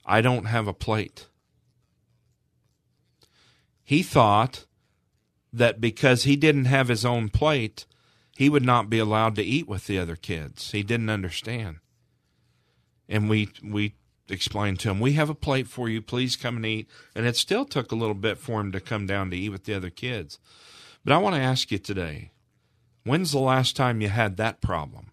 I 0.07 0.21
don't 0.21 0.47
have 0.47 0.67
a 0.67 0.73
plate. 0.73 1.27
He 3.85 4.03
thought 4.03 4.65
that 5.53 5.81
because 5.81 6.25
he 6.25 6.37
didn't 6.37 6.67
have 6.67 6.89
his 6.89 7.05
own 7.05 7.29
plate, 7.29 7.87
he 8.37 8.49
would 8.49 8.65
not 8.65 8.91
be 8.91 8.99
allowed 8.99 9.35
to 9.37 9.43
eat 9.43 9.67
with 9.67 9.87
the 9.87 9.99
other 9.99 10.17
kids. 10.17 10.73
He 10.73 10.83
didn't 10.83 11.11
understand. 11.11 11.77
And 13.09 13.29
we 13.29 13.49
we 13.65 13.95
explained 14.31 14.81
to 14.81 14.91
him, 14.91 15.01
We 15.01 15.13
have 15.13 15.31
a 15.31 15.35
plate 15.35 15.69
for 15.69 15.89
you. 15.89 16.01
Please 16.01 16.37
come 16.37 16.57
and 16.57 16.67
eat. 16.67 16.89
And 17.15 17.27
it 17.27 17.37
still 17.37 17.65
took 17.65 17.93
a 17.93 17.97
little 17.97 18.15
bit 18.15 18.39
for 18.39 18.61
him 18.61 18.73
to 18.73 18.81
come 18.81 19.07
down 19.07 19.31
to 19.31 19.37
eat 19.37 19.51
with 19.51 19.65
the 19.65 19.75
other 19.75 19.91
kids. 19.91 20.39
But 21.05 21.15
I 21.15 21.19
want 21.19 21.37
to 21.37 21.43
ask 21.43 21.71
you 21.71 21.79
today 21.79 22.33
when's 23.05 23.33
the 23.33 23.39
last 23.39 23.77
time 23.77 24.01
you 24.01 24.09
had 24.09 24.37
that 24.37 24.61
problem? 24.61 25.08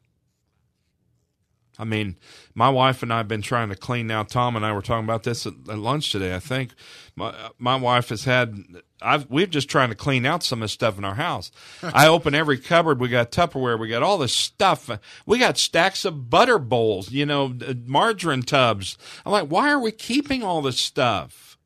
I 1.78 1.84
mean, 1.84 2.17
my 2.53 2.69
wife 2.69 3.03
and 3.03 3.11
I 3.11 3.17
have 3.17 3.28
been 3.28 3.41
trying 3.41 3.69
to 3.69 3.76
clean 3.76 4.07
now. 4.07 4.23
Tom 4.23 4.55
and 4.55 4.65
I 4.65 4.71
were 4.71 4.82
talking 4.82 5.03
about 5.03 5.23
this 5.23 5.45
at, 5.45 5.53
at 5.69 5.78
lunch 5.78 6.11
today. 6.11 6.34
I 6.36 6.39
think 6.39 6.71
my 7.15 7.34
my 7.57 7.76
wife 7.76 8.09
has 8.09 8.23
had. 8.23 8.63
I've 9.01 9.30
we've 9.30 9.49
just 9.49 9.69
trying 9.69 9.89
to 9.89 9.95
clean 9.95 10.26
out 10.26 10.41
some 10.41 10.61
of 10.61 10.65
the 10.65 10.69
stuff 10.69 10.97
in 10.97 11.03
our 11.03 11.15
house. 11.15 11.51
I 11.84 12.07
open 12.07 12.34
every 12.34 12.57
cupboard. 12.57 12.99
We 12.99 13.09
got 13.09 13.32
Tupperware. 13.32 13.80
We 13.80 13.89
got 13.89 14.03
all 14.03 14.17
this 14.17 14.34
stuff. 14.34 14.89
We 15.26 15.38
got 15.38 15.57
stacks 15.57 16.05
of 16.05 16.30
butter 16.30 16.59
bowls. 16.59 17.11
You 17.11 17.26
know, 17.26 17.53
margarine 17.86 18.43
tubs. 18.43 18.97
I'm 19.26 19.32
like, 19.32 19.49
why 19.49 19.69
are 19.69 19.80
we 19.80 19.91
keeping 19.91 20.43
all 20.43 20.61
this 20.61 20.80
stuff? 20.80 21.57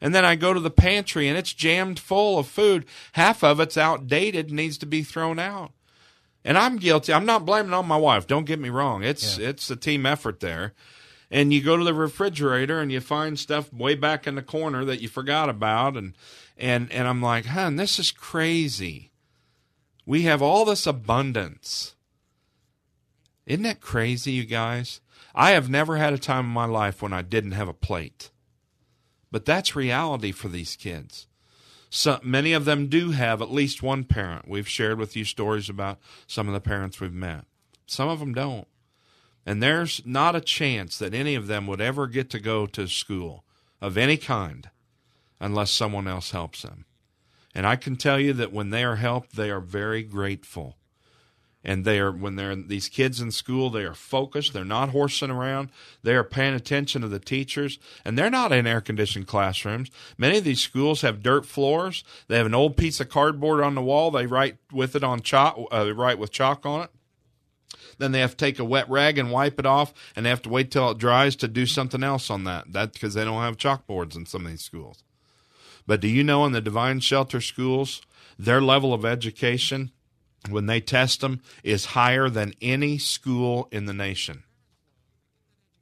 And 0.00 0.14
then 0.14 0.24
I 0.24 0.34
go 0.34 0.52
to 0.52 0.60
the 0.60 0.70
pantry 0.70 1.28
and 1.28 1.38
it's 1.38 1.52
jammed 1.52 1.98
full 1.98 2.38
of 2.38 2.46
food. 2.46 2.84
Half 3.12 3.42
of 3.42 3.60
it's 3.60 3.78
outdated, 3.78 4.50
needs 4.50 4.76
to 4.78 4.86
be 4.86 5.02
thrown 5.02 5.38
out 5.38 5.72
and 6.44 6.58
I'm 6.58 6.76
guilty. 6.76 7.12
I'm 7.12 7.26
not 7.26 7.46
blaming 7.46 7.72
on 7.72 7.86
my 7.86 7.96
wife. 7.96 8.26
Don't 8.26 8.44
get 8.44 8.58
me 8.58 8.68
wrong. 8.68 9.02
It's 9.02 9.38
yeah. 9.38 9.48
it's 9.48 9.70
a 9.70 9.76
team 9.76 10.04
effort 10.04 10.40
there. 10.40 10.74
And 11.30 11.52
you 11.52 11.62
go 11.62 11.76
to 11.76 11.84
the 11.84 11.94
refrigerator 11.94 12.80
and 12.80 12.92
you 12.92 13.00
find 13.00 13.38
stuff 13.38 13.72
way 13.72 13.94
back 13.94 14.26
in 14.26 14.34
the 14.34 14.42
corner 14.42 14.84
that 14.84 15.00
you 15.00 15.08
forgot 15.08 15.48
about, 15.48 15.96
and 15.96 16.14
and 16.56 16.92
and 16.92 17.08
I'm 17.08 17.22
like, 17.22 17.46
hun, 17.46 17.76
this 17.76 17.98
is 17.98 18.10
crazy. 18.10 19.10
We 20.06 20.22
have 20.22 20.42
all 20.42 20.64
this 20.64 20.86
abundance. 20.86 21.94
Isn't 23.46 23.62
that 23.62 23.80
crazy, 23.80 24.32
you 24.32 24.44
guys? 24.44 25.00
I 25.34 25.50
have 25.50 25.68
never 25.68 25.96
had 25.96 26.12
a 26.12 26.18
time 26.18 26.46
in 26.46 26.52
my 26.52 26.66
life 26.66 27.02
when 27.02 27.12
I 27.12 27.22
didn't 27.22 27.52
have 27.52 27.68
a 27.68 27.74
plate. 27.74 28.30
But 29.30 29.44
that's 29.44 29.74
reality 29.74 30.30
for 30.30 30.48
these 30.48 30.76
kids. 30.76 31.26
So, 31.96 32.18
many 32.24 32.52
of 32.54 32.64
them 32.64 32.88
do 32.88 33.12
have 33.12 33.40
at 33.40 33.52
least 33.52 33.80
one 33.80 34.02
parent. 34.02 34.48
We've 34.48 34.68
shared 34.68 34.98
with 34.98 35.14
you 35.14 35.24
stories 35.24 35.68
about 35.68 36.00
some 36.26 36.48
of 36.48 36.52
the 36.52 36.60
parents 36.60 37.00
we've 37.00 37.12
met. 37.12 37.44
Some 37.86 38.08
of 38.08 38.18
them 38.18 38.34
don't. 38.34 38.66
And 39.46 39.62
there's 39.62 40.02
not 40.04 40.34
a 40.34 40.40
chance 40.40 40.98
that 40.98 41.14
any 41.14 41.36
of 41.36 41.46
them 41.46 41.68
would 41.68 41.80
ever 41.80 42.08
get 42.08 42.30
to 42.30 42.40
go 42.40 42.66
to 42.66 42.88
school 42.88 43.44
of 43.80 43.96
any 43.96 44.16
kind 44.16 44.70
unless 45.38 45.70
someone 45.70 46.08
else 46.08 46.32
helps 46.32 46.62
them. 46.62 46.84
And 47.54 47.64
I 47.64 47.76
can 47.76 47.94
tell 47.94 48.18
you 48.18 48.32
that 48.32 48.52
when 48.52 48.70
they 48.70 48.82
are 48.82 48.96
helped, 48.96 49.36
they 49.36 49.52
are 49.52 49.60
very 49.60 50.02
grateful 50.02 50.78
and 51.64 51.84
they 51.84 51.98
are 51.98 52.12
when 52.12 52.36
they're 52.36 52.54
these 52.54 52.88
kids 52.88 53.20
in 53.20 53.30
school 53.30 53.70
they 53.70 53.84
are 53.84 53.94
focused. 53.94 54.52
They're 54.52 54.64
not 54.64 54.90
horsing 54.90 55.30
around. 55.30 55.70
They 56.02 56.14
are 56.14 56.24
paying 56.24 56.54
attention 56.54 57.02
to 57.02 57.08
the 57.08 57.18
teachers. 57.18 57.78
And 58.04 58.18
they're 58.18 58.30
not 58.30 58.52
in 58.52 58.66
air 58.66 58.82
conditioned 58.82 59.26
classrooms. 59.26 59.90
Many 60.18 60.38
of 60.38 60.44
these 60.44 60.60
schools 60.60 61.00
have 61.00 61.22
dirt 61.22 61.46
floors. 61.46 62.04
They 62.28 62.36
have 62.36 62.46
an 62.46 62.54
old 62.54 62.76
piece 62.76 63.00
of 63.00 63.08
cardboard 63.08 63.62
on 63.62 63.74
the 63.74 63.82
wall. 63.82 64.10
They 64.10 64.26
write 64.26 64.58
with 64.72 64.94
it 64.94 65.02
on 65.02 65.20
chalk 65.20 65.58
uh, 65.72 65.94
write 65.94 66.18
with 66.18 66.30
chalk 66.30 66.66
on 66.66 66.82
it. 66.82 66.90
Then 67.96 68.12
they 68.12 68.20
have 68.20 68.32
to 68.32 68.36
take 68.36 68.58
a 68.58 68.64
wet 68.64 68.90
rag 68.90 69.18
and 69.18 69.30
wipe 69.30 69.58
it 69.58 69.66
off 69.66 69.94
and 70.14 70.26
they 70.26 70.30
have 70.30 70.42
to 70.42 70.48
wait 70.48 70.70
till 70.70 70.90
it 70.90 70.98
dries 70.98 71.36
to 71.36 71.48
do 71.48 71.64
something 71.64 72.02
else 72.02 72.28
on 72.28 72.44
that. 72.44 72.72
That 72.72 72.92
because 72.92 73.14
they 73.14 73.24
don't 73.24 73.42
have 73.42 73.56
chalkboards 73.56 74.16
in 74.16 74.26
some 74.26 74.44
of 74.44 74.50
these 74.50 74.62
schools. 74.62 75.02
But 75.86 76.00
do 76.00 76.08
you 76.08 76.24
know 76.24 76.44
in 76.44 76.52
the 76.52 76.60
divine 76.60 77.00
shelter 77.00 77.40
schools 77.40 78.02
their 78.38 78.60
level 78.60 78.92
of 78.92 79.04
education 79.04 79.92
when 80.48 80.66
they 80.66 80.80
test 80.80 81.20
them 81.20 81.40
is 81.62 81.86
higher 81.86 82.28
than 82.28 82.54
any 82.60 82.98
school 82.98 83.68
in 83.70 83.86
the 83.86 83.92
nation. 83.92 84.44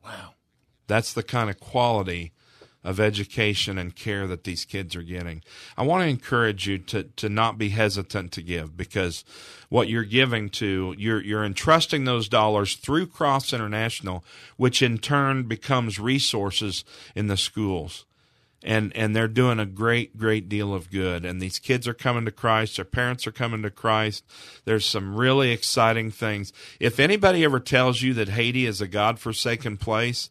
Wow. 0.04 0.34
That's 0.86 1.12
the 1.12 1.22
kind 1.22 1.50
of 1.50 1.60
quality 1.60 2.32
of 2.84 2.98
education 2.98 3.78
and 3.78 3.94
care 3.94 4.26
that 4.26 4.44
these 4.44 4.64
kids 4.64 4.96
are 4.96 5.02
getting. 5.02 5.42
I 5.76 5.84
want 5.84 6.02
to 6.02 6.08
encourage 6.08 6.66
you 6.66 6.78
to 6.78 7.04
to 7.04 7.28
not 7.28 7.56
be 7.56 7.68
hesitant 7.68 8.32
to 8.32 8.42
give 8.42 8.76
because 8.76 9.24
what 9.68 9.88
you're 9.88 10.02
giving 10.02 10.48
to 10.50 10.94
you're 10.98 11.22
you're 11.22 11.44
entrusting 11.44 12.04
those 12.04 12.28
dollars 12.28 12.74
through 12.74 13.06
Cross 13.06 13.52
International, 13.52 14.24
which 14.56 14.82
in 14.82 14.98
turn 14.98 15.44
becomes 15.44 16.00
resources 16.00 16.84
in 17.14 17.28
the 17.28 17.36
schools 17.36 18.04
and 18.64 18.94
and 18.96 19.14
they're 19.14 19.28
doing 19.28 19.58
a 19.58 19.66
great 19.66 20.16
great 20.16 20.48
deal 20.48 20.74
of 20.74 20.90
good. 20.90 21.24
And 21.24 21.40
these 21.40 21.58
kids 21.58 21.88
are 21.88 21.94
coming 21.94 22.24
to 22.24 22.30
Christ. 22.30 22.76
Their 22.76 22.84
parents 22.84 23.26
are 23.26 23.32
coming 23.32 23.62
to 23.62 23.70
Christ. 23.70 24.24
There's 24.64 24.86
some 24.86 25.16
really 25.16 25.50
exciting 25.50 26.10
things. 26.10 26.52
If 26.80 27.00
anybody 27.00 27.44
ever 27.44 27.60
tells 27.60 28.02
you 28.02 28.14
that 28.14 28.30
Haiti 28.30 28.66
is 28.66 28.80
a 28.80 28.88
god-forsaken 28.88 29.76
place 29.78 30.30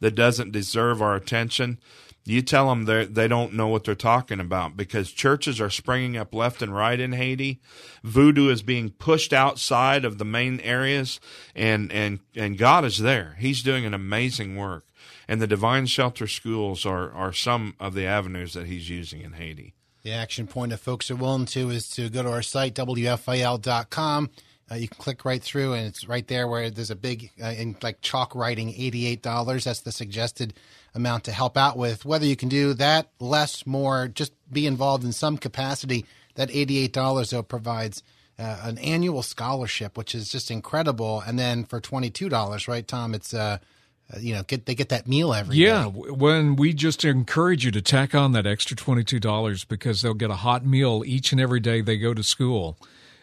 that 0.00 0.14
doesn't 0.14 0.52
deserve 0.52 1.02
our 1.02 1.14
attention, 1.14 1.78
you 2.24 2.42
tell 2.42 2.68
them 2.68 2.84
they 2.84 3.06
they 3.06 3.28
don't 3.28 3.54
know 3.54 3.68
what 3.68 3.84
they're 3.84 3.94
talking 3.94 4.40
about 4.40 4.76
because 4.76 5.10
churches 5.10 5.60
are 5.60 5.70
springing 5.70 6.16
up 6.16 6.34
left 6.34 6.60
and 6.62 6.74
right 6.74 7.00
in 7.00 7.12
Haiti. 7.12 7.60
Voodoo 8.04 8.50
is 8.50 8.62
being 8.62 8.90
pushed 8.90 9.32
outside 9.32 10.04
of 10.04 10.18
the 10.18 10.24
main 10.24 10.60
areas, 10.60 11.18
and 11.54 11.90
and 11.90 12.20
and 12.36 12.58
God 12.58 12.84
is 12.84 12.98
there. 12.98 13.36
He's 13.38 13.62
doing 13.62 13.86
an 13.86 13.94
amazing 13.94 14.56
work, 14.56 14.84
and 15.30 15.40
the 15.40 15.46
Divine 15.46 15.86
Shelter 15.86 16.26
schools 16.26 16.84
are 16.84 17.12
are 17.12 17.32
some 17.32 17.76
of 17.78 17.94
the 17.94 18.04
avenues 18.04 18.52
that 18.54 18.66
He's 18.66 18.90
using 18.90 19.22
in 19.22 19.34
Haiti. 19.34 19.74
The 20.02 20.12
action 20.12 20.48
point, 20.48 20.72
if 20.72 20.80
folks 20.80 21.08
are 21.10 21.16
willing 21.16 21.46
to, 21.46 21.70
is 21.70 21.88
to 21.90 22.08
go 22.08 22.24
to 22.24 22.30
our 22.30 22.42
site 22.42 22.74
wfil.com. 22.74 24.30
Uh, 24.70 24.74
you 24.74 24.88
can 24.88 24.98
click 24.98 25.24
right 25.24 25.42
through, 25.42 25.74
and 25.74 25.86
it's 25.86 26.08
right 26.08 26.26
there 26.26 26.48
where 26.48 26.70
there's 26.70 26.90
a 26.90 26.96
big, 26.96 27.30
uh, 27.42 27.48
in 27.48 27.76
like 27.80 28.00
chalk 28.00 28.34
writing, 28.34 28.74
eighty-eight 28.76 29.22
dollars. 29.22 29.64
That's 29.64 29.80
the 29.80 29.92
suggested 29.92 30.52
amount 30.94 31.24
to 31.24 31.32
help 31.32 31.56
out 31.56 31.76
with. 31.76 32.04
Whether 32.04 32.26
you 32.26 32.34
can 32.34 32.48
do 32.48 32.74
that, 32.74 33.10
less, 33.20 33.64
more, 33.66 34.08
just 34.08 34.32
be 34.52 34.66
involved 34.66 35.04
in 35.04 35.12
some 35.12 35.38
capacity. 35.38 36.06
That 36.34 36.50
eighty-eight 36.50 36.92
dollars 36.92 37.30
though 37.30 37.44
provides 37.44 38.02
uh, 38.36 38.58
an 38.62 38.78
annual 38.78 39.22
scholarship, 39.22 39.96
which 39.96 40.12
is 40.12 40.28
just 40.28 40.50
incredible. 40.50 41.22
And 41.24 41.38
then 41.38 41.64
for 41.64 41.80
twenty-two 41.80 42.28
dollars, 42.28 42.66
right, 42.66 42.86
Tom? 42.86 43.14
It's 43.14 43.32
uh, 43.32 43.58
you 44.18 44.34
know, 44.34 44.42
get 44.42 44.66
they 44.66 44.74
get 44.74 44.88
that 44.88 45.06
meal 45.06 45.32
every 45.34 45.56
yeah, 45.56 45.84
day. 45.84 45.90
when 46.10 46.56
we 46.56 46.72
just 46.72 47.04
encourage 47.04 47.64
you 47.64 47.70
to 47.70 47.82
tack 47.82 48.14
on 48.14 48.32
that 48.32 48.46
extra 48.46 48.76
twenty 48.76 49.04
two 49.04 49.20
dollars 49.20 49.64
because 49.64 50.02
they'll 50.02 50.14
get 50.14 50.30
a 50.30 50.36
hot 50.36 50.64
meal 50.64 51.02
each 51.06 51.32
and 51.32 51.40
every 51.40 51.60
day 51.60 51.80
they 51.80 51.96
go 51.98 52.12
to 52.14 52.22
school, 52.22 52.76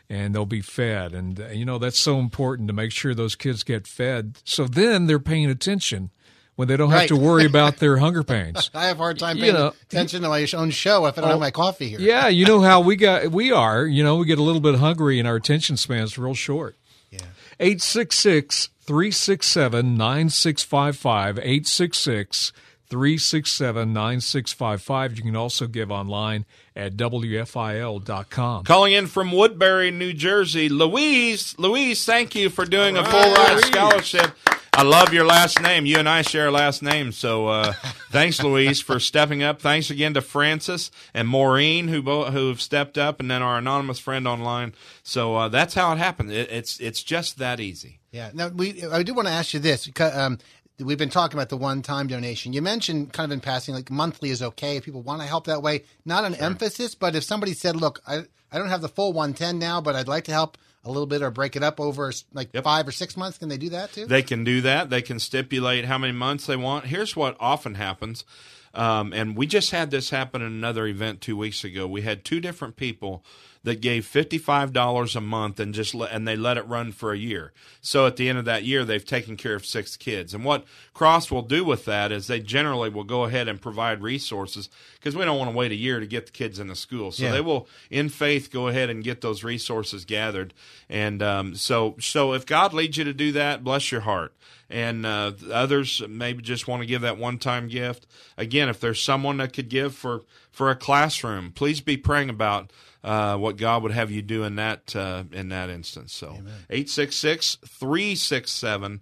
and 0.10 0.34
they'll 0.36 0.46
be 0.46 0.62
fed, 0.62 1.14
and 1.14 1.40
uh, 1.40 1.48
you 1.48 1.66
know 1.66 1.78
that's 1.78 2.00
so 2.00 2.20
important 2.20 2.68
to 2.70 2.74
make 2.74 2.92
sure 2.92 3.14
those 3.14 3.36
kids 3.36 3.64
get 3.64 3.88
fed. 3.88 4.38
So 4.46 4.66
then 4.66 5.08
they're 5.08 5.20
paying 5.20 5.50
attention 5.50 6.12
when 6.56 6.68
they 6.68 6.76
don't 6.78 6.90
Right. 6.90 7.02
have 7.02 7.10
to 7.10 7.16
worry 7.18 7.46
about 7.54 7.78
their 7.78 7.98
hunger 7.98 8.24
pains. 8.24 8.72
I 8.74 8.86
have 8.88 8.98
a 9.00 9.04
hard 9.04 9.20
time 9.20 9.38
You 9.38 9.44
paying 9.44 9.54
know, 9.56 9.74
attention 9.92 10.24
to 10.24 10.30
my 10.30 10.48
own 10.56 10.72
show 10.72 11.06
if 11.06 11.18
I 11.18 11.22
don't 11.22 11.30
Oh, 11.30 11.34
have 11.34 11.40
my 11.40 11.52
coffee 11.52 11.90
here. 11.90 12.00
Yeah, 12.00 12.30
you 12.30 12.46
know 12.46 12.62
how 12.70 12.80
we 12.82 12.96
got 12.96 13.32
we 13.32 13.52
are. 13.52 13.86
You 13.86 14.04
know, 14.04 14.16
we 14.16 14.26
get 14.26 14.40
a 14.40 14.44
little 14.44 14.62
bit 14.62 14.76
hungry 14.76 15.20
and 15.20 15.28
our 15.28 15.36
attention 15.36 15.78
span's 15.78 16.18
real 16.18 16.34
short. 16.34 16.76
Yeah. 17.12 17.20
866 17.60 18.70
367 18.88 19.98
9655. 19.98 21.38
866 21.38 22.54
367 22.90 23.94
9655. 23.94 25.18
You 25.18 25.24
can 25.24 25.36
also 25.36 25.68
give 25.68 25.92
online 25.92 26.46
at 26.74 26.96
WFIL.com. 26.96 28.64
Calling 28.64 28.94
in 28.94 29.08
from 29.08 29.34
Woodbury, 29.34 29.92
New 29.92 30.14
Jersey, 30.14 30.70
Louise. 30.70 31.54
Louise, 31.60 32.06
thank 32.06 32.34
you 32.34 32.50
for 32.50 32.66
doing 32.66 32.96
a 32.96 33.04
full 33.04 33.34
ride 33.34 33.60
scholarship. 33.66 34.32
I 34.74 34.84
love 34.84 35.12
your 35.12 35.26
last 35.26 35.60
name. 35.60 35.86
You 35.86 35.98
and 35.98 36.08
I 36.08 36.22
share 36.22 36.48
a 36.48 36.52
last 36.52 36.84
name, 36.84 37.12
so 37.12 37.48
uh, 37.48 37.74
thanks, 38.12 38.42
Louise, 38.42 38.80
for 38.80 39.00
stepping 39.00 39.42
up. 39.42 39.60
Thanks 39.60 39.90
again 39.90 40.14
to 40.14 40.22
Francis 40.22 40.92
and 41.16 41.28
Maureen 41.28 41.88
who 41.88 42.04
bo- 42.04 42.30
who 42.30 42.50
have 42.50 42.62
stepped 42.62 42.98
up, 42.98 43.20
and 43.20 43.30
then 43.30 43.42
our 43.42 43.58
anonymous 43.58 43.98
friend 43.98 44.28
online. 44.28 44.74
So 45.02 45.36
uh, 45.36 45.50
that's 45.50 45.74
how 45.74 45.92
it 45.94 45.98
happened. 45.98 46.32
It, 46.32 46.52
it's 46.52 46.80
it's 46.80 47.02
just 47.02 47.40
that 47.40 47.60
easy. 47.60 47.97
Yeah. 48.12 48.32
Now 48.34 48.48
we, 48.50 48.84
I 48.86 49.04
do 49.04 49.14
want 49.14 49.28
to 49.28 49.34
ask 49.34 49.54
you 49.54 49.60
this. 49.60 49.86
because, 49.86 50.16
Um, 50.16 50.40
we've 50.80 50.98
been 50.98 51.10
talking 51.10 51.38
about 51.38 51.50
the 51.50 51.58
one-time 51.58 52.08
donation. 52.08 52.54
You 52.54 52.62
mentioned 52.62 53.12
kind 53.14 53.32
of 53.32 53.34
in 53.34 53.42
passing, 53.42 53.74
like 53.74 53.90
monthly 53.90 54.30
is 54.30 54.42
okay 54.42 54.78
if 54.78 54.86
people 54.86 55.02
want 55.02 55.22
to 55.22 55.28
help 55.28 55.46
that 55.48 55.62
way. 55.62 55.84
Not 56.06 56.24
an 56.26 56.36
emphasis, 56.36 56.96
but 56.96 57.16
if 57.16 57.24
somebody 57.24 57.54
said, 57.54 57.76
"Look, 57.76 58.02
I 58.08 58.26
I 58.52 58.58
don't 58.58 58.70
have 58.70 58.82
the 58.82 58.90
full 58.90 59.12
110 59.14 59.60
now, 59.60 59.82
but 59.82 59.96
I'd 59.96 60.08
like 60.08 60.26
to 60.26 60.32
help 60.32 60.58
a 60.86 60.90
little 60.90 61.06
bit 61.08 61.22
or 61.22 61.32
break 61.32 61.56
it 61.58 61.64
up 61.64 61.80
over 61.82 62.14
like 62.34 62.52
five 62.64 62.88
or 62.88 62.92
six 62.92 63.18
months," 63.18 63.38
can 63.38 63.50
they 63.50 63.58
do 63.58 63.70
that 63.70 63.92
too? 63.92 64.06
They 64.06 64.22
can 64.24 64.44
do 64.44 64.62
that. 64.62 64.90
They 64.90 65.02
can 65.02 65.20
stipulate 65.20 65.86
how 65.86 65.98
many 65.98 66.14
months 66.14 66.46
they 66.46 66.56
want. 66.56 66.86
Here's 66.86 67.16
what 67.16 67.36
often 67.40 67.76
happens. 67.76 68.24
Um, 68.74 69.12
and 69.12 69.36
we 69.36 69.48
just 69.48 69.72
had 69.72 69.90
this 69.90 70.12
happen 70.12 70.42
in 70.42 70.48
another 70.48 70.86
event 70.86 71.20
two 71.22 71.36
weeks 71.36 71.64
ago. 71.64 71.88
We 71.88 72.02
had 72.04 72.24
two 72.24 72.40
different 72.40 72.76
people 72.76 73.24
that 73.64 73.82
gave 73.82 74.06
fifty-five 74.06 74.74
dollars 74.74 75.16
a 75.16 75.22
month 75.22 75.60
and 75.60 75.74
just 75.74 75.94
let, 75.96 76.12
and 76.12 76.28
they 76.28 76.36
let 76.36 76.58
it 76.58 76.68
run 76.68 76.92
for 76.92 77.12
a 77.12 77.18
year. 77.18 77.52
So 77.82 78.06
at 78.06 78.16
the 78.16 78.30
end 78.30 78.38
of 78.38 78.46
that 78.46 78.64
year, 78.64 78.86
they've 78.86 79.04
taken 79.04 79.38
care 79.38 79.56
of 79.56 79.66
six 79.66 79.98
kids. 79.98 80.34
And 80.34 80.44
what 80.44 80.66
Cross 80.94 81.32
will 81.32 81.42
do 81.42 81.64
with 81.64 81.86
that 81.86 82.12
is 82.12 82.28
they 82.28 82.40
generally 82.40 82.90
will 82.90 83.04
go 83.04 83.24
ahead 83.24 83.48
and 83.48 83.62
provide 83.62 84.02
resources 84.02 84.70
because 84.96 85.16
we 85.16 85.26
don't 85.26 85.38
want 85.38 85.52
to 85.52 85.58
wait 85.58 85.72
a 85.72 85.76
year 85.76 86.00
to 86.00 86.08
get 86.08 86.26
the 86.26 86.32
kids 86.32 86.60
into 86.60 86.76
school. 86.76 87.12
So 87.12 87.24
Yeah. 87.24 87.32
they 87.32 87.42
will, 87.42 87.68
in 87.90 88.10
faith, 88.10 88.52
go 88.52 88.68
ahead 88.68 88.90
and 88.90 89.04
get 89.04 89.22
those 89.22 89.44
resources 89.44 90.06
gathered. 90.06 90.54
And 90.90 91.22
um, 91.22 91.56
so, 91.56 91.96
so 92.00 92.34
if 92.34 92.46
God 92.46 92.74
leads 92.74 92.98
you 92.98 93.04
to 93.04 93.14
do 93.14 93.32
that, 93.34 93.64
bless 93.64 93.92
your 93.92 94.02
heart. 94.02 94.34
And 94.70 95.06
uh, 95.06 95.32
others 95.52 96.02
maybe 96.10 96.42
just 96.42 96.68
want 96.68 96.82
to 96.82 96.88
give 96.88 97.02
that 97.02 97.18
one-time 97.18 97.70
gift. 97.70 98.06
Again, 98.38 98.68
if 98.68 98.82
there's 98.82 99.02
someone 99.02 99.38
that 99.38 99.54
could 99.54 99.70
give 99.70 99.96
for 99.96 100.24
for 100.52 100.70
a 100.72 100.76
classroom, 100.76 101.52
please 101.52 101.82
be 101.82 101.96
praying 101.96 102.30
about 102.32 102.72
uh, 103.08 103.38
what 103.38 103.56
God 103.56 103.84
would 103.84 103.94
have 103.94 104.12
you 104.12 104.22
do 104.22 104.44
in 104.44 104.56
that 104.56 104.94
uh, 104.94 105.24
in 105.32 105.48
that 105.50 105.70
instance. 105.70 106.14
So, 106.14 106.28
866 106.70 107.58
367 107.66 109.02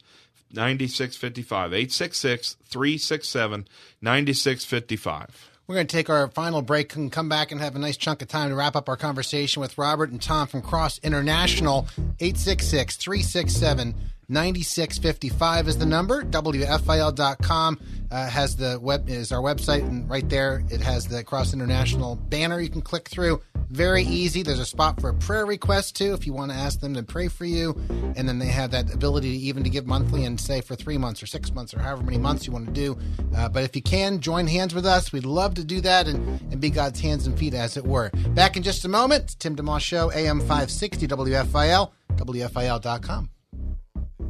9655. 0.54 1.74
866 1.74 2.58
367 2.66 3.68
9655. 4.02 5.50
We're 5.68 5.76
going 5.76 5.88
to 5.88 5.96
take 5.96 6.12
our 6.12 6.28
final 6.28 6.62
break 6.62 6.96
and 6.96 7.12
come 7.12 7.28
back 7.28 7.52
and 7.52 7.60
have 7.60 7.76
a 7.76 7.80
nice 7.80 7.98
chunk 7.98 8.22
of 8.22 8.28
time 8.28 8.50
to 8.50 8.56
wrap 8.56 8.76
up 8.76 8.88
our 8.88 8.96
conversation 8.96 9.62
with 9.62 9.76
Robert 9.80 10.12
and 10.12 10.22
Tom 10.22 10.48
from 10.48 10.62
Cross 10.62 11.00
International. 11.00 11.88
866 12.20 12.98
367 12.98 13.96
9655 14.28 15.68
is 15.68 15.78
the 15.78 15.86
number. 15.86 16.24
WFIL.com 16.24 17.80
uh, 18.12 18.30
has 18.30 18.56
the 18.56 18.80
web 18.82 19.10
is 19.10 19.32
our 19.32 19.42
website, 19.42 19.86
and 19.86 20.10
right 20.10 20.28
there 20.30 20.64
it 20.70 20.82
has 20.82 21.08
the 21.08 21.24
Cross 21.24 21.54
International 21.54 22.16
banner 22.16 22.60
you 22.60 22.70
can 22.70 22.82
click 22.82 23.10
through. 23.10 23.42
Very 23.70 24.04
easy. 24.04 24.44
There's 24.44 24.60
a 24.60 24.66
spot 24.66 25.02
for 25.02 25.10
a 25.10 25.14
prayer 25.14 25.46
request 25.46 25.96
too 25.96 26.14
if 26.14 26.26
you 26.26 26.34
want 26.34 26.52
to 26.52 26.58
ask 26.58 26.80
them 26.80 26.94
to 26.94 27.04
pray 27.04 27.28
for 27.28 27.46
you, 27.46 27.76
and 28.16 28.28
then 28.28 28.40
they 28.40 28.48
have 28.48 28.72
that 28.72 28.94
ability 28.94 29.32
to 29.32 29.38
even 29.46 29.64
to 29.64 29.70
give 29.70 29.86
monthly 29.86 30.26
and 30.26 30.40
say 30.40 30.62
for 30.62 30.76
three 30.76 30.98
months 30.98 31.22
or 31.22 31.26
six 31.26 31.54
months 31.54 31.74
or 31.74 31.80
however 31.80 32.04
many 32.04 32.18
months 32.18 32.46
you 32.46 32.54
want 32.54 32.68
to 32.68 32.74
do. 32.74 32.98
Uh, 33.36 33.50
but 33.50 33.64
if 33.64 33.76
you 33.76 33.82
can 33.82 34.20
join 34.20 34.48
hands 34.48 34.74
with 34.74 34.86
us, 34.86 35.12
we'd 35.12 35.26
love 35.26 35.56
to 35.56 35.64
do 35.64 35.82
that 35.82 36.08
and, 36.08 36.40
and 36.52 36.60
be 36.62 36.70
God's 36.70 37.00
hands 37.00 37.28
and 37.28 37.38
feet, 37.38 37.54
as 37.54 37.78
it 37.78 37.86
were. 37.86 38.12
Back 38.30 38.56
in 38.56 38.64
just 38.64 38.86
a 38.86 38.90
moment. 38.90 39.38
Tim 39.40 39.56
DeMoss 39.56 39.82
Show, 39.82 40.12
AM 40.12 40.40
560 40.40 41.08
WFIL, 41.08 41.92
WFIL.com. 42.16 43.30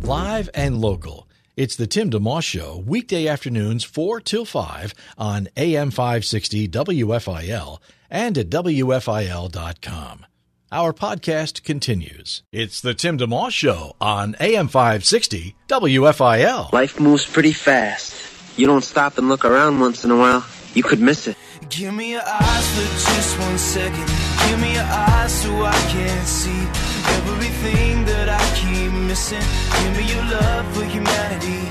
Live 0.01 0.49
and 0.53 0.79
local. 0.79 1.27
It's 1.55 1.75
the 1.75 1.87
Tim 1.87 2.09
DeMoss 2.09 2.43
Show, 2.43 2.83
weekday 2.85 3.27
afternoons 3.27 3.83
4 3.83 4.19
till 4.21 4.45
5 4.45 4.93
on 5.17 5.47
AM 5.57 5.89
560 5.89 6.67
WFIL 6.67 7.79
and 8.09 8.37
at 8.37 8.49
WFIL.com. 8.49 10.25
Our 10.71 10.93
podcast 10.93 11.63
continues. 11.63 12.43
It's 12.51 12.81
the 12.81 12.93
Tim 12.93 13.17
DeMoss 13.17 13.51
Show 13.51 13.95
on 14.01 14.35
AM 14.39 14.67
560 14.67 15.55
WFIL. 15.67 16.71
Life 16.73 16.99
moves 16.99 17.25
pretty 17.25 17.53
fast. 17.53 18.15
You 18.57 18.67
don't 18.67 18.83
stop 18.83 19.17
and 19.17 19.29
look 19.29 19.45
around 19.45 19.79
once 19.79 20.03
in 20.03 20.11
a 20.11 20.17
while, 20.17 20.45
you 20.73 20.83
could 20.83 20.99
miss 20.99 21.27
it. 21.27 21.37
Give 21.69 21.93
me 21.93 22.11
your 22.11 22.21
eyes 22.25 22.69
for 22.75 23.15
just 23.15 23.39
one 23.39 23.57
second. 23.57 24.05
Give 24.49 24.59
me 24.61 24.73
your 24.73 24.83
eyes 24.83 25.41
so 25.41 25.49
I 25.63 25.73
can 25.89 26.25
see 26.25 26.94
everything 27.19 28.05
that 28.05 28.29
I 28.29 28.43
keep 28.55 28.91
missing. 28.91 29.45
Give 29.81 29.93
me 29.97 30.05
your 30.13 30.23
love 30.25 30.65
for 30.75 30.83
humanity. 30.83 31.61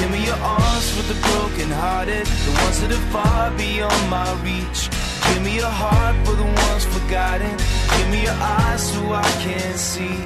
Give 0.00 0.10
me 0.10 0.24
your 0.24 0.36
arms 0.36 0.90
for 0.94 1.04
the 1.12 1.18
broken 1.28 1.70
hearted, 1.70 2.26
the 2.26 2.52
ones 2.64 2.80
that 2.80 2.92
are 2.92 3.06
far 3.10 3.50
beyond 3.56 4.10
my 4.10 4.28
reach. 4.42 4.90
Give 5.28 5.42
me 5.42 5.56
your 5.56 5.72
heart 5.82 6.16
for 6.26 6.34
the 6.34 6.44
ones 6.44 6.84
forgotten. 6.84 7.56
Give 7.96 8.08
me 8.10 8.22
your 8.22 8.38
eyes 8.38 8.92
so 8.92 9.12
I 9.12 9.30
can 9.44 9.74
see. 9.76 10.16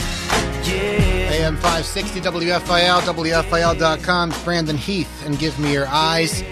Yeah. 0.65 1.47
AM 1.47 1.57
560 1.57 2.21
WFIL, 2.21 3.01
WFIL.com. 3.01 4.35
Brandon 4.45 4.77
Heath, 4.77 5.27
and 5.27 5.39
give 5.39 5.59
me 5.59 5.73
your 5.73 5.87
eyes. 5.89 6.43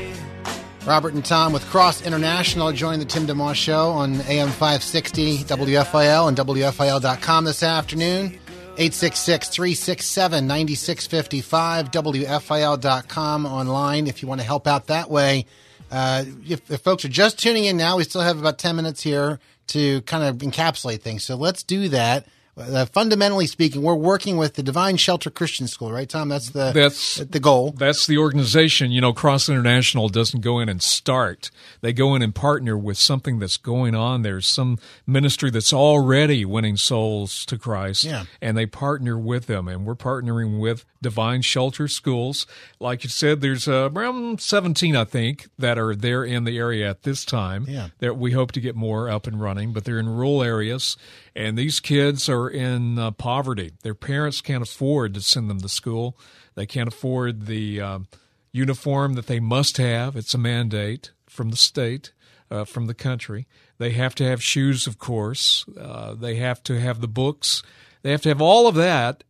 Robert 0.89 1.13
and 1.13 1.23
Tom 1.23 1.53
with 1.53 1.67
Cross 1.67 2.01
International 2.01 2.73
join 2.73 2.99
the 2.99 3.05
Tim 3.05 3.27
DeMoss 3.27 3.57
Show 3.57 3.91
on 3.91 4.23
AM 4.23 4.49
560 4.49 5.41
WFIL 5.41 6.29
and 6.29 6.37
WFIL.com 6.39 7.45
this 7.45 7.63
afternoon. 7.63 8.39
866 8.79 9.51
367 9.51 10.47
9655, 10.47 11.91
WFIL.com 11.91 13.45
online 13.45 14.07
if 14.07 14.23
you 14.23 14.29
want 14.29 14.41
to 14.41 14.47
help 14.47 14.67
out 14.67 14.87
that 14.87 15.11
way. 15.11 15.45
Uh, 15.91 16.25
if, 16.49 16.71
if 16.71 16.81
folks 16.81 17.05
are 17.05 17.09
just 17.09 17.39
tuning 17.39 17.67
in 17.67 17.77
now, 17.77 17.99
we 17.99 18.05
still 18.05 18.23
have 18.23 18.39
about 18.39 18.59
10 18.59 18.75
minutes 18.75 19.03
here 19.03 19.39
to 19.67 20.01
kind 20.03 20.25
of 20.25 20.37
encapsulate 20.37 21.03
things. 21.03 21.23
So 21.23 21.37
let's 21.37 21.63
do 21.65 21.91
that. 21.91 22.27
Uh, 22.59 22.87
fundamentally 22.87 23.47
speaking, 23.47 23.83
we're 23.83 23.95
working 23.95 24.37
with 24.37 24.55
the 24.55 24.63
Divine 24.63 24.97
Shelter 24.97 25.31
Christian 25.31 25.67
School, 25.67 25.93
right, 25.93 26.09
Tom? 26.09 26.29
That's 26.29 26.51
the 26.51 26.73
that's 26.75 27.17
the 27.17 27.41
goal. 27.41 27.73
That's 27.73 28.07
the 28.07 28.19
organization. 28.19 28.91
You 28.91 29.01
know, 29.01 29.13
Cross 29.13 29.49
International 29.49 30.09
doesn't 30.09 30.41
go 30.41 30.59
in 30.59 30.69
and 30.69 30.83
start; 30.83 31.51
they 31.81 31.93
go 31.93 32.15
in 32.15 32.23
and 32.23 32.35
partner 32.35 32.77
with 32.77 32.99
something 32.99 33.39
that's 33.39 33.57
going 33.57 33.95
on. 33.95 34.23
There's 34.23 34.47
some 34.47 34.79
ministry 35.07 35.51
that's 35.51 35.73
already 35.73 36.45
winning 36.45 36.77
souls 36.77 37.45
to 37.47 37.59
Christ, 37.59 38.05
Yeah. 38.05 38.25
and 38.43 38.57
they 38.57 38.67
partner 38.67 39.19
with 39.19 39.47
them. 39.47 39.69
And 39.69 39.85
we're 39.87 39.95
partnering 39.95 40.59
with 40.61 40.85
Divine 41.03 41.43
Shelter 41.43 41.87
Schools. 41.89 42.47
Like 42.81 43.05
you 43.05 43.11
said, 43.11 43.41
there's 43.41 43.69
uh, 43.69 43.91
around 43.95 44.41
17, 44.41 44.97
I 44.97 45.05
think, 45.05 45.49
that 45.59 45.79
are 45.79 45.95
there 45.95 46.25
in 46.25 46.45
the 46.45 46.59
area 46.59 46.91
at 46.91 47.03
this 47.05 47.25
time. 47.25 47.67
Yeah. 47.69 47.89
That 48.01 48.17
we 48.17 48.33
hope 48.33 48.53
to 48.53 48.61
get 48.61 48.75
more 48.75 49.09
up 49.09 49.27
and 49.27 49.41
running, 49.41 49.73
but 49.73 49.85
they're 49.85 49.99
in 49.99 50.09
rural 50.09 50.43
areas, 50.43 50.97
and 51.39 51.57
these 51.57 51.79
kids 51.79 52.29
are 52.29 52.49
in 52.49 52.99
uh, 52.99 53.13
poverty. 53.13 53.71
Their 53.85 53.95
parents 53.95 54.41
can't 54.41 54.65
afford 54.65 55.15
to 55.15 55.21
send 55.21 55.49
them 55.49 55.61
to 55.61 55.69
school. 55.69 56.19
They 56.57 56.67
can't 56.67 56.89
afford 56.89 57.47
the 57.47 57.81
um, 57.81 58.09
uniform 58.51 59.15
that 59.15 59.29
they 59.29 59.39
must 59.39 59.77
have. 59.77 60.17
It's 60.17 60.35
a 60.35 60.39
mandate 60.39 61.13
from 61.29 61.51
the 61.51 61.57
state, 61.57 62.13
uh, 62.51 62.65
from 62.65 62.89
the 62.89 62.95
country. 62.95 63.47
They 63.79 63.91
have 63.91 64.17
to 64.17 64.25
have 64.25 64.43
shoes, 64.43 64.89
of 64.89 64.99
course. 64.99 65.65
Uh, 65.81 66.15
they 66.15 66.35
have 66.35 66.61
to 66.65 66.81
have 66.81 67.01
the 67.01 67.07
books. 67.07 67.63
They 68.03 68.11
have 68.11 68.23
to 68.23 68.31
have 68.31 68.43
all 68.43 68.67
of 68.67 68.75
that, 68.75 69.23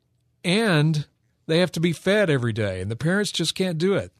and 0.43 1.05
they 1.47 1.59
have 1.59 1.73
to 1.73 1.81
be 1.81 1.93
fed 1.93 2.31
every 2.31 2.55
day. 2.55 2.81
And 2.81 2.91
the 2.91 2.97
parents 2.97 3.33
just 3.33 3.55
can't 3.55 3.77
do 3.77 3.93
it. 3.93 4.13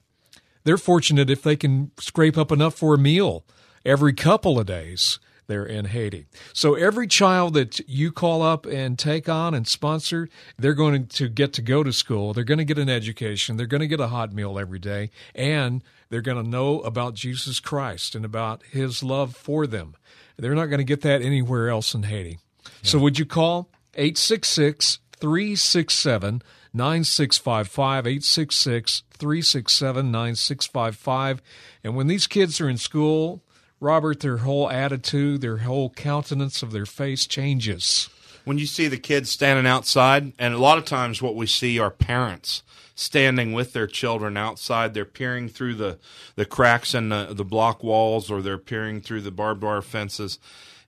They're 0.65 0.77
fortunate 0.77 1.31
if 1.31 1.43
they 1.43 1.57
can 1.57 1.93
scrape 1.99 2.37
up 2.37 2.53
enough 2.53 2.75
for 2.75 2.93
a 2.93 2.99
meal 2.99 3.47
every 3.83 4.13
couple 4.13 4.61
of 4.61 4.67
days 4.67 5.19
there 5.49 5.65
in 5.65 5.87
Haiti. 5.87 6.27
So 6.53 6.75
every 6.75 7.09
child 7.09 7.55
that 7.55 7.81
you 7.89 8.13
call 8.13 8.43
up 8.43 8.67
and 8.67 8.99
take 8.99 9.29
on 9.29 9.55
and 9.55 9.67
sponsor, 9.67 10.29
they're 10.59 10.75
going 10.75 11.07
to 11.07 11.29
get 11.29 11.53
to 11.55 11.63
go 11.63 11.83
to 11.83 11.93
school. 11.93 12.33
They're 12.33 12.45
going 12.45 12.59
to 12.59 12.65
get 12.65 12.79
an 12.79 12.89
education. 12.89 13.57
They're 13.57 13.67
going 13.67 13.81
to 13.81 13.89
get 13.89 13.99
a 13.99 14.09
hot 14.09 14.33
meal 14.33 14.59
every 14.59 14.79
day. 14.79 15.11
And 15.35 15.83
they're 16.11 16.21
going 16.21 16.43
to 16.43 16.49
know 16.49 16.81
about 16.81 17.15
Jesus 17.15 17.59
Christ 17.59 18.15
and 18.15 18.25
about 18.25 18.63
his 18.71 19.03
love 19.03 19.35
for 19.35 19.67
them. 19.67 19.97
They're 20.37 20.55
not 20.55 20.67
going 20.67 20.79
to 20.79 20.85
get 20.85 21.01
that 21.01 21.23
anywhere 21.23 21.69
else 21.69 21.95
in 21.95 22.05
Haiti. 22.05 22.39
So 22.83 22.99
would 22.99 23.19
you 23.19 23.27
call 23.27 23.71
866 23.95 25.01
367 25.19 26.43
9655 26.73 28.07
866 28.07 29.03
367 29.11 30.13
9655 30.13 31.43
and 31.83 31.97
when 31.97 32.07
these 32.07 32.27
kids 32.27 32.61
are 32.61 32.69
in 32.69 32.77
school 32.77 33.43
Robert, 33.81 34.21
their 34.21 34.39
whole 34.39 34.71
attitude, 34.71 35.41
their 35.41 35.59
whole 35.59 35.91
countenance 35.91 36.63
of 36.63 36.73
their 36.73 36.87
face 36.87 37.27
changes. 37.27 38.09
When 38.45 38.59
you 38.59 38.67
see 38.67 38.89
the 38.89 38.99
kids 38.99 39.31
standing 39.31 39.67
outside, 39.67 40.33
and 40.39 40.55
a 40.55 40.59
lot 40.59 40.79
of 40.79 40.85
times 40.85 41.21
what 41.21 41.37
we 41.37 41.47
see 41.47 41.79
are 41.79 41.91
parents 41.91 42.63
standing 42.99 43.53
with 43.53 43.73
their 43.73 43.87
children 43.87 44.37
outside. 44.37 44.93
They're 44.93 45.05
peering 45.05 45.49
through 45.49 45.75
the, 45.75 45.99
the 46.35 46.45
cracks 46.45 46.95
in 46.95 47.11
the, 47.11 47.29
the 47.31 47.45
block 47.45 47.85
walls 47.85 48.29
or 48.29 48.43
they're 48.43 48.59
peering 48.59 49.01
through 49.01 49.21
the 49.21 49.31
barbed 49.31 49.63
wire 49.63 49.83
fences. 49.83 50.41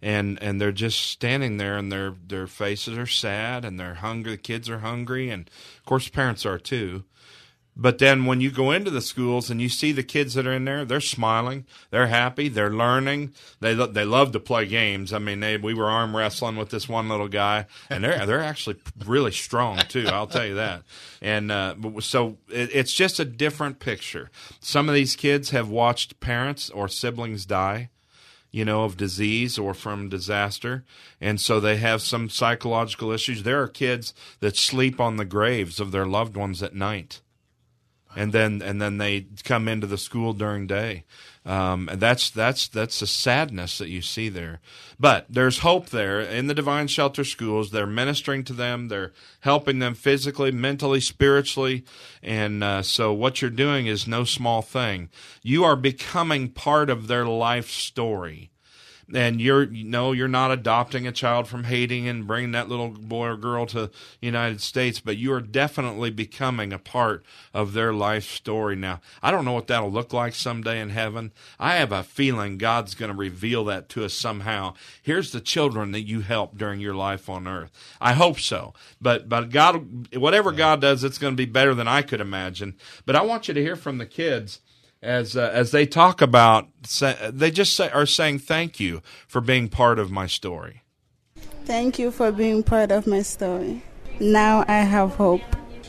And, 0.03 0.43
and 0.43 0.61
they're 0.61 0.73
just 0.73 0.99
standing 0.99 1.59
there 1.59 1.77
and 1.79 1.93
their, 1.93 2.15
their 2.27 2.49
faces 2.49 2.99
are 2.99 3.07
sad 3.07 3.65
and 3.65 3.79
they're 3.79 3.95
hungry. 3.95 4.33
The 4.33 4.39
kids 4.39 4.69
are 4.69 4.81
hungry. 4.81 5.31
And 5.31 5.49
of 5.79 5.85
course, 5.85 6.09
parents 6.09 6.45
are 6.45 6.59
too. 6.59 7.05
But 7.81 7.97
then 7.97 8.27
when 8.27 8.43
you 8.43 8.51
go 8.51 8.73
into 8.73 8.91
the 8.91 9.01
schools 9.01 9.49
and 9.49 9.59
you 9.59 9.71
see 9.71 9.91
the 9.91 10.03
kids 10.03 10.35
that 10.35 10.47
are 10.47 10.53
in 10.53 10.67
there, 10.67 10.85
they're 10.85 11.01
smiling, 11.01 11.65
they're 11.89 12.09
happy, 12.09 12.51
they're 12.51 12.71
learning. 12.71 13.33
They 13.61 13.75
lo- 13.75 13.87
they 13.87 14.05
love 14.05 14.33
to 14.33 14.41
play 14.41 14.67
games. 14.67 15.15
I 15.15 15.19
mean, 15.19 15.41
they, 15.41 15.57
we 15.57 15.73
were 15.73 15.89
arm 15.89 16.15
wrestling 16.15 16.57
with 16.57 16.69
this 16.69 16.91
one 16.91 17.09
little 17.09 17.29
guy, 17.29 17.65
and 17.89 18.05
they're 18.05 18.27
they're 18.27 18.43
actually 18.43 18.77
really 19.07 19.33
strong 19.33 19.79
too. 19.89 20.07
I'll 20.09 20.27
tell 20.27 20.45
you 20.45 20.57
that. 20.57 20.83
And 21.23 21.51
uh, 21.51 21.75
so 22.01 22.37
it, 22.51 22.69
it's 22.75 22.93
just 22.93 23.19
a 23.19 23.25
different 23.25 23.81
picture. 23.81 24.31
Some 24.61 24.91
of 24.91 24.95
these 24.95 25.17
kids 25.17 25.49
have 25.51 25.71
watched 25.71 26.21
parents 26.21 26.69
or 26.69 26.87
siblings 26.87 27.47
die 27.47 27.89
you 28.53 28.65
know, 28.65 28.83
of 28.83 28.97
disease 28.97 29.57
or 29.59 29.73
from 29.73 30.09
disaster. 30.09 30.85
And 31.21 31.41
so 31.41 31.61
they 31.61 31.77
have 31.77 32.03
some 32.03 32.29
psychological 32.29 33.13
issues. 33.13 33.45
There 33.45 33.63
are 33.63 33.69
kids 33.69 34.13
that 34.41 34.57
sleep 34.57 35.01
on 35.01 35.17
the 35.17 35.25
graves 35.25 35.79
of 35.79 35.93
their 35.93 36.05
loved 36.05 36.37
ones 36.37 36.61
at 36.61 36.75
night. 36.75 37.21
And 38.17 38.33
then, 38.33 38.61
and 38.61 38.83
then 38.83 38.99
they 38.99 39.27
come 39.45 39.69
into 39.69 39.87
the 39.87 39.99
school 39.99 40.33
during 40.33 40.67
day, 40.67 41.05
um, 41.47 41.89
and 41.89 42.01
that's 42.01 42.29
that's 42.29 42.67
that's 42.67 42.99
the 42.99 43.07
sadness 43.07 43.79
that 43.79 43.89
you 43.89 44.03
see 44.03 44.29
there. 44.29 44.61
But 44.99 45.27
there's 45.29 45.61
hope 45.61 45.91
there 45.91 46.21
in 46.21 46.49
the 46.49 46.55
Divine 46.55 46.89
Shelter 46.89 47.23
schools. 47.23 47.71
They're 47.71 47.87
ministering 47.87 48.43
to 48.45 48.53
them. 48.53 48.89
They're 48.89 49.13
helping 49.41 49.79
them 49.79 49.95
physically, 49.95 50.51
mentally, 50.51 51.01
spiritually, 51.01 51.85
and 52.21 52.65
uh, 52.65 52.83
so 52.83 53.13
what 53.13 53.41
you're 53.41 53.51
doing 53.51 53.87
is 53.87 54.09
no 54.09 54.25
small 54.25 54.61
thing. 54.61 55.09
You 55.43 55.63
are 55.63 55.77
becoming 55.77 56.49
part 56.49 56.91
of 56.91 57.07
their 57.07 57.27
life 57.27 57.71
story 57.71 58.50
and 59.15 59.41
you're 59.41 59.65
you 59.65 59.85
know 59.85 60.13
you're 60.13 60.29
not 60.29 60.51
adopting 60.51 61.07
a 61.07 61.13
child 61.13 61.49
from 61.49 61.65
Haiti 61.65 62.07
and 62.07 62.27
bringing 62.27 62.53
that 62.53 62.69
little 62.69 62.89
boy 62.89 63.29
or 63.29 63.37
girl 63.37 63.67
to 63.67 63.91
United 64.21 64.61
States, 64.61 65.01
but 65.01 65.17
you 65.17 65.33
are 65.33 65.41
definitely 65.41 66.11
becoming 66.11 66.73
a 66.73 66.79
part 66.79 67.25
of 67.53 67.73
their 67.73 67.93
life 67.93 68.25
story. 68.25 68.77
Now, 68.77 69.01
I 69.23 69.31
don't 69.31 69.45
know 69.45 69.53
what 69.53 69.67
that'll 69.67 69.91
look 69.91 70.13
like 70.13 70.35
someday 70.35 70.81
in 70.81 70.91
heaven. 70.91 71.33
I 71.59 71.77
have 71.77 71.93
a 71.93 72.03
feeling 72.03 72.59
God's 72.59 72.95
going 72.95 73.11
to 73.11 73.17
reveal 73.17 73.65
that 73.67 73.89
to 73.91 74.05
us 74.05 74.15
somehow. 74.15 74.75
Here's 75.03 75.33
the 75.33 75.41
children 75.41 75.93
that 75.93 76.07
you 76.07 76.21
helped 76.21 76.57
during 76.57 76.81
your 76.81 76.95
life 76.95 77.29
on 77.29 77.47
earth. 77.47 77.71
I 78.01 78.15
hope 78.15 78.39
so. 78.41 78.75
But 79.01 79.29
but 79.29 79.51
God 79.51 80.17
whatever 80.17 80.53
God 80.53 80.81
does, 80.81 81.05
it's 81.05 81.19
going 81.19 81.35
to 81.35 81.41
be 81.41 81.51
better 81.51 81.75
than 81.75 81.89
I 81.89 82.03
could 82.03 82.21
imagine. 82.21 82.77
But 83.07 83.17
I 83.17 83.23
want 83.23 83.49
you 83.49 83.55
to 83.55 83.63
hear 83.63 83.77
from 83.77 83.99
the 83.99 84.07
kids 84.07 84.61
as 85.03 85.37
uh, 85.37 85.51
as 85.53 85.71
they 85.71 85.87
talk 85.87 86.21
about 86.21 86.69
they 87.33 87.51
just 87.51 87.75
say, 87.75 87.89
are 87.91 88.07
saying 88.07 88.39
thank 88.39 88.79
you 88.79 89.03
for 89.27 89.41
being 89.41 89.69
part 89.69 89.99
of 89.99 90.11
my 90.11 90.27
story. 90.27 90.83
Thank 91.65 91.99
you 91.99 92.11
for 92.11 92.33
being 92.33 92.63
part 92.63 92.91
of 92.91 93.07
my 93.07 93.23
story. 93.23 93.83
Now 94.21 94.65
I 94.69 94.81
have 94.81 95.15
hope. 95.15 95.43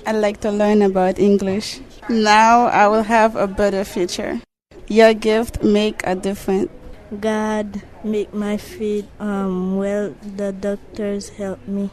I 0.05 0.13
like 0.13 0.39
to 0.41 0.51
learn 0.51 0.81
about 0.81 1.19
English. 1.19 1.81
Now 2.09 2.65
I 2.67 2.87
will 2.87 3.03
have 3.03 3.35
a 3.35 3.47
better 3.47 3.83
future. 3.83 4.41
Your 4.87 5.13
gift 5.13 5.63
make 5.63 6.01
a 6.05 6.15
difference. 6.15 6.71
God 7.19 7.81
make 8.03 8.33
my 8.33 8.57
feet 8.57 9.05
um 9.19 9.77
well. 9.77 10.15
The 10.37 10.53
doctors 10.53 11.29
help 11.29 11.67
me. 11.67 11.89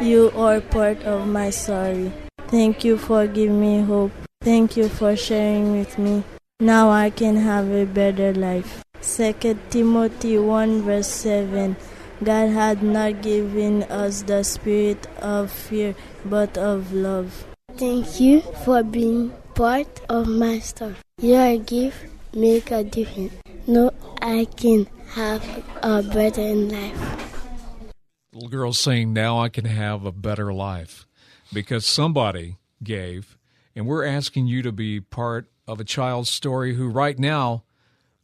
You 0.00 0.30
are 0.36 0.60
part 0.60 1.02
of 1.04 1.26
my 1.26 1.50
story. 1.50 2.12
Thank 2.48 2.84
you 2.84 2.98
for 2.98 3.26
giving 3.26 3.60
me 3.60 3.80
hope. 3.82 4.12
Thank 4.42 4.76
you 4.76 4.88
for 4.88 5.16
sharing 5.16 5.72
with 5.72 5.98
me. 5.98 6.22
Now 6.60 6.90
I 6.90 7.10
can 7.10 7.36
have 7.36 7.70
a 7.70 7.86
better 7.86 8.34
life. 8.34 8.82
2 9.00 9.32
Timothy 9.70 10.38
1 10.38 10.82
verse 10.82 11.06
7 11.06 11.76
God 12.24 12.48
had 12.50 12.82
not 12.82 13.22
given 13.22 13.84
us 13.84 14.22
the 14.22 14.42
spirit 14.42 15.06
of 15.22 15.52
fear, 15.52 15.94
but 16.24 16.58
of 16.58 16.92
love. 16.92 17.46
Thank 17.76 18.18
you 18.18 18.40
for 18.64 18.82
being 18.82 19.30
part 19.54 20.00
of 20.08 20.26
my 20.26 20.58
story. 20.58 20.96
Your 21.22 21.58
gift 21.58 22.10
make 22.34 22.72
a 22.72 22.82
difference. 22.82 23.34
No, 23.68 23.92
I 24.20 24.48
can 24.56 24.88
have 25.14 25.46
a 25.80 26.02
better 26.02 26.56
life. 26.56 27.92
Little 28.32 28.48
girl 28.48 28.72
saying, 28.72 29.12
Now 29.12 29.38
I 29.38 29.48
can 29.48 29.64
have 29.64 30.04
a 30.04 30.10
better 30.10 30.52
life 30.52 31.06
because 31.52 31.86
somebody 31.86 32.56
gave, 32.82 33.38
and 33.76 33.86
we're 33.86 34.04
asking 34.04 34.48
you 34.48 34.62
to 34.62 34.72
be 34.72 34.98
part 34.98 35.46
of 35.68 35.78
a 35.78 35.84
child's 35.84 36.30
story 36.30 36.74
who 36.74 36.88
right 36.88 37.18
now 37.18 37.62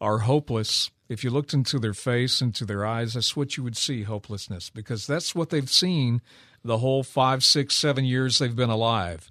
are 0.01 0.19
hopeless. 0.19 0.91
If 1.09 1.23
you 1.23 1.31
looked 1.31 1.53
into 1.53 1.79
their 1.79 1.95
face, 1.95 2.41
into 2.41 2.65
their 2.65 2.85
eyes, 2.85 3.15
that's 3.15 3.37
what 3.37 3.57
you 3.57 3.63
would 3.63 3.77
see 3.77 4.03
hopelessness 4.03 4.71
because 4.71 5.07
that's 5.07 5.35
what 5.35 5.51
they've 5.51 5.71
seen 5.71 6.23
the 6.65 6.79
whole 6.79 7.03
five, 7.03 7.45
six, 7.45 7.75
seven 7.75 8.05
years 8.05 8.39
they've 8.39 8.57
been 8.57 8.71
alive 8.71 9.31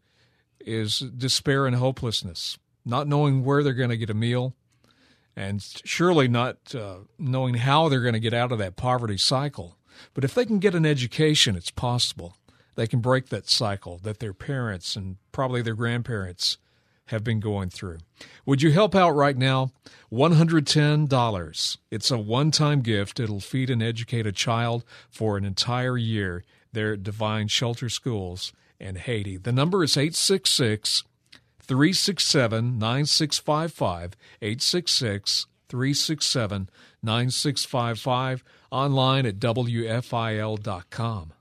is 0.60 1.00
despair 1.00 1.66
and 1.66 1.76
hopelessness, 1.76 2.58
not 2.86 3.08
knowing 3.08 3.44
where 3.44 3.64
they're 3.64 3.74
going 3.74 3.90
to 3.90 3.98
get 3.98 4.12
a 4.12 4.14
meal, 4.14 4.54
and 5.36 5.62
surely 5.84 6.28
not 6.28 6.76
uh, 6.76 6.98
knowing 7.18 7.56
how 7.56 7.90
they're 7.90 8.02
going 8.02 8.14
to 8.14 8.20
get 8.20 8.36
out 8.36 8.52
of 8.52 8.60
that 8.60 8.76
poverty 8.76 9.18
cycle. 9.18 9.78
But 10.14 10.24
if 10.24 10.36
they 10.36 10.46
can 10.46 10.60
get 10.60 10.76
an 10.76 10.86
education, 10.86 11.56
it's 11.56 11.72
possible. 11.72 12.38
They 12.76 12.88
can 12.88 13.00
break 13.00 13.30
that 13.30 13.50
cycle 13.50 14.00
that 14.04 14.20
their 14.20 14.34
parents 14.34 14.96
and 14.96 15.18
probably 15.32 15.62
their 15.64 15.76
grandparents 15.76 16.58
have 17.08 17.24
been 17.24 17.40
going 17.40 17.70
through. 17.70 18.00
Would 18.46 18.62
you 18.62 18.72
help 18.72 18.96
out 18.96 19.12
right 19.12 19.38
now? 19.38 19.72
$110. 20.12 21.78
It's 21.92 22.12
a 22.12 22.18
one 22.18 22.52
time 22.52 22.82
gift. 22.82 23.20
It'll 23.20 23.40
feed 23.40 23.70
and 23.70 23.84
educate 23.84 24.28
a 24.28 24.32
child 24.32 24.84
for 25.10 25.38
an 25.38 25.46
entire 25.46 25.98
year 25.98 26.44
there 26.72 26.94
at 26.94 27.04
Divine 27.04 27.48
Shelter 27.48 27.90
Schools 27.90 28.54
in 28.80 28.96
Haiti. 28.96 29.38
The 29.38 29.52
number 29.52 29.84
is 29.84 29.98
866 29.98 31.04
367 31.60 32.78
9655. 32.78 34.16
866 34.42 35.48
367 35.70 36.70
9655. 37.02 38.44
Online 38.72 39.26
at 39.26 39.40
WFIL.com. 39.40 41.34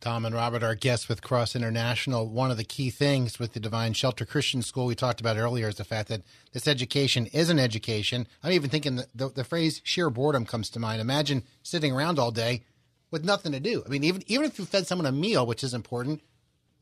Tom 0.00 0.24
and 0.26 0.34
Robert, 0.34 0.62
our 0.62 0.74
guests 0.74 1.08
with 1.08 1.22
Cross 1.22 1.56
International. 1.56 2.28
One 2.28 2.50
of 2.50 2.56
the 2.58 2.64
key 2.64 2.90
things 2.90 3.38
with 3.38 3.54
the 3.54 3.60
Divine 3.60 3.92
Shelter 3.94 4.24
Christian 4.26 4.62
School 4.62 4.86
we 4.86 4.94
talked 4.94 5.20
about 5.20 5.36
earlier 5.38 5.68
is 5.68 5.76
the 5.76 5.84
fact 5.84 6.08
that 6.10 6.22
this 6.52 6.68
education 6.68 7.26
is 7.26 7.50
an 7.50 7.58
education. 7.58 8.28
I'm 8.44 8.52
even 8.52 8.70
thinking 8.70 8.96
the, 8.96 9.06
the, 9.14 9.28
the 9.30 9.44
phrase 9.44 9.80
sheer 9.84 10.10
boredom 10.10 10.44
comes 10.46 10.70
to 10.70 10.78
mind. 10.78 11.00
Imagine 11.00 11.42
sitting 11.62 11.92
around 11.92 12.18
all 12.18 12.30
day 12.30 12.62
with 13.10 13.24
nothing 13.24 13.52
to 13.52 13.60
do. 13.60 13.82
I 13.84 13.88
mean, 13.88 14.04
even 14.04 14.22
even 14.26 14.46
if 14.46 14.58
you 14.58 14.64
fed 14.66 14.86
someone 14.86 15.06
a 15.06 15.12
meal, 15.12 15.46
which 15.46 15.64
is 15.64 15.74
important, 15.74 16.20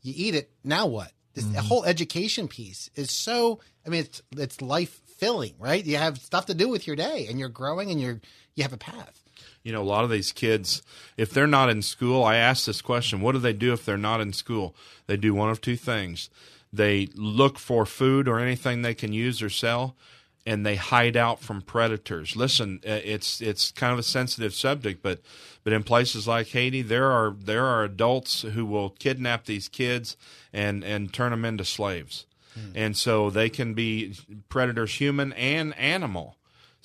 you 0.02 0.12
eat 0.16 0.34
it. 0.34 0.50
Now 0.64 0.86
what? 0.86 1.12
This 1.34 1.44
Mm-hmm. 1.44 1.66
whole 1.66 1.84
education 1.84 2.46
piece 2.48 2.90
is 2.94 3.10
so. 3.10 3.60
I 3.86 3.90
mean, 3.90 4.00
it's 4.00 4.22
it's 4.36 4.60
life 4.60 5.00
filling, 5.18 5.54
right? 5.58 5.84
You 5.84 5.96
have 5.96 6.18
stuff 6.18 6.46
to 6.46 6.54
do 6.54 6.68
with 6.68 6.86
your 6.86 6.96
day, 6.96 7.26
and 7.30 7.38
you're 7.38 7.48
growing, 7.48 7.90
and 7.90 8.00
you're 8.00 8.20
you 8.54 8.62
have 8.64 8.72
a 8.72 8.76
path. 8.78 9.20
You 9.64 9.72
know, 9.72 9.82
a 9.82 9.84
lot 9.84 10.04
of 10.04 10.10
these 10.10 10.30
kids, 10.30 10.82
if 11.16 11.30
they're 11.30 11.46
not 11.46 11.70
in 11.70 11.82
school, 11.82 12.22
I 12.22 12.36
ask 12.36 12.66
this 12.66 12.82
question 12.82 13.20
what 13.20 13.32
do 13.32 13.38
they 13.38 13.54
do 13.54 13.72
if 13.72 13.84
they're 13.84 13.96
not 13.96 14.20
in 14.20 14.32
school? 14.32 14.76
They 15.06 15.16
do 15.16 15.34
one 15.34 15.50
of 15.50 15.60
two 15.60 15.76
things. 15.76 16.30
They 16.72 17.08
look 17.14 17.58
for 17.58 17.86
food 17.86 18.28
or 18.28 18.38
anything 18.38 18.82
they 18.82 18.94
can 18.94 19.12
use 19.12 19.42
or 19.42 19.48
sell, 19.48 19.96
and 20.44 20.66
they 20.66 20.76
hide 20.76 21.16
out 21.16 21.40
from 21.40 21.62
predators. 21.62 22.36
Listen, 22.36 22.80
it's 22.82 23.40
it's 23.40 23.70
kind 23.70 23.92
of 23.92 23.98
a 23.98 24.04
sensitive 24.04 24.54
subject, 24.54 25.02
but 25.02 25.20
but 25.62 25.72
in 25.72 25.82
places 25.82 26.28
like 26.28 26.48
Haiti, 26.48 26.82
there 26.82 27.10
are 27.10 27.30
there 27.30 27.64
are 27.64 27.84
adults 27.84 28.42
who 28.42 28.66
will 28.66 28.90
kidnap 28.90 29.46
these 29.46 29.68
kids 29.68 30.16
and 30.52 30.84
and 30.84 31.12
turn 31.12 31.30
them 31.30 31.44
into 31.44 31.64
slaves, 31.64 32.26
hmm. 32.54 32.72
and 32.74 32.96
so 32.96 33.30
they 33.30 33.48
can 33.48 33.72
be 33.72 34.14
predators, 34.48 34.94
human 34.96 35.32
and 35.34 35.78
animal. 35.78 36.36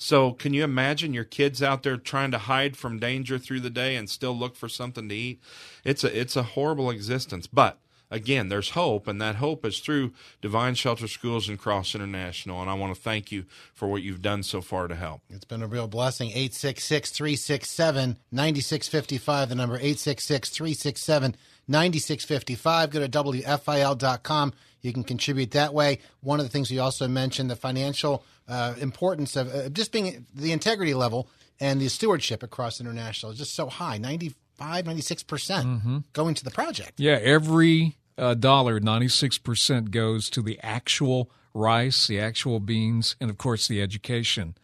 So, 0.02 0.32
can 0.32 0.54
you 0.54 0.64
imagine 0.64 1.12
your 1.12 1.24
kids 1.24 1.62
out 1.62 1.82
there 1.82 1.98
trying 1.98 2.30
to 2.30 2.38
hide 2.38 2.74
from 2.74 2.98
danger 2.98 3.38
through 3.38 3.60
the 3.60 3.68
day 3.68 3.96
and 3.96 4.08
still 4.08 4.32
look 4.32 4.56
for 4.56 4.66
something 4.66 5.10
to 5.10 5.14
eat? 5.14 5.42
It's 5.84 6.02
a 6.02 6.18
it's 6.18 6.36
a 6.36 6.42
horrible 6.42 6.88
existence. 6.88 7.46
But 7.46 7.78
again, 8.10 8.48
there's 8.48 8.70
hope, 8.70 9.06
and 9.06 9.20
that 9.20 9.36
hope 9.36 9.62
is 9.62 9.78
through 9.78 10.12
Divine 10.40 10.74
Shelter 10.74 11.06
Schools 11.06 11.50
and 11.50 11.58
Cross 11.58 11.94
International. 11.94 12.62
And 12.62 12.70
I 12.70 12.74
want 12.74 12.94
to 12.94 13.00
thank 13.00 13.30
you 13.30 13.44
for 13.74 13.88
what 13.88 14.00
you've 14.00 14.22
done 14.22 14.42
so 14.42 14.62
far 14.62 14.88
to 14.88 14.94
help. 14.94 15.20
It's 15.28 15.44
been 15.44 15.62
a 15.62 15.66
real 15.66 15.86
blessing. 15.86 16.30
866 16.30 17.10
367 17.10 18.16
9655, 18.32 19.48
the 19.50 19.54
number 19.54 19.74
866 19.74 20.48
367 20.48 21.36
9655. 21.70 22.90
Go 22.90 23.00
to 23.00 23.08
WFIL.com. 23.08 24.52
You 24.82 24.92
can 24.92 25.04
contribute 25.04 25.50
that 25.52 25.72
way. 25.74 25.98
One 26.20 26.40
of 26.40 26.46
the 26.46 26.50
things 26.50 26.70
we 26.70 26.78
also 26.78 27.06
mentioned 27.08 27.50
the 27.50 27.56
financial 27.56 28.24
uh, 28.48 28.74
importance 28.80 29.36
of 29.36 29.54
uh, 29.54 29.68
just 29.68 29.92
being 29.92 30.26
the 30.34 30.52
integrity 30.52 30.94
level 30.94 31.28
and 31.60 31.80
the 31.80 31.88
stewardship 31.88 32.42
across 32.42 32.80
international 32.80 33.32
is 33.32 33.38
just 33.38 33.54
so 33.54 33.66
high 33.68 33.98
95, 33.98 34.84
96% 34.84 35.24
Mm-hmm. 35.64 35.98
going 36.12 36.34
to 36.34 36.44
the 36.44 36.50
project. 36.50 36.94
Yeah, 36.98 37.18
every 37.22 37.96
uh, 38.18 38.34
dollar, 38.34 38.80
96% 38.80 39.90
goes 39.90 40.28
to 40.30 40.42
the 40.42 40.58
actual 40.62 41.30
rice, 41.54 42.06
the 42.06 42.18
actual 42.20 42.60
beans, 42.60 43.16
and 43.20 43.30
of 43.30 43.38
course 43.38 43.68
the 43.68 43.82
education 43.82 44.54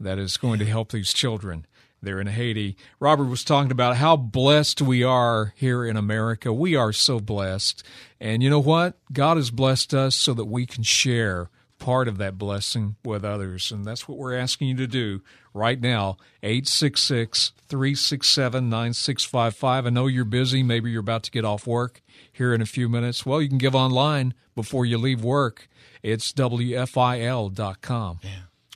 that 0.00 0.18
is 0.18 0.36
going 0.36 0.58
to 0.60 0.64
help 0.64 0.92
these 0.92 1.12
children 1.12 1.66
there 2.02 2.20
in 2.20 2.26
Haiti. 2.28 2.76
Robert 3.00 3.24
was 3.24 3.44
talking 3.44 3.72
about 3.72 3.96
how 3.96 4.16
blessed 4.16 4.82
we 4.82 5.02
are 5.02 5.52
here 5.56 5.84
in 5.84 5.96
America. 5.96 6.52
We 6.52 6.76
are 6.76 6.92
so 6.92 7.20
blessed. 7.20 7.82
And 8.20 8.42
you 8.42 8.50
know 8.50 8.60
what? 8.60 8.96
God 9.12 9.36
has 9.36 9.50
blessed 9.50 9.94
us 9.94 10.14
so 10.14 10.34
that 10.34 10.46
we 10.46 10.66
can 10.66 10.82
share 10.82 11.50
part 11.78 12.08
of 12.08 12.18
that 12.18 12.38
blessing 12.38 12.96
with 13.04 13.24
others. 13.24 13.70
And 13.70 13.84
that's 13.84 14.08
what 14.08 14.18
we're 14.18 14.36
asking 14.36 14.68
you 14.68 14.76
to 14.76 14.86
do 14.86 15.22
right 15.54 15.80
now. 15.80 16.16
866 16.42 17.52
367 17.68 18.68
9655. 18.68 19.86
I 19.86 19.90
know 19.90 20.06
you're 20.06 20.24
busy. 20.24 20.62
Maybe 20.62 20.90
you're 20.90 21.00
about 21.00 21.22
to 21.24 21.30
get 21.30 21.44
off 21.44 21.66
work 21.66 22.02
here 22.32 22.52
in 22.52 22.60
a 22.60 22.66
few 22.66 22.88
minutes. 22.88 23.24
Well, 23.24 23.40
you 23.40 23.48
can 23.48 23.58
give 23.58 23.74
online 23.74 24.34
before 24.54 24.84
you 24.84 24.98
leave 24.98 25.22
work. 25.22 25.68
It's 26.02 26.32
WFIL.com. 26.32 28.20
Yeah. 28.22 28.30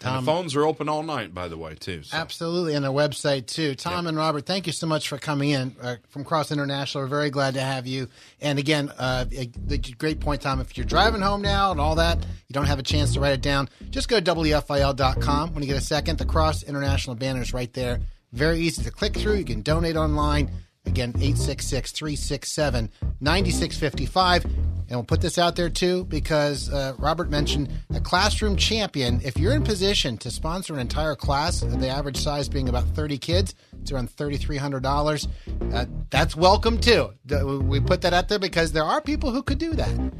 And 0.04 0.22
the 0.22 0.30
phones 0.30 0.54
are 0.56 0.64
open 0.64 0.88
all 0.88 1.02
night, 1.02 1.34
by 1.34 1.48
the 1.48 1.56
way, 1.56 1.74
too. 1.74 2.02
So. 2.02 2.16
Absolutely, 2.16 2.74
and 2.74 2.84
a 2.84 2.88
website 2.88 3.46
too. 3.46 3.74
Tom 3.74 4.06
and 4.06 4.16
Robert, 4.16 4.46
thank 4.46 4.66
you 4.66 4.72
so 4.72 4.86
much 4.86 5.08
for 5.08 5.18
coming 5.18 5.50
in 5.50 5.76
uh, 5.80 5.96
from 6.08 6.24
Cross 6.24 6.52
International. 6.52 7.04
We're 7.04 7.08
very 7.08 7.30
glad 7.30 7.54
to 7.54 7.60
have 7.60 7.86
you. 7.86 8.08
And 8.40 8.58
again, 8.58 8.90
uh, 8.98 9.24
a, 9.30 9.46
the 9.66 9.78
great 9.78 10.20
point, 10.20 10.42
Tom. 10.42 10.60
If 10.60 10.76
you're 10.76 10.86
driving 10.86 11.20
home 11.20 11.42
now 11.42 11.70
and 11.70 11.80
all 11.80 11.96
that, 11.96 12.18
you 12.18 12.52
don't 12.52 12.66
have 12.66 12.78
a 12.78 12.82
chance 12.82 13.14
to 13.14 13.20
write 13.20 13.34
it 13.34 13.42
down. 13.42 13.68
Just 13.90 14.08
go 14.08 14.20
to 14.20 14.34
WFIL.com 14.34 15.54
when 15.54 15.62
you 15.62 15.68
get 15.68 15.76
a 15.76 15.84
second. 15.84 16.18
The 16.18 16.24
Cross 16.24 16.64
International 16.64 17.16
banner 17.16 17.42
is 17.42 17.52
right 17.52 17.72
there. 17.72 18.00
Very 18.32 18.60
easy 18.60 18.82
to 18.82 18.90
click 18.90 19.14
through. 19.14 19.34
You 19.34 19.44
can 19.44 19.62
donate 19.62 19.96
online. 19.96 20.50
Again, 20.84 21.10
866 21.10 21.92
367 21.92 22.90
9655. 23.20 24.44
And 24.44 24.98
we'll 24.98 25.04
put 25.04 25.20
this 25.20 25.38
out 25.38 25.56
there 25.56 25.70
too 25.70 26.04
because 26.04 26.70
uh, 26.70 26.94
Robert 26.98 27.30
mentioned 27.30 27.70
a 27.94 28.00
classroom 28.00 28.56
champion. 28.56 29.20
If 29.24 29.38
you're 29.38 29.54
in 29.54 29.62
position 29.62 30.18
to 30.18 30.30
sponsor 30.30 30.74
an 30.74 30.80
entire 30.80 31.14
class, 31.14 31.60
the 31.60 31.88
average 31.88 32.18
size 32.18 32.48
being 32.48 32.68
about 32.68 32.84
30 32.88 33.16
kids, 33.18 33.54
it's 33.80 33.90
around 33.90 34.10
$3,300. 34.10 35.28
Uh, 35.72 35.86
that's 36.10 36.36
welcome 36.36 36.78
too. 36.78 37.10
We 37.26 37.80
put 37.80 38.02
that 38.02 38.12
out 38.12 38.28
there 38.28 38.38
because 38.38 38.72
there 38.72 38.84
are 38.84 39.00
people 39.00 39.30
who 39.30 39.42
could 39.42 39.58
do 39.58 39.72
that. 39.74 40.12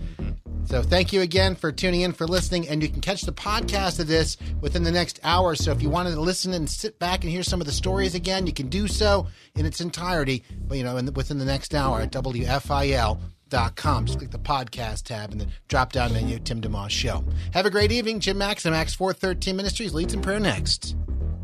So 0.65 0.83
thank 0.83 1.13
you 1.13 1.21
again 1.21 1.55
for 1.55 1.71
tuning 1.73 2.03
in, 2.03 2.13
for 2.13 2.27
listening, 2.27 2.69
and 2.69 2.83
you 2.83 2.89
can 2.89 3.01
catch 3.01 3.23
the 3.23 3.33
podcast 3.33 3.99
of 4.01 4.07
this 4.07 4.37
within 4.61 4.83
the 4.83 4.93
next 4.93 5.21
hour. 5.23 5.55
So 5.55 5.73
if 5.73 5.83
you 5.83 5.91
wanted 5.91 6.13
to 6.13 6.21
listen 6.21 6.53
and 6.55 6.69
sit 6.69 6.99
back 6.99 7.25
and 7.25 7.31
hear 7.31 7.43
some 7.43 7.61
of 7.61 7.67
the 7.67 7.73
stories 7.73 8.15
again, 8.15 8.47
you 8.47 8.53
can 8.53 8.69
do 8.69 8.89
so 8.89 9.27
in 9.55 9.67
its 9.67 9.81
entirety. 9.81 10.45
But 10.67 10.79
you 10.79 10.85
know, 10.85 11.01
the, 11.01 11.13
within 11.13 11.39
the 11.39 11.45
next 11.45 11.75
hour 11.75 12.01
at 12.01 12.13
WFIL.com. 12.13 14.07
Just 14.07 14.19
click 14.19 14.31
the 14.31 14.39
podcast 14.39 15.03
tab 15.03 15.33
in 15.33 15.39
the 15.39 15.49
drop 15.69 15.93
down 15.93 16.13
menu, 16.15 16.39
Tim 16.39 16.61
DeMoss 16.61 16.91
Show. 16.91 17.25
Have 17.53 17.67
a 17.67 17.71
great 17.71 17.93
evening. 17.93 18.21
Jim 18.21 18.39
Max 18.39 18.65
and 18.65 18.75
Max 18.75 18.95
413 18.95 19.55
Ministries 19.55 19.93
leads 19.93 20.15
in 20.15 20.23
prayer 20.23 20.41
next. 20.41 20.97